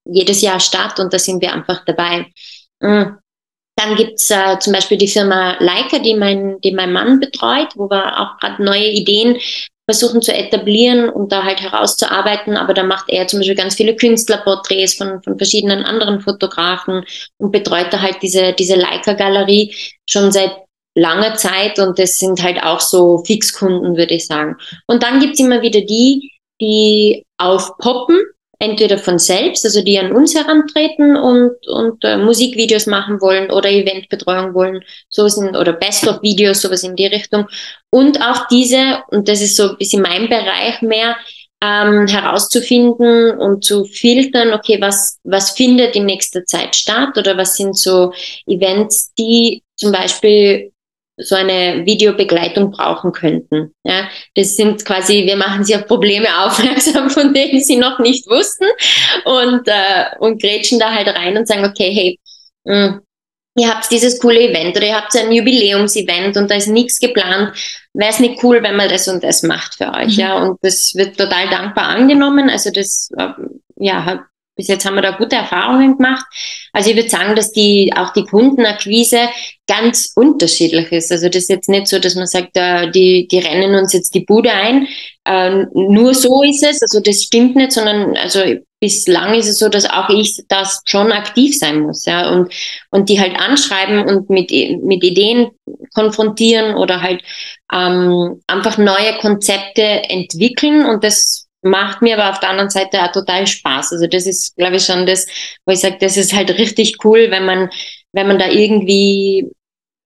jedes 0.05 0.41
Jahr 0.41 0.59
statt 0.59 0.99
und 0.99 1.13
da 1.13 1.19
sind 1.19 1.41
wir 1.41 1.53
einfach 1.53 1.85
dabei. 1.85 2.25
Mhm. 2.81 3.17
Dann 3.75 3.95
gibt's 3.95 4.29
äh, 4.29 4.59
zum 4.59 4.73
Beispiel 4.73 4.97
die 4.97 5.07
Firma 5.07 5.57
Leica, 5.59 5.99
die 5.99 6.15
mein, 6.15 6.59
die 6.61 6.71
mein 6.71 6.91
Mann 6.91 7.19
betreut, 7.19 7.69
wo 7.75 7.89
wir 7.89 8.19
auch 8.19 8.37
gerade 8.37 8.63
neue 8.63 8.89
Ideen 8.89 9.37
versuchen 9.85 10.21
zu 10.21 10.33
etablieren 10.33 11.09
und 11.09 11.31
da 11.31 11.43
halt 11.43 11.61
herauszuarbeiten. 11.61 12.55
Aber 12.55 12.73
da 12.73 12.83
macht 12.83 13.09
er 13.09 13.27
zum 13.27 13.39
Beispiel 13.39 13.55
ganz 13.55 13.75
viele 13.75 13.95
Künstlerporträts 13.95 14.95
von, 14.95 15.21
von 15.23 15.37
verschiedenen 15.37 15.83
anderen 15.85 16.21
Fotografen 16.21 17.03
und 17.37 17.51
betreut 17.51 17.87
da 17.91 18.01
halt 18.01 18.17
diese, 18.21 18.53
diese 18.53 18.75
Leica-Galerie 18.75 19.73
schon 20.07 20.31
seit 20.31 20.51
langer 20.95 21.35
Zeit 21.35 21.79
und 21.79 21.97
das 21.97 22.17
sind 22.17 22.41
halt 22.43 22.61
auch 22.63 22.79
so 22.79 23.23
Fixkunden, 23.25 23.97
würde 23.97 24.15
ich 24.15 24.27
sagen. 24.27 24.57
Und 24.87 25.03
dann 25.03 25.19
gibt's 25.19 25.39
immer 25.39 25.61
wieder 25.61 25.81
die, 25.81 26.31
die 26.61 27.25
aufpoppen, 27.37 28.19
entweder 28.59 28.97
von 28.97 29.19
selbst, 29.19 29.65
also 29.65 29.83
die 29.83 29.99
an 29.99 30.13
uns 30.13 30.35
herantreten 30.35 31.17
und, 31.17 31.67
und 31.67 32.03
äh, 32.03 32.17
Musikvideos 32.17 32.85
machen 32.85 33.19
wollen 33.19 33.51
oder 33.51 33.69
Eventbetreuung 33.69 34.53
wollen, 34.53 34.81
so 35.09 35.27
sind, 35.27 35.57
oder 35.57 35.73
Best-of-Videos, 35.73 36.61
sowas 36.61 36.83
in 36.83 36.95
die 36.95 37.07
Richtung. 37.07 37.47
Und 37.89 38.21
auch 38.21 38.47
diese, 38.47 39.03
und 39.09 39.27
das 39.27 39.41
ist 39.41 39.57
so 39.57 39.71
ein 39.71 39.77
bisschen 39.77 40.01
mein 40.01 40.29
Bereich 40.29 40.81
mehr, 40.81 41.17
ähm, 41.63 42.07
herauszufinden 42.07 43.37
und 43.37 43.63
zu 43.63 43.85
filtern, 43.85 44.53
okay, 44.53 44.81
was, 44.81 45.19
was 45.23 45.51
findet 45.51 45.95
in 45.95 46.05
nächster 46.05 46.45
Zeit 46.45 46.75
statt 46.75 47.17
oder 47.17 47.37
was 47.37 47.55
sind 47.55 47.77
so 47.77 48.11
Events, 48.45 49.13
die 49.17 49.63
zum 49.77 49.93
Beispiel 49.93 50.72
so 51.17 51.35
eine 51.35 51.85
Videobegleitung 51.85 52.71
brauchen 52.71 53.11
könnten. 53.11 53.73
Ja, 53.83 54.09
das 54.35 54.55
sind 54.55 54.83
quasi, 54.83 55.25
wir 55.25 55.35
machen 55.35 55.63
sie 55.63 55.75
auf 55.75 55.85
Probleme 55.85 56.27
aufmerksam, 56.43 57.09
von 57.11 57.33
denen 57.33 57.61
sie 57.61 57.75
noch 57.75 57.99
nicht 57.99 58.27
wussten 58.27 58.65
und, 59.25 59.67
äh, 59.67 60.05
und 60.19 60.41
grätschen 60.41 60.79
da 60.79 60.91
halt 60.91 61.07
rein 61.07 61.37
und 61.37 61.47
sagen, 61.47 61.65
okay, 61.65 61.91
hey, 61.93 62.19
mh, 62.65 62.87
hm, 62.87 63.01
ihr 63.55 63.69
habt 63.69 63.91
dieses 63.91 64.19
coole 64.19 64.49
Event 64.49 64.75
oder 64.75 64.87
ihr 64.87 64.95
habt 64.95 65.15
ein 65.15 65.31
Jubiläumsevent 65.31 66.37
und 66.37 66.49
da 66.49 66.55
ist 66.55 66.67
nichts 66.67 66.99
geplant, 66.99 67.55
wäre 67.93 68.09
es 68.09 68.19
nicht 68.19 68.43
cool, 68.43 68.63
wenn 68.63 68.75
man 68.75 68.89
das 68.89 69.07
und 69.07 69.23
das 69.23 69.43
macht 69.43 69.75
für 69.75 69.93
euch. 69.93 70.17
Mhm. 70.17 70.23
Ja, 70.23 70.37
und 70.41 70.57
das 70.61 70.93
wird 70.95 71.17
total 71.17 71.49
dankbar 71.49 71.85
angenommen. 71.85 72.49
Also 72.49 72.71
das, 72.71 73.09
äh, 73.17 73.29
ja, 73.77 74.25
bis 74.55 74.67
jetzt 74.67 74.85
haben 74.85 74.95
wir 74.95 75.01
da 75.01 75.11
gute 75.11 75.35
Erfahrungen 75.35 75.97
gemacht. 75.97 76.25
Also 76.73 76.89
ich 76.89 76.95
würde 76.95 77.09
sagen, 77.09 77.35
dass 77.35 77.51
die 77.51 77.91
auch 77.95 78.13
die 78.13 78.23
Kundenakquise 78.23 79.29
ganz 79.67 80.11
unterschiedlich 80.15 80.91
ist. 80.91 81.11
Also 81.11 81.27
das 81.27 81.43
ist 81.43 81.49
jetzt 81.49 81.69
nicht 81.69 81.87
so, 81.87 81.99
dass 81.99 82.15
man 82.15 82.27
sagt, 82.27 82.55
die, 82.93 83.27
die 83.27 83.39
rennen 83.39 83.75
uns 83.75 83.93
jetzt 83.93 84.13
die 84.13 84.25
Bude 84.25 84.51
ein. 84.51 84.87
Äh, 85.25 85.65
nur 85.73 86.13
so 86.13 86.43
ist 86.43 86.63
es. 86.63 86.81
Also 86.81 86.99
das 86.99 87.23
stimmt 87.23 87.55
nicht, 87.55 87.71
sondern 87.71 88.15
also 88.17 88.41
bislang 88.83 89.33
ist 89.33 89.47
es 89.47 89.59
so, 89.59 89.69
dass 89.69 89.89
auch 89.89 90.09
ich 90.09 90.43
das 90.49 90.81
schon 90.85 91.13
aktiv 91.13 91.57
sein 91.57 91.79
muss, 91.79 92.03
ja, 92.03 92.29
und, 92.29 92.53
und 92.89 93.07
die 93.07 93.17
halt 93.17 93.33
anschreiben 93.39 94.03
und 94.03 94.29
mit, 94.29 94.51
mit 94.51 95.01
Ideen 95.05 95.51
konfrontieren 95.93 96.75
oder 96.75 97.01
halt 97.01 97.23
ähm, 97.71 98.41
einfach 98.45 98.77
neue 98.77 99.17
Konzepte 99.21 99.83
entwickeln 99.83 100.85
und 100.85 101.01
das 101.05 101.42
macht 101.63 102.01
mir 102.01 102.17
aber 102.17 102.29
auf 102.29 102.39
der 102.39 102.49
anderen 102.49 102.69
Seite 102.69 103.01
auch 103.01 103.11
total 103.11 103.47
Spaß. 103.47 103.93
Also 103.93 104.07
das 104.07 104.25
ist, 104.25 104.55
glaube 104.55 104.77
ich, 104.77 104.85
schon 104.85 105.05
das, 105.05 105.25
wo 105.65 105.73
ich 105.73 105.79
sage, 105.79 105.97
das 105.99 106.17
ist 106.17 106.33
halt 106.33 106.49
richtig 106.57 106.97
cool, 107.03 107.27
wenn 107.29 107.45
man, 107.45 107.69
wenn 108.11 108.27
man 108.27 108.39
da 108.39 108.47
irgendwie 108.47 109.51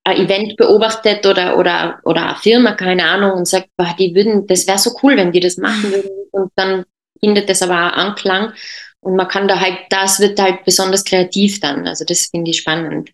ein 0.04 0.18
Event 0.18 0.56
beobachtet 0.56 1.26
oder, 1.26 1.58
oder, 1.58 2.00
oder 2.06 2.30
eine 2.30 2.36
Firma, 2.36 2.72
keine 2.74 3.04
Ahnung, 3.04 3.32
und 3.34 3.48
sagt, 3.48 3.70
boah, 3.76 3.94
die 4.00 4.16
würden, 4.16 4.48
das 4.48 4.66
wäre 4.68 4.78
so 4.78 4.92
cool, 5.04 5.18
wenn 5.18 5.32
die 5.32 5.42
das 5.42 5.58
machen 5.58 5.92
würden. 5.92 6.10
Und 6.32 6.52
dann 6.56 6.86
findet 7.20 7.50
das 7.50 7.62
aber 7.62 7.88
auch 7.88 7.98
Anklang. 7.98 8.54
Und 9.02 9.16
man 9.16 9.28
kann 9.28 9.48
da 9.48 9.60
halt, 9.60 9.78
das 9.90 10.20
wird 10.20 10.40
halt 10.40 10.64
besonders 10.64 11.04
kreativ 11.04 11.60
dann. 11.60 11.88
Also 11.88 12.06
das 12.06 12.28
finde 12.28 12.52
ich 12.52 12.60
spannend. 12.60 13.12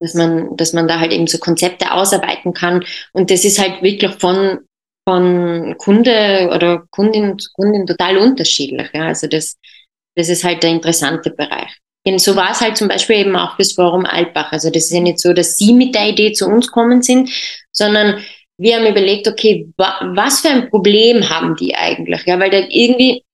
Dass 0.00 0.14
man, 0.14 0.56
dass 0.56 0.72
man 0.72 0.88
da 0.88 0.98
halt 0.98 1.12
eben 1.12 1.26
so 1.26 1.38
Konzepte 1.38 1.92
ausarbeiten 1.92 2.54
kann. 2.54 2.84
Und 3.12 3.30
das 3.30 3.44
ist 3.44 3.60
halt 3.60 3.82
wirklich 3.82 4.12
von 4.14 4.60
von 5.08 5.76
Kunde 5.78 6.50
oder 6.54 6.84
Kundin 6.90 7.38
zu 7.38 7.50
Kundin 7.54 7.86
total 7.86 8.18
unterschiedlich. 8.18 8.88
Ja. 8.92 9.06
Also 9.06 9.26
das, 9.26 9.56
das 10.16 10.28
ist 10.28 10.44
halt 10.44 10.62
der 10.62 10.70
interessante 10.70 11.30
Bereich. 11.30 11.76
so 12.16 12.36
war 12.36 12.50
es 12.52 12.60
halt 12.60 12.76
zum 12.76 12.88
Beispiel 12.88 13.16
eben 13.16 13.36
auch 13.36 13.56
fürs 13.56 13.72
Forum 13.72 14.04
Altbach. 14.04 14.52
Also 14.52 14.70
das 14.70 14.84
ist 14.84 14.92
ja 14.92 15.00
nicht 15.00 15.20
so, 15.20 15.32
dass 15.32 15.56
Sie 15.56 15.72
mit 15.72 15.94
der 15.94 16.08
Idee 16.08 16.32
zu 16.32 16.46
uns 16.46 16.70
kommen 16.70 17.02
sind, 17.02 17.30
sondern 17.72 18.22
wir 18.58 18.76
haben 18.76 18.86
überlegt, 18.86 19.26
okay, 19.26 19.68
wa 19.76 20.12
was 20.14 20.40
für 20.40 20.50
ein 20.50 20.70
Problem 20.70 21.28
haben 21.28 21.56
die 21.56 21.74
eigentlich? 21.74 22.24
Ja, 22.26 22.38
weil 22.38 22.50
da 22.50 22.58
irgendwie, 22.68 23.24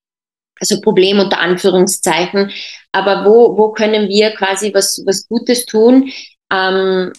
also 0.59 0.81
Problem 0.81 1.19
unter 1.19 1.39
Anführungszeichen, 1.39 2.51
aber 2.93 3.27
wo, 3.27 3.59
wo 3.59 3.73
können 3.73 4.09
wir 4.09 4.31
quasi 4.31 4.73
was, 4.73 5.03
was 5.05 5.29
Gutes 5.29 5.67
tun? 5.67 6.11
Ähm, 6.51 7.13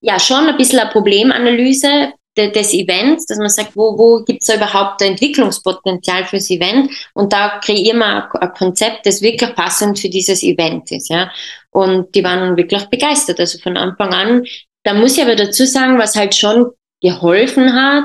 ja, 0.00 0.18
schon 0.18 0.48
ein 0.48 0.56
bisschen 0.56 0.80
eine 0.80 0.90
Problemanalyse 0.90 2.12
de, 2.36 2.50
des 2.50 2.72
Events, 2.72 3.26
dass 3.26 3.38
man 3.38 3.48
sagt, 3.48 3.76
wo, 3.76 3.96
wo 3.98 4.24
gibt 4.24 4.42
es 4.42 4.48
da 4.48 4.56
überhaupt 4.56 5.02
ein 5.02 5.12
Entwicklungspotenzial 5.12 6.24
fürs 6.24 6.50
Event? 6.50 6.90
Und 7.14 7.32
da 7.32 7.60
kreieren 7.60 7.98
wir 7.98 8.06
ein, 8.06 8.40
ein 8.40 8.52
Konzept, 8.54 9.06
das 9.06 9.22
wirklich 9.22 9.54
passend 9.54 9.98
für 9.98 10.08
dieses 10.08 10.42
Event 10.42 10.90
ist. 10.92 11.08
Ja? 11.10 11.30
Und 11.70 12.14
die 12.14 12.24
waren 12.24 12.56
wirklich 12.56 12.84
begeistert. 12.86 13.40
Also 13.40 13.58
von 13.58 13.76
Anfang 13.76 14.12
an, 14.12 14.44
da 14.82 14.94
muss 14.94 15.16
ich 15.16 15.22
aber 15.22 15.36
dazu 15.36 15.64
sagen, 15.64 15.98
was 15.98 16.16
halt 16.16 16.34
schon 16.34 16.70
geholfen 17.00 17.74
hat, 17.74 18.04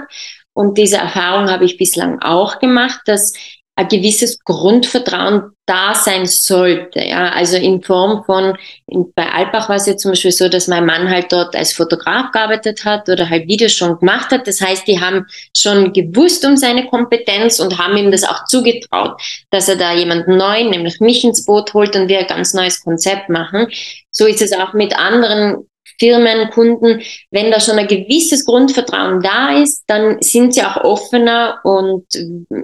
und 0.59 0.77
diese 0.77 0.97
Erfahrung 0.97 1.49
habe 1.49 1.63
ich 1.63 1.77
bislang 1.77 2.21
auch 2.21 2.59
gemacht, 2.59 2.99
dass 3.05 3.31
ein 3.79 3.87
gewisses 3.87 4.43
Grundvertrauen 4.43 5.51
da 5.65 5.95
sein 5.95 6.25
sollte. 6.25 6.99
Ja, 6.99 7.29
also 7.29 7.55
in 7.55 7.81
Form 7.81 8.25
von, 8.25 8.57
in, 8.87 9.13
bei 9.15 9.31
Alpbach 9.31 9.69
war 9.69 9.77
es 9.77 9.85
ja 9.85 9.95
zum 9.95 10.11
Beispiel 10.11 10.33
so, 10.33 10.49
dass 10.49 10.67
mein 10.67 10.85
Mann 10.85 11.09
halt 11.09 11.31
dort 11.31 11.55
als 11.55 11.71
Fotograf 11.71 12.33
gearbeitet 12.33 12.83
hat 12.83 13.07
oder 13.07 13.29
halt 13.29 13.47
Videos 13.47 13.71
schon 13.71 13.97
gemacht 13.97 14.31
hat. 14.31 14.47
Das 14.47 14.59
heißt, 14.59 14.85
die 14.85 14.99
haben 14.99 15.25
schon 15.55 15.93
gewusst 15.93 16.45
um 16.45 16.57
seine 16.57 16.87
Kompetenz 16.87 17.61
und 17.61 17.77
haben 17.77 17.95
ihm 17.95 18.11
das 18.11 18.25
auch 18.25 18.43
zugetraut, 18.47 19.21
dass 19.49 19.69
er 19.69 19.77
da 19.77 19.93
jemanden 19.93 20.35
neuen, 20.35 20.71
nämlich 20.71 20.99
mich 20.99 21.23
ins 21.23 21.45
Boot 21.45 21.73
holt 21.73 21.95
und 21.95 22.09
wir 22.09 22.19
ein 22.19 22.27
ganz 22.27 22.53
neues 22.53 22.83
Konzept 22.83 23.29
machen. 23.29 23.67
So 24.11 24.25
ist 24.25 24.41
es 24.41 24.51
auch 24.51 24.73
mit 24.73 24.93
anderen 24.97 25.69
Firmen, 25.99 26.49
Kunden, 26.51 27.01
wenn 27.31 27.51
da 27.51 27.59
schon 27.59 27.77
ein 27.77 27.87
gewisses 27.87 28.45
Grundvertrauen 28.45 29.21
da 29.21 29.61
ist, 29.61 29.83
dann 29.87 30.21
sind 30.21 30.53
sie 30.53 30.63
auch 30.63 30.77
offener 30.77 31.59
und 31.63 32.05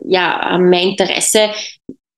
ja, 0.06 0.40
haben 0.42 0.70
mehr 0.70 0.82
Interesse 0.82 1.50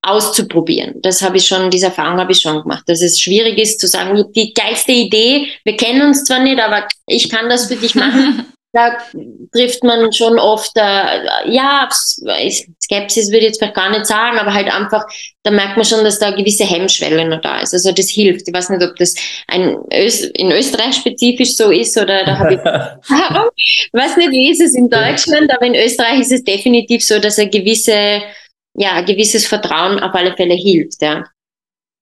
auszuprobieren. 0.02 1.02
Das 1.02 1.22
habe 1.22 1.38
ich 1.38 1.48
schon, 1.48 1.70
diese 1.70 1.88
Erfahrung 1.88 2.20
habe 2.20 2.32
ich 2.32 2.40
schon 2.40 2.62
gemacht, 2.62 2.84
dass 2.88 3.02
es 3.02 3.20
schwierig 3.20 3.58
ist 3.58 3.80
zu 3.80 3.88
sagen, 3.88 4.24
die 4.34 4.54
geilste 4.54 4.94
Idee, 4.94 5.48
wir 5.64 5.76
kennen 5.76 6.02
uns 6.02 6.24
zwar 6.24 6.40
nicht, 6.40 6.60
aber 6.60 6.88
ich 7.08 7.30
kann 7.30 7.50
das 7.50 7.68
für 7.68 7.76
dich 7.76 7.96
machen. 7.96 8.46
Da 8.74 8.98
trifft 9.54 9.84
man 9.84 10.12
schon 10.12 10.38
oft, 10.38 10.72
äh, 10.76 11.50
ja, 11.50 11.88
Skepsis 11.92 13.28
würde 13.30 13.40
ich 13.40 13.46
jetzt 13.46 13.60
vielleicht 13.60 13.76
gar 13.76 13.90
nicht 13.90 14.06
sagen, 14.06 14.38
aber 14.38 14.54
halt 14.54 14.72
einfach, 14.74 15.06
da 15.44 15.52
merkt 15.52 15.78
man 15.78 15.86
schon, 15.86 16.04
dass 16.04 16.20
da 16.20 16.28
eine 16.28 16.36
gewisse 16.36 16.66
Hemmschwelle 16.66 17.28
noch 17.28 17.42
da 17.42 17.62
ist. 17.62 17.74
Also 17.74 17.92
das 17.92 18.10
hilft. 18.10 18.48
Ich 18.48 18.54
weiß 18.54 18.70
nicht, 18.70 18.84
ob 18.84 18.96
das 18.98 19.16
ein 19.48 19.78
Öst 19.94 20.26
in 20.38 20.52
Österreich 20.52 20.96
spezifisch 20.96 21.56
so 21.56 21.72
ist 21.72 21.98
oder 21.98 22.26
da 22.26 22.38
habe 22.38 22.54
ich 22.56 22.60
Erfahrung. 22.64 23.50
ich 23.56 23.90
weiß 23.94 24.18
nicht, 24.18 24.32
wie 24.32 24.52
ist 24.52 24.62
es 24.62 24.76
in 24.76 24.90
Deutschland, 24.90 25.52
aber 25.54 25.66
in 25.66 25.76
Österreich 25.76 26.20
ist 26.20 26.34
es 26.34 26.44
definitiv 26.44 27.04
so, 27.04 27.20
dass 27.20 27.40
ein 27.40 27.50
gewisse, 27.50 28.22
ja, 28.76 28.94
ein 28.94 29.06
gewisses 29.06 29.48
Vertrauen 29.48 30.00
auf 30.00 30.14
alle 30.14 30.36
Fälle 30.36 30.56
hilft, 30.56 31.02
ja. 31.02 31.24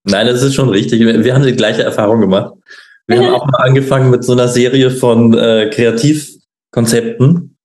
Nein, 0.04 0.28
das 0.28 0.44
ist 0.44 0.56
schon 0.56 0.70
richtig. 0.70 1.00
Wir 1.00 1.34
haben 1.34 1.46
die 1.46 1.56
gleiche 1.56 1.84
Erfahrung 1.84 2.22
gemacht. 2.22 2.54
Wir 3.08 3.18
haben 3.18 3.34
auch 3.34 3.46
mal 3.46 3.64
angefangen 3.64 4.10
mit 4.10 4.24
so 4.24 4.34
einer 4.34 4.48
Serie 4.48 4.92
von 4.92 5.36
äh, 5.36 5.70
Kreativ- 5.72 6.35
Konzepten, 6.76 7.56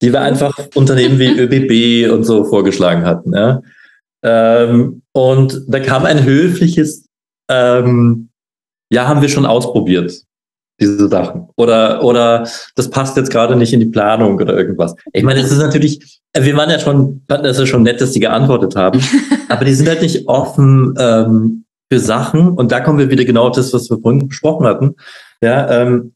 die 0.00 0.12
wir 0.12 0.22
einfach 0.22 0.58
Unternehmen 0.74 1.18
wie 1.18 1.38
ÖBB 1.38 2.10
und 2.10 2.24
so 2.24 2.44
vorgeschlagen 2.44 3.04
hatten. 3.04 3.34
Ja. 3.34 3.60
Ähm, 4.24 5.02
und 5.12 5.62
da 5.68 5.80
kam 5.80 6.06
ein 6.06 6.24
höfliches, 6.24 7.06
ähm, 7.50 8.30
ja, 8.90 9.06
haben 9.06 9.20
wir 9.20 9.28
schon 9.28 9.44
ausprobiert, 9.44 10.22
diese 10.80 11.08
Sachen. 11.08 11.48
Oder, 11.56 12.02
oder 12.02 12.48
das 12.74 12.88
passt 12.88 13.18
jetzt 13.18 13.30
gerade 13.30 13.54
nicht 13.54 13.74
in 13.74 13.80
die 13.80 13.86
Planung 13.86 14.40
oder 14.40 14.56
irgendwas. 14.56 14.94
Ich 15.12 15.22
meine, 15.24 15.40
es 15.40 15.52
ist 15.52 15.58
natürlich, 15.58 16.20
wir 16.34 16.56
waren 16.56 16.70
ja 16.70 16.78
schon, 16.78 17.22
fanden 17.28 17.46
es 17.46 17.58
ja 17.58 17.66
schon 17.66 17.82
nett, 17.82 18.00
dass 18.00 18.12
die 18.12 18.20
geantwortet 18.20 18.76
haben, 18.76 19.00
aber 19.50 19.66
die 19.66 19.74
sind 19.74 19.88
halt 19.88 20.00
nicht 20.00 20.26
offen 20.26 20.94
ähm, 20.98 21.64
für 21.92 22.00
Sachen. 22.00 22.48
Und 22.48 22.72
da 22.72 22.80
kommen 22.80 22.98
wir 22.98 23.10
wieder 23.10 23.26
genau 23.26 23.48
auf 23.48 23.56
das, 23.56 23.74
was 23.74 23.90
wir 23.90 23.98
vorhin 23.98 24.26
besprochen 24.26 24.66
hatten. 24.66 24.94
Ja, 25.42 25.70
ähm, 25.70 26.13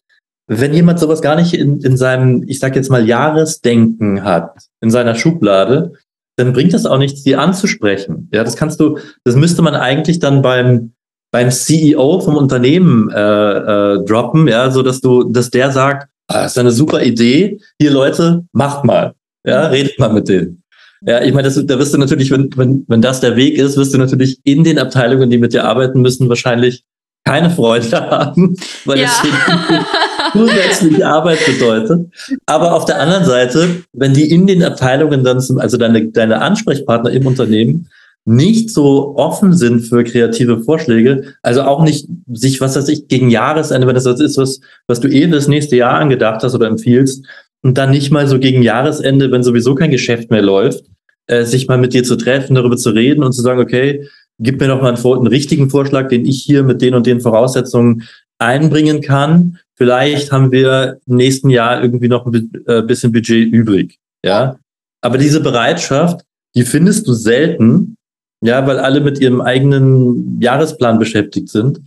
wenn 0.49 0.72
jemand 0.72 0.99
sowas 0.99 1.20
gar 1.20 1.36
nicht 1.36 1.55
in, 1.55 1.80
in 1.82 1.96
seinem, 1.96 2.42
ich 2.46 2.59
sag 2.59 2.74
jetzt 2.74 2.90
mal, 2.90 3.07
Jahresdenken 3.07 4.24
hat, 4.24 4.55
in 4.80 4.90
seiner 4.90 5.14
Schublade, 5.14 5.92
dann 6.36 6.53
bringt 6.53 6.72
es 6.72 6.86
auch 6.86 6.99
nichts, 6.99 7.22
die 7.22 7.36
anzusprechen. 7.36 8.28
Ja, 8.32 8.44
das 8.44 8.57
kannst 8.57 8.80
du, 8.80 8.99
das 9.24 9.36
müsste 9.36 9.61
man 9.61 9.74
eigentlich 9.74 10.20
dann 10.20 10.40
beim, 10.40 10.92
beim 11.30 11.51
CEO 11.51 12.20
vom 12.20 12.36
Unternehmen 12.36 13.11
äh, 13.11 13.14
äh, 13.20 14.05
droppen, 14.05 14.49
ja, 14.49 14.70
so 14.70 14.82
dass 14.82 15.01
du, 15.01 15.24
dass 15.24 15.51
der 15.51 15.70
sagt, 15.70 16.09
ah, 16.28 16.42
das 16.42 16.53
ist 16.53 16.59
eine 16.59 16.70
super 16.70 17.03
Idee, 17.03 17.61
hier 17.78 17.90
Leute, 17.90 18.44
macht 18.53 18.84
mal, 18.84 19.14
ja, 19.46 19.66
redet 19.66 19.99
mal 19.99 20.12
mit 20.12 20.28
denen. 20.28 20.62
Ja, 21.03 21.22
ich 21.22 21.32
meine, 21.32 21.49
das, 21.49 21.64
da 21.64 21.78
wirst 21.78 21.92
du 21.94 21.99
natürlich, 21.99 22.30
wenn, 22.30 22.51
wenn, 22.57 22.84
wenn 22.88 23.03
das 23.03 23.20
der 23.20 23.36
Weg 23.36 23.57
ist, 23.59 23.76
wirst 23.76 23.94
du 23.94 23.99
natürlich 23.99 24.40
in 24.44 24.64
den 24.64 24.78
Abteilungen, 24.78 25.30
die 25.30 25.38
mit 25.38 25.53
dir 25.53 25.64
arbeiten 25.64 26.01
müssen, 26.01 26.28
wahrscheinlich 26.28 26.84
keine 27.24 27.50
Freude 27.50 27.90
haben, 28.10 28.56
weil 28.84 29.00
ja. 29.00 29.06
es 29.06 30.32
zusätzliche 30.32 31.06
Arbeit 31.06 31.38
bedeutet. 31.44 32.10
Aber 32.46 32.74
auf 32.74 32.84
der 32.84 33.00
anderen 33.00 33.24
Seite, 33.24 33.82
wenn 33.92 34.14
die 34.14 34.30
in 34.30 34.46
den 34.46 34.62
Abteilungen 34.62 35.24
dann, 35.24 35.40
zum, 35.40 35.58
also 35.58 35.76
deine, 35.76 36.08
deine 36.08 36.40
Ansprechpartner 36.40 37.10
im 37.10 37.26
Unternehmen, 37.26 37.88
nicht 38.24 38.70
so 38.70 39.16
offen 39.16 39.54
sind 39.54 39.80
für 39.80 40.04
kreative 40.04 40.62
Vorschläge, 40.62 41.34
also 41.42 41.62
auch 41.62 41.82
nicht 41.82 42.06
sich, 42.30 42.60
was 42.60 42.76
weiß 42.76 42.88
ich, 42.88 43.08
gegen 43.08 43.30
Jahresende, 43.30 43.86
wenn 43.86 43.94
das 43.94 44.04
was 44.04 44.20
ist, 44.20 44.36
was, 44.36 44.60
was 44.86 45.00
du 45.00 45.08
eh 45.08 45.26
das 45.26 45.48
nächste 45.48 45.76
Jahr 45.76 45.94
angedacht 45.94 46.42
hast 46.42 46.54
oder 46.54 46.66
empfiehlst, 46.66 47.24
und 47.62 47.76
dann 47.76 47.90
nicht 47.90 48.10
mal 48.10 48.28
so 48.28 48.38
gegen 48.38 48.62
Jahresende, 48.62 49.30
wenn 49.32 49.42
sowieso 49.42 49.74
kein 49.74 49.90
Geschäft 49.90 50.30
mehr 50.30 50.42
läuft, 50.42 50.84
äh, 51.26 51.44
sich 51.44 51.68
mal 51.68 51.78
mit 51.78 51.92
dir 51.92 52.04
zu 52.04 52.16
treffen, 52.16 52.54
darüber 52.54 52.76
zu 52.76 52.90
reden 52.90 53.24
und 53.24 53.32
zu 53.32 53.42
sagen, 53.42 53.60
okay, 53.60 54.06
gib 54.39 54.61
mir 54.61 54.68
doch 54.68 54.80
mal 54.80 54.95
einen, 54.95 55.05
einen 55.05 55.26
richtigen 55.26 55.70
Vorschlag, 55.70 56.09
den 56.09 56.24
ich 56.24 56.43
hier 56.43 56.62
mit 56.62 56.82
den 56.82 56.95
und 56.95 57.07
den 57.07 57.20
Voraussetzungen 57.20 58.05
einbringen 58.39 59.01
kann. 59.01 59.59
Vielleicht 59.74 60.32
haben 60.32 60.53
wir 60.53 60.99
im 61.07 61.16
nächsten 61.16 61.51
Jahr 61.51 61.82
irgendwie 61.82 62.09
noch 62.09 62.26
ein 62.26 62.51
äh, 62.66 62.82
bisschen 62.82 63.12
Budget 63.12 63.53
übrig. 63.53 63.99
Ja. 64.24 64.57
Aber 65.01 65.18
diese 65.18 65.41
Bereitschaft, 65.41 66.24
die 66.55 66.62
findest 66.62 67.07
du 67.07 67.12
selten, 67.12 67.97
ja, 68.41 68.66
weil 68.66 68.78
alle 68.78 69.01
mit 69.01 69.20
ihrem 69.20 69.41
eigenen 69.41 70.41
Jahresplan 70.41 70.99
beschäftigt 70.99 71.49
sind. 71.49 71.80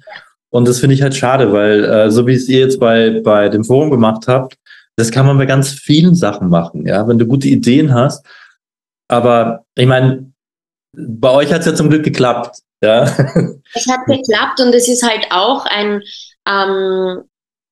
Und 0.50 0.68
das 0.68 0.80
finde 0.80 0.96
ich 0.96 1.02
halt 1.02 1.16
schade, 1.16 1.54
weil 1.54 1.84
äh, 1.86 2.12
so 2.12 2.28
wie 2.28 2.34
es 2.34 2.50
ihr 2.50 2.60
jetzt 2.60 2.80
bei, 2.80 3.22
bei 3.24 3.48
dem 3.48 3.64
Forum 3.64 3.90
gemacht 3.90 4.28
habt, 4.28 4.58
das 4.98 5.12
kann 5.12 5.26
man 5.26 5.38
bei 5.38 5.46
ganz 5.46 5.72
vielen 5.72 6.16
Sachen 6.16 6.50
machen, 6.50 6.86
ja, 6.86 7.08
wenn 7.08 7.18
du 7.18 7.26
gute 7.26 7.48
Ideen 7.48 7.94
hast. 7.94 8.26
Aber 9.08 9.64
ich 9.76 9.88
meine, 9.88 10.31
bei 10.94 11.32
euch 11.32 11.52
hat 11.52 11.62
es 11.62 11.68
ja 11.68 11.76
zum 11.76 11.90
Glück 11.90 12.04
geklappt. 12.04 12.58
Ja. 12.84 13.06
Es 13.74 13.88
hat 13.88 14.06
geklappt 14.06 14.60
und 14.60 14.74
es 14.76 14.90
ist 14.90 15.08
halt 15.08 15.28
auch 15.30 15.66
ein, 15.66 16.02
ähm, 16.46 17.24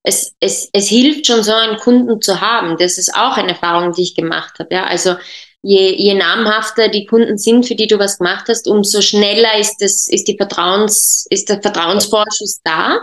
es, 0.03 0.33
es, 0.39 0.69
es 0.71 0.87
hilft 0.87 1.27
schon 1.27 1.43
so 1.43 1.51
einen 1.51 1.77
Kunden 1.77 2.21
zu 2.21 2.39
haben. 2.39 2.77
Das 2.77 2.97
ist 2.97 3.13
auch 3.13 3.35
eine 3.35 3.49
Erfahrung, 3.49 3.91
die 3.91 4.03
ich 4.03 4.15
gemacht 4.15 4.59
habe. 4.59 4.73
Ja? 4.73 4.85
Also 4.85 5.15
je, 5.61 5.93
je 5.93 6.13
namhafter 6.13 6.87
die 6.87 7.05
Kunden 7.05 7.37
sind, 7.37 7.65
für 7.65 7.75
die 7.75 7.87
du 7.87 7.99
was 7.99 8.17
gemacht 8.19 8.45
hast, 8.47 8.67
umso 8.67 9.01
schneller 9.01 9.57
ist, 9.59 9.77
das, 9.81 10.07
ist, 10.07 10.27
die 10.27 10.37
Vertrauens, 10.37 11.25
ist 11.29 11.49
der 11.49 11.61
Vertrauensvorschuss 11.61 12.61
da. 12.63 12.99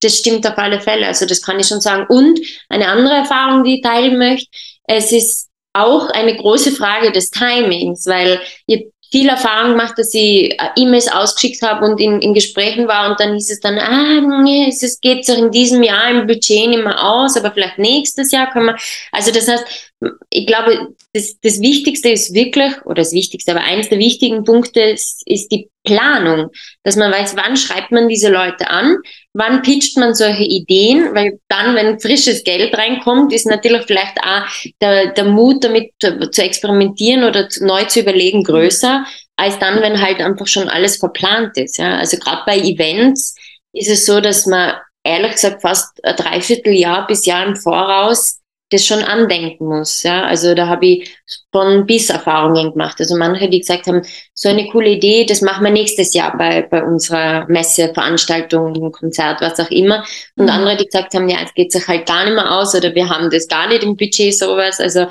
Das 0.00 0.18
stimmt 0.18 0.46
auf 0.46 0.58
alle 0.58 0.80
Fälle. 0.80 1.06
Also 1.06 1.26
das 1.26 1.42
kann 1.42 1.60
ich 1.60 1.68
schon 1.68 1.80
sagen. 1.80 2.06
Und 2.08 2.40
eine 2.68 2.88
andere 2.88 3.14
Erfahrung, 3.14 3.62
die 3.62 3.76
ich 3.76 3.82
teilen 3.82 4.18
möchte, 4.18 4.48
es 4.84 5.12
ist 5.12 5.50
auch 5.72 6.08
eine 6.10 6.36
große 6.36 6.72
Frage 6.72 7.12
des 7.12 7.30
Timings, 7.30 8.06
weil 8.06 8.40
je 8.66 8.89
viel 9.10 9.28
Erfahrung 9.28 9.72
gemacht, 9.72 9.94
dass 9.96 10.14
ich 10.14 10.52
äh, 10.52 10.56
E-Mails 10.76 11.10
ausgeschickt 11.10 11.62
habe 11.62 11.84
und 11.84 12.00
in, 12.00 12.20
in 12.20 12.34
Gesprächen 12.34 12.86
war 12.86 13.10
und 13.10 13.18
dann 13.18 13.34
hieß 13.34 13.50
es 13.50 13.60
dann, 13.60 13.78
ah, 13.78 14.44
es 14.68 15.00
geht 15.00 15.24
sich 15.24 15.38
in 15.38 15.50
diesem 15.50 15.82
Jahr 15.82 16.10
im 16.10 16.26
Budget 16.26 16.68
nicht 16.68 16.84
mehr 16.84 17.02
aus, 17.02 17.36
aber 17.36 17.50
vielleicht 17.50 17.78
nächstes 17.78 18.30
Jahr 18.30 18.50
können 18.52 18.66
wir. 18.66 18.76
Also 19.12 19.32
das 19.32 19.48
heißt, 19.48 19.89
ich 20.30 20.46
glaube, 20.46 20.94
das, 21.12 21.36
das 21.42 21.60
Wichtigste 21.60 22.08
ist 22.08 22.34
wirklich, 22.34 22.72
oder 22.84 22.96
das 22.96 23.12
Wichtigste, 23.12 23.52
aber 23.52 23.62
eines 23.62 23.88
der 23.90 23.98
wichtigen 23.98 24.44
Punkte 24.44 24.80
ist, 24.80 25.22
ist 25.26 25.48
die 25.48 25.68
Planung, 25.84 26.50
dass 26.84 26.96
man 26.96 27.12
weiß, 27.12 27.36
wann 27.36 27.56
schreibt 27.56 27.90
man 27.92 28.08
diese 28.08 28.30
Leute 28.30 28.68
an, 28.68 28.96
wann 29.34 29.62
pitcht 29.62 29.96
man 29.98 30.14
solche 30.14 30.44
Ideen, 30.44 31.14
weil 31.14 31.38
dann, 31.48 31.74
wenn 31.74 32.00
frisches 32.00 32.44
Geld 32.44 32.76
reinkommt, 32.76 33.32
ist 33.32 33.46
natürlich 33.46 33.84
vielleicht 33.86 34.18
auch 34.22 34.46
der, 34.80 35.12
der 35.12 35.24
Mut, 35.24 35.64
damit 35.64 35.92
zu, 36.00 36.30
zu 36.30 36.42
experimentieren 36.42 37.24
oder 37.24 37.48
zu, 37.48 37.66
neu 37.66 37.84
zu 37.84 38.00
überlegen, 38.00 38.42
größer, 38.42 39.04
als 39.36 39.58
dann, 39.58 39.82
wenn 39.82 40.00
halt 40.00 40.20
einfach 40.20 40.46
schon 40.46 40.68
alles 40.68 40.96
verplant 40.96 41.56
ist. 41.56 41.78
Ja? 41.78 41.98
Also 41.98 42.16
gerade 42.18 42.42
bei 42.46 42.58
Events 42.58 43.34
ist 43.72 43.90
es 43.90 44.06
so, 44.06 44.20
dass 44.20 44.46
man 44.46 44.74
ehrlich 45.02 45.32
gesagt 45.32 45.62
fast 45.62 46.04
ein 46.04 46.16
Dreivierteljahr 46.16 47.06
bis 47.06 47.24
Jahr 47.26 47.46
im 47.46 47.56
Voraus 47.56 48.39
das 48.70 48.86
schon 48.86 49.02
andenken 49.02 49.66
muss. 49.66 50.02
Ja? 50.02 50.24
Also 50.24 50.54
da 50.54 50.68
habe 50.68 50.86
ich 50.86 51.16
von 51.52 51.86
bis 51.86 52.08
Erfahrungen 52.08 52.72
gemacht. 52.72 52.96
Also 53.00 53.16
manche, 53.16 53.48
die 53.48 53.60
gesagt 53.60 53.86
haben, 53.86 54.02
so 54.32 54.48
eine 54.48 54.68
coole 54.68 54.90
Idee, 54.90 55.24
das 55.24 55.42
machen 55.42 55.64
wir 55.64 55.72
nächstes 55.72 56.14
Jahr 56.14 56.36
bei, 56.36 56.62
bei 56.62 56.82
unserer 56.82 57.46
Messe, 57.48 57.92
Veranstaltung, 57.92 58.92
Konzert, 58.92 59.40
was 59.40 59.58
auch 59.60 59.70
immer. 59.70 60.04
Und 60.36 60.44
mhm. 60.44 60.50
andere, 60.50 60.76
die 60.76 60.86
gesagt 60.86 61.14
haben, 61.14 61.28
ja, 61.28 61.38
es 61.44 61.52
geht 61.54 61.72
sich 61.72 61.86
halt 61.86 62.06
gar 62.06 62.24
nicht 62.24 62.34
mehr 62.34 62.50
aus 62.50 62.74
oder 62.74 62.94
wir 62.94 63.08
haben 63.08 63.30
das 63.30 63.48
gar 63.48 63.68
nicht 63.68 63.82
im 63.82 63.96
Budget, 63.96 64.36
sowas. 64.36 64.80
Also 64.80 65.06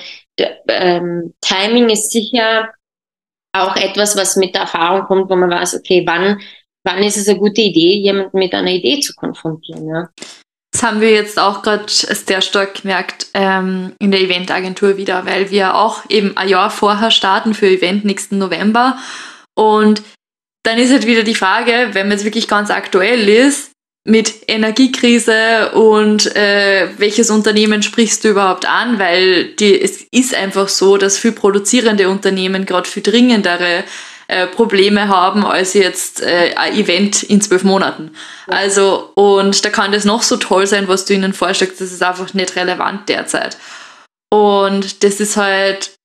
ähm, 0.68 1.34
Timing 1.42 1.90
ist 1.90 2.12
sicher 2.12 2.70
auch 3.54 3.76
etwas, 3.76 4.16
was 4.16 4.36
mit 4.36 4.56
der 4.56 4.62
Erfahrung 4.62 5.06
kommt, 5.06 5.30
wo 5.30 5.36
man 5.36 5.50
weiß, 5.50 5.76
okay, 5.76 6.04
wann, 6.06 6.40
wann 6.84 7.04
ist 7.04 7.18
es 7.18 7.28
eine 7.28 7.40
gute 7.40 7.62
Idee, 7.62 7.96
jemanden 7.96 8.38
mit 8.38 8.54
einer 8.54 8.72
Idee 8.72 9.00
zu 9.02 9.14
konfrontieren. 9.16 9.88
Ja? 9.88 10.10
Das 10.80 10.88
haben 10.88 11.02
wir 11.02 11.12
jetzt 11.12 11.38
auch 11.38 11.62
gerade 11.62 11.84
sehr 11.90 12.42
stark 12.42 12.84
gemerkt 12.84 13.28
ähm, 13.34 13.92
in 14.00 14.12
der 14.12 14.22
Eventagentur 14.22 14.96
wieder, 14.96 15.26
weil 15.26 15.52
wir 15.52 15.76
auch 15.76 16.04
eben 16.08 16.38
ein 16.38 16.48
Jahr 16.48 16.72
vorher 16.72 17.12
starten 17.12 17.54
für 17.54 17.68
Event 17.68 18.06
nächsten 18.06 18.38
November. 18.38 18.98
Und 19.56 20.02
dann 20.64 20.78
ist 20.78 20.94
halt 20.94 21.06
wieder 21.06 21.24
die 21.24 21.36
Frage, 21.36 21.90
wenn 21.92 22.08
man 22.08 22.18
jetzt 22.18 22.24
wirklich 22.24 22.48
ganz 22.48 22.72
aktuell 22.72 23.28
ist, 23.28 23.72
mit 24.06 24.34
Energiekrise 24.48 25.72
und 25.74 26.34
äh, 26.38 26.88
welches 26.98 27.30
Unternehmen 27.30 27.84
sprichst 27.84 28.24
du 28.24 28.30
überhaupt 28.30 28.66
an? 28.66 29.00
Weil 29.00 29.54
die, 29.56 29.82
es 29.82 30.08
ist 30.12 30.34
einfach 30.34 30.70
so, 30.70 30.96
dass 30.96 31.18
viel 31.18 31.34
produzierende 31.34 32.08
Unternehmen 32.08 32.66
gerade 32.66 32.88
viel 32.88 33.04
dringendere 33.04 33.84
äh, 34.30 34.46
Probleme 34.46 35.08
haben 35.08 35.44
als 35.44 35.74
jetzt 35.74 36.22
äh, 36.22 36.54
ein 36.56 36.76
Event 36.76 37.24
in 37.24 37.42
zwölf 37.42 37.64
Monaten. 37.64 38.12
Also, 38.48 39.12
und 39.16 39.66
da 39.66 39.72
kann 39.72 39.92
das 39.92 40.06
noch 40.06 40.22
so 40.22 40.38
toll 40.38 40.68
sein, 40.68 40.88
was 40.88 41.06
du 41.06 41.16
ihnen 41.16 41.34
vorschlägst, 41.34 41.82
das 41.82 41.92
ist 41.92 42.04
einfach 42.04 42.36
nicht 42.36 42.56
relevant 42.56 43.10
derzeit. 43.10 43.58
Und 44.32 45.04
das 45.04 45.20
ist 45.20 45.36
halt 45.36 45.96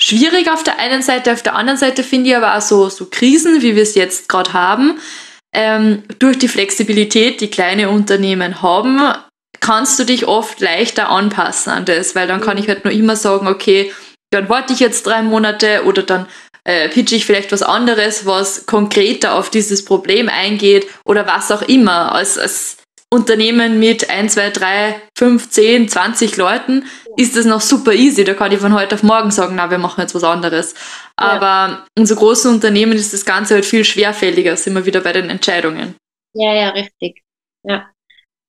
schwierig 0.00 0.50
auf 0.50 0.64
der 0.64 0.80
einen 0.80 1.02
Seite, 1.02 1.32
auf 1.32 1.42
der 1.42 1.54
anderen 1.54 1.78
Seite 1.78 2.02
finde 2.02 2.30
ich 2.30 2.36
aber 2.36 2.56
auch 2.56 2.60
so, 2.60 2.88
so 2.88 3.06
Krisen, 3.08 3.62
wie 3.62 3.76
wir 3.76 3.84
es 3.84 3.94
jetzt 3.94 4.28
gerade 4.28 4.52
haben, 4.52 4.98
ähm, 5.54 6.02
durch 6.18 6.38
die 6.38 6.48
Flexibilität, 6.48 7.40
die 7.40 7.50
kleine 7.50 7.90
Unternehmen 7.90 8.60
haben, 8.60 9.00
kannst 9.60 10.00
du 10.00 10.04
dich 10.04 10.26
oft 10.26 10.60
leichter 10.60 11.10
anpassen 11.10 11.72
an 11.72 11.84
das, 11.84 12.16
weil 12.16 12.26
dann 12.26 12.40
kann 12.40 12.58
ich 12.58 12.66
halt 12.66 12.84
nur 12.84 12.92
immer 12.92 13.14
sagen, 13.14 13.46
okay, 13.46 13.92
dann 14.32 14.48
warte 14.48 14.72
ich 14.72 14.80
jetzt 14.80 15.06
drei 15.06 15.22
Monate 15.22 15.84
oder 15.84 16.02
dann 16.02 16.26
äh, 16.64 16.88
pitche 16.88 17.16
ich 17.16 17.26
vielleicht 17.26 17.52
was 17.52 17.62
anderes, 17.62 18.26
was 18.26 18.66
konkreter 18.66 19.34
auf 19.34 19.50
dieses 19.50 19.84
Problem 19.84 20.28
eingeht 20.28 20.86
oder 21.04 21.26
was 21.26 21.50
auch 21.50 21.62
immer. 21.62 22.14
Als, 22.14 22.38
als 22.38 22.78
Unternehmen 23.10 23.78
mit 23.78 24.08
1, 24.08 24.32
2, 24.34 24.50
3, 24.50 25.02
5, 25.18 25.50
10, 25.50 25.88
20 25.88 26.36
Leuten 26.36 26.84
ist 27.16 27.36
das 27.36 27.44
noch 27.44 27.60
super 27.60 27.92
easy. 27.92 28.24
Da 28.24 28.32
kann 28.32 28.52
ich 28.52 28.58
von 28.58 28.74
heute 28.74 28.94
auf 28.94 29.02
morgen 29.02 29.30
sagen, 29.30 29.54
na, 29.56 29.70
wir 29.70 29.78
machen 29.78 30.00
jetzt 30.00 30.14
was 30.14 30.24
anderes. 30.24 30.74
Aber 31.16 31.44
ja. 31.46 31.84
in 31.94 32.06
so 32.06 32.16
großen 32.16 32.50
Unternehmen 32.50 32.92
ist 32.92 33.12
das 33.12 33.26
Ganze 33.26 33.54
halt 33.54 33.66
viel 33.66 33.84
schwerfälliger, 33.84 34.56
sind 34.56 34.74
wir 34.74 34.86
wieder 34.86 35.00
bei 35.00 35.12
den 35.12 35.28
Entscheidungen. 35.28 35.94
Ja, 36.32 36.54
ja, 36.54 36.70
richtig. 36.70 37.22
Ja. 37.64 37.86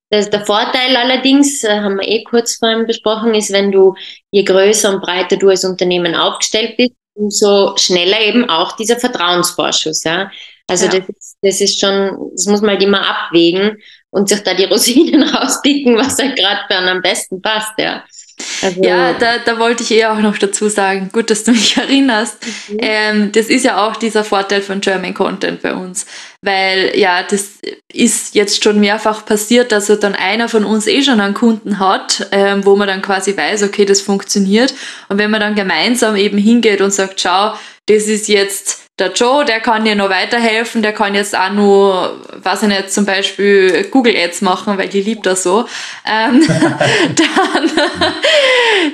Das, 0.09 0.29
der 0.29 0.45
Vorteil 0.45 0.95
allerdings, 0.95 1.63
äh, 1.63 1.81
haben 1.81 1.97
wir 1.97 2.07
eh 2.07 2.23
kurz 2.23 2.55
vorhin 2.55 2.85
besprochen, 2.85 3.33
ist, 3.33 3.51
wenn 3.51 3.71
du, 3.71 3.95
je 4.31 4.43
größer 4.43 4.93
und 4.93 5.01
breiter 5.01 5.37
du 5.37 5.49
als 5.49 5.65
Unternehmen 5.65 6.15
aufgestellt 6.15 6.77
bist, 6.77 6.93
umso 7.15 7.75
schneller 7.77 8.21
eben 8.21 8.49
auch 8.49 8.75
dieser 8.75 8.99
Vertrauensvorschuss. 8.99 10.03
Ja? 10.03 10.31
Also 10.67 10.85
ja. 10.85 10.91
Das, 10.91 11.09
ist, 11.09 11.37
das 11.41 11.61
ist 11.61 11.79
schon, 11.79 12.31
das 12.33 12.45
muss 12.45 12.61
man 12.61 12.71
halt 12.71 12.83
immer 12.83 13.07
abwägen 13.07 13.77
und 14.09 14.29
sich 14.29 14.41
da 14.41 14.53
die 14.53 14.65
Rosinen 14.71 15.23
rauspicken, 15.23 15.97
was 15.97 16.17
halt 16.17 16.35
gerade 16.35 16.61
für 16.67 16.77
einen 16.77 16.89
am 16.89 17.01
besten 17.01 17.41
passt. 17.41 17.73
Ja. 17.77 18.03
Also, 18.61 18.81
ja, 18.81 19.13
da, 19.13 19.37
da 19.39 19.59
wollte 19.59 19.83
ich 19.83 19.91
eher 19.91 20.13
auch 20.13 20.19
noch 20.19 20.37
dazu 20.37 20.67
sagen, 20.69 21.09
gut, 21.11 21.29
dass 21.29 21.43
du 21.43 21.51
mich 21.51 21.77
erinnerst. 21.77 22.37
Mhm. 22.69 22.77
Ähm, 22.79 23.31
das 23.31 23.47
ist 23.47 23.65
ja 23.65 23.85
auch 23.85 23.95
dieser 23.95 24.23
Vorteil 24.23 24.61
von 24.61 24.81
German 24.81 25.13
Content 25.13 25.61
bei 25.61 25.73
uns, 25.73 26.05
weil 26.43 26.91
ja, 26.95 27.23
das 27.23 27.59
ist 27.91 28.35
jetzt 28.35 28.63
schon 28.63 28.79
mehrfach 28.79 29.25
passiert, 29.25 29.71
dass 29.71 29.89
er 29.89 29.95
dann 29.95 30.13
einer 30.13 30.49
von 30.49 30.65
uns 30.65 30.87
eh 30.87 31.01
schon 31.01 31.21
einen 31.21 31.33
Kunden 31.33 31.79
hat, 31.79 32.27
ähm, 32.31 32.65
wo 32.65 32.75
man 32.75 32.89
dann 32.89 33.01
quasi 33.01 33.35
weiß, 33.35 33.63
okay, 33.63 33.85
das 33.85 34.01
funktioniert. 34.01 34.73
Und 35.07 35.19
wenn 35.19 35.31
man 35.31 35.39
dann 35.39 35.55
gemeinsam 35.55 36.17
eben 36.17 36.37
hingeht 36.37 36.81
und 36.81 36.91
sagt, 36.91 37.21
schau, 37.21 37.53
das 37.85 38.03
ist 38.03 38.27
jetzt 38.27 38.81
der 38.99 39.13
Joe, 39.13 39.45
der 39.45 39.61
kann 39.61 39.85
dir 39.85 39.95
noch 39.95 40.09
weiterhelfen, 40.09 40.81
der 40.81 40.91
kann 40.91 41.15
jetzt 41.15 41.35
auch 41.35 41.51
nur, 41.51 42.21
weiß 42.43 42.63
ich 42.63 42.67
nicht, 42.67 42.91
zum 42.91 43.05
Beispiel 43.05 43.87
Google 43.89 44.15
Ads 44.15 44.41
machen, 44.41 44.77
weil 44.77 44.89
die 44.89 45.01
liebt 45.01 45.25
das 45.25 45.43
so, 45.43 45.65
ähm, 46.05 46.45
dann, 46.45 47.71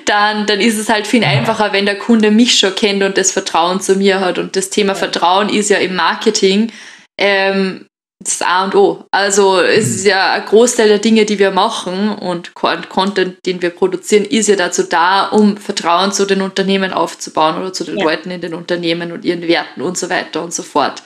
dann, 0.05 0.45
dann 0.45 0.59
ist 0.59 0.77
es 0.77 0.87
halt 0.87 1.07
viel 1.07 1.23
einfacher, 1.23 1.73
wenn 1.73 1.87
der 1.87 1.97
Kunde 1.97 2.29
mich 2.29 2.59
schon 2.59 2.75
kennt 2.75 3.01
und 3.01 3.17
das 3.17 3.31
Vertrauen 3.31 3.81
zu 3.81 3.95
mir 3.95 4.19
hat. 4.19 4.37
Und 4.37 4.55
das 4.55 4.69
Thema 4.69 4.93
Vertrauen 4.93 5.49
ist 5.49 5.69
ja 5.69 5.79
im 5.79 5.95
Marketing 5.95 6.71
ähm, 7.19 7.85
das 8.21 8.41
A 8.41 8.65
und 8.65 8.75
O. 8.75 9.05
Also 9.11 9.61
es 9.61 9.87
ist 9.87 10.05
ja 10.05 10.33
ein 10.33 10.45
Großteil 10.45 10.89
der 10.89 10.99
Dinge, 10.99 11.25
die 11.25 11.39
wir 11.39 11.51
machen 11.51 12.09
und 12.09 12.53
Content, 12.53 13.37
den 13.45 13.61
wir 13.61 13.69
produzieren, 13.69 14.25
ist 14.25 14.49
ja 14.49 14.57
dazu 14.57 14.83
da, 14.83 15.27
um 15.29 15.55
Vertrauen 15.55 16.11
zu 16.11 16.25
den 16.25 16.41
Unternehmen 16.41 16.91
aufzubauen 16.91 17.57
oder 17.57 17.71
zu 17.71 17.85
den 17.85 17.97
ja. 17.97 18.03
Leuten 18.03 18.29
in 18.29 18.41
den 18.41 18.53
Unternehmen 18.53 19.13
und 19.13 19.23
ihren 19.23 19.47
Werten 19.47 19.81
und 19.81 19.97
so 19.97 20.09
weiter 20.09 20.43
und 20.43 20.53
so 20.53 20.63
fort. 20.63 21.01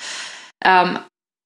Ähm, 0.65 0.97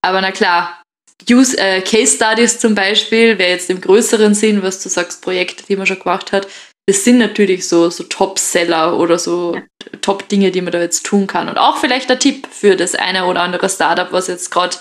aber 0.01 0.21
na 0.21 0.31
klar, 0.31 0.81
Use, 1.29 1.57
äh, 1.57 1.81
Case 1.81 2.15
Studies 2.15 2.59
zum 2.59 2.73
Beispiel, 2.73 3.37
wäre 3.37 3.51
jetzt 3.51 3.69
im 3.69 3.81
größeren 3.81 4.33
Sinn, 4.33 4.63
was 4.63 4.81
du 4.81 4.87
sagst, 4.87 5.21
Projekte, 5.21 5.65
die 5.67 5.75
man 5.75 5.85
schon 5.85 5.99
gemacht 5.99 6.31
hat, 6.31 6.47
das 6.87 7.03
sind 7.03 7.17
natürlich 7.17 7.67
so, 7.67 7.89
so 7.89 8.03
Top-Seller 8.05 8.97
oder 8.97 9.19
so 9.19 9.55
ja. 9.55 9.61
Top-Dinge, 10.01 10.51
die 10.51 10.61
man 10.61 10.71
da 10.71 10.79
jetzt 10.79 11.05
tun 11.05 11.27
kann. 11.27 11.49
Und 11.49 11.57
auch 11.57 11.77
vielleicht 11.77 12.09
der 12.09 12.19
Tipp 12.19 12.47
für 12.49 12.77
das 12.77 12.95
eine 12.95 13.25
oder 13.25 13.41
andere 13.41 13.69
Startup, 13.69 14.11
was 14.13 14.27
jetzt 14.27 14.49
gerade 14.49 14.77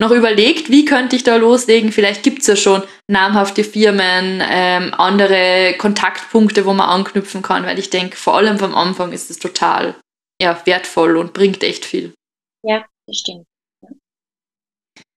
noch 0.00 0.10
überlegt, 0.10 0.70
wie 0.70 0.86
könnte 0.86 1.14
ich 1.14 1.24
da 1.24 1.36
loslegen? 1.36 1.92
Vielleicht 1.92 2.22
gibt 2.22 2.40
es 2.40 2.46
ja 2.46 2.56
schon 2.56 2.82
namhafte 3.10 3.64
Firmen, 3.64 4.42
ähm, 4.48 4.94
andere 4.94 5.74
Kontaktpunkte, 5.78 6.64
wo 6.64 6.72
man 6.72 6.88
anknüpfen 6.88 7.42
kann, 7.42 7.64
weil 7.66 7.78
ich 7.78 7.90
denke, 7.90 8.16
vor 8.16 8.36
allem 8.36 8.58
vom 8.58 8.74
Anfang 8.74 9.12
ist 9.12 9.30
es 9.30 9.38
total 9.38 9.94
ja, 10.40 10.58
wertvoll 10.64 11.16
und 11.18 11.34
bringt 11.34 11.62
echt 11.62 11.84
viel. 11.84 12.14
Ja, 12.62 12.84
das 13.06 13.18
stimmt. 13.18 13.46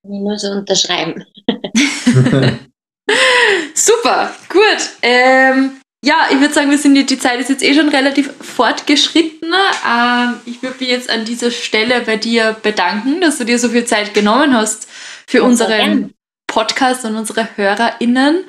Nur 0.05 0.37
so 0.37 0.51
unterschreiben. 0.51 1.25
Super, 3.73 4.35
gut. 4.49 4.89
Ähm, 5.01 5.79
ja, 6.03 6.27
ich 6.31 6.39
würde 6.39 6.53
sagen, 6.53 6.71
wir 6.71 6.77
sind 6.77 6.95
die 6.95 7.19
Zeit 7.19 7.41
ist 7.41 7.49
jetzt 7.49 7.63
eh 7.63 7.73
schon 7.73 7.89
relativ 7.89 8.31
fortgeschritten. 8.41 9.53
Ähm, 9.85 10.35
ich 10.45 10.63
würde 10.63 10.77
mich 10.79 10.87
jetzt 10.89 11.09
an 11.09 11.25
dieser 11.25 11.51
Stelle 11.51 11.99
bei 12.01 12.15
dir 12.15 12.55
bedanken, 12.63 13.19
dass 13.19 13.37
du 13.37 13.43
dir 13.43 13.59
so 13.59 13.67
viel 13.69 13.83
Zeit 13.83 14.13
genommen 14.13 14.55
hast 14.55 14.87
für 15.27 15.43
unseren 15.43 16.13
Podcast 16.47 17.03
und 17.03 17.17
unsere 17.17 17.49
HörerInnen. 17.57 18.45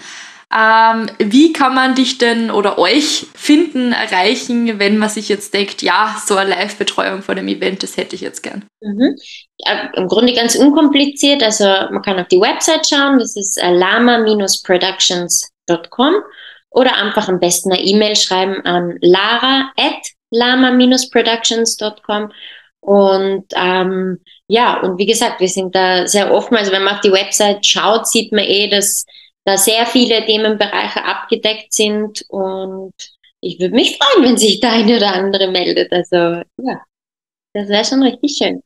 Ähm, 0.53 1.11
wie 1.19 1.53
kann 1.53 1.75
man 1.75 1.97
dich 1.97 2.19
denn 2.19 2.53
oder 2.53 2.79
euch 2.79 3.27
finden, 3.35 3.93
erreichen, 3.93 4.81
wenn 4.81 4.99
man 4.99 5.09
sich 5.09 5.29
jetzt 5.29 5.55
denkt, 5.55 5.81
ja, 5.83 6.17
so 6.25 6.37
eine 6.37 6.51
Live-Betreuung 6.51 7.23
von 7.23 7.37
dem 7.37 7.47
Event, 7.49 7.85
das 7.85 7.97
hätte 7.97 8.17
ich 8.17 8.21
jetzt 8.21 8.43
gern? 8.43 8.65
Mhm. 8.81 9.17
Ja, 9.59 9.91
Im 9.95 10.09
Grunde 10.09 10.35
ganz 10.35 10.57
unkompliziert. 10.57 11.41
Also 11.43 11.65
man 11.65 12.03
kann 12.03 12.19
auf 12.19 12.27
die 12.29 12.41
Website 12.41 12.87
schauen, 12.89 13.19
das 13.19 13.37
ist 13.37 13.61
äh, 13.61 13.73
lama-productions.com 13.73 16.15
oder 16.71 16.97
einfach 16.97 17.29
am 17.29 17.41
besten 17.41 17.73
eine 17.73 17.83
E-Mail 17.83 18.17
schreiben 18.17 18.65
an 18.65 18.97
lara 19.01 19.73
at 19.77 20.07
lama-productions.com 20.31 22.33
und 22.81 23.45
ähm, 23.55 24.21
ja, 24.49 24.81
und 24.81 24.99
wie 24.99 25.07
gesagt, 25.07 25.41
wir 25.41 25.49
sind 25.49 25.75
da 25.75 26.07
sehr 26.07 26.33
offen. 26.33 26.57
Also 26.57 26.73
wenn 26.73 26.83
man 26.83 26.95
auf 26.95 27.01
die 27.01 27.13
Website 27.13 27.65
schaut, 27.67 28.09
sieht 28.09 28.33
man 28.33 28.45
eh, 28.45 28.69
dass 28.69 29.05
da 29.45 29.57
sehr 29.57 29.87
viele 29.87 30.25
Themenbereiche 30.25 31.05
abgedeckt 31.05 31.73
sind 31.73 32.25
und 32.29 32.95
ich 33.41 33.59
würde 33.59 33.75
mich 33.75 33.99
freuen, 33.99 34.25
wenn 34.25 34.37
sich 34.37 34.61
der 34.61 34.73
eine 34.73 34.97
oder 34.97 35.15
andere 35.15 35.51
meldet. 35.51 35.93
Also 35.93 36.17
ja, 36.17 36.83
das 37.55 37.69
wäre 37.69 37.85
schon 37.85 38.03
richtig 38.03 38.37
schön. 38.37 38.63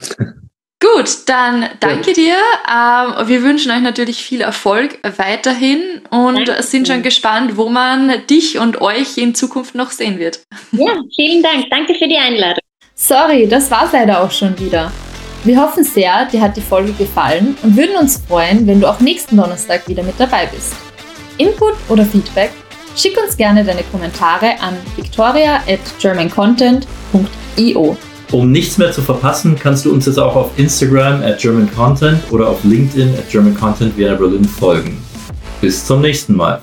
Gut, 0.94 1.10
dann 1.26 1.68
danke 1.80 2.12
dir. 2.12 2.36
Ähm, 2.68 3.28
wir 3.28 3.42
wünschen 3.42 3.72
euch 3.72 3.80
natürlich 3.80 4.18
viel 4.18 4.40
Erfolg 4.40 4.98
weiterhin 5.16 6.02
und 6.10 6.46
danke. 6.48 6.62
sind 6.62 6.86
schon 6.86 7.02
gespannt, 7.02 7.56
wo 7.56 7.68
man 7.68 8.12
dich 8.28 8.58
und 8.58 8.80
euch 8.80 9.18
in 9.18 9.34
Zukunft 9.34 9.74
noch 9.74 9.90
sehen 9.90 10.18
wird. 10.18 10.40
Ja, 10.72 10.94
vielen 11.14 11.42
Dank. 11.42 11.66
Danke 11.70 11.94
für 11.94 12.06
die 12.06 12.16
Einladung. 12.16 12.60
Sorry, 12.94 13.48
das 13.48 13.70
war's 13.70 13.92
leider 13.92 14.22
auch 14.22 14.30
schon 14.30 14.58
wieder. 14.58 14.92
Wir 15.44 15.60
hoffen 15.60 15.84
sehr, 15.84 16.24
dir 16.26 16.40
hat 16.40 16.56
die 16.56 16.62
Folge 16.62 16.92
gefallen 16.92 17.56
und 17.62 17.76
würden 17.76 17.96
uns 17.96 18.22
freuen, 18.26 18.66
wenn 18.66 18.80
du 18.80 18.88
auch 18.88 19.00
nächsten 19.00 19.36
Donnerstag 19.36 19.86
wieder 19.88 20.02
mit 20.02 20.14
dabei 20.18 20.46
bist. 20.46 20.74
Input 21.38 21.74
oder 21.88 22.04
Feedback? 22.04 22.50
Schick 22.96 23.16
uns 23.22 23.36
gerne 23.36 23.64
deine 23.64 23.82
Kommentare 23.84 24.60
an 24.60 24.76
victoria 24.96 25.56
at 25.68 25.80
germancontent.io. 26.00 27.96
Um 28.32 28.50
nichts 28.50 28.76
mehr 28.76 28.90
zu 28.90 29.02
verpassen, 29.02 29.56
kannst 29.58 29.84
du 29.84 29.92
uns 29.92 30.06
jetzt 30.06 30.18
auch 30.18 30.34
auf 30.34 30.50
Instagram 30.56 31.22
at 31.22 31.38
German 31.38 31.70
Content 31.72 32.20
oder 32.30 32.48
auf 32.48 32.64
LinkedIn 32.64 33.14
at 33.14 33.28
German 33.30 33.54
Content 33.54 33.96
Vienna 33.96 34.14
Berlin 34.14 34.44
folgen. 34.44 34.98
Bis 35.60 35.86
zum 35.86 36.00
nächsten 36.00 36.34
Mal. 36.34 36.60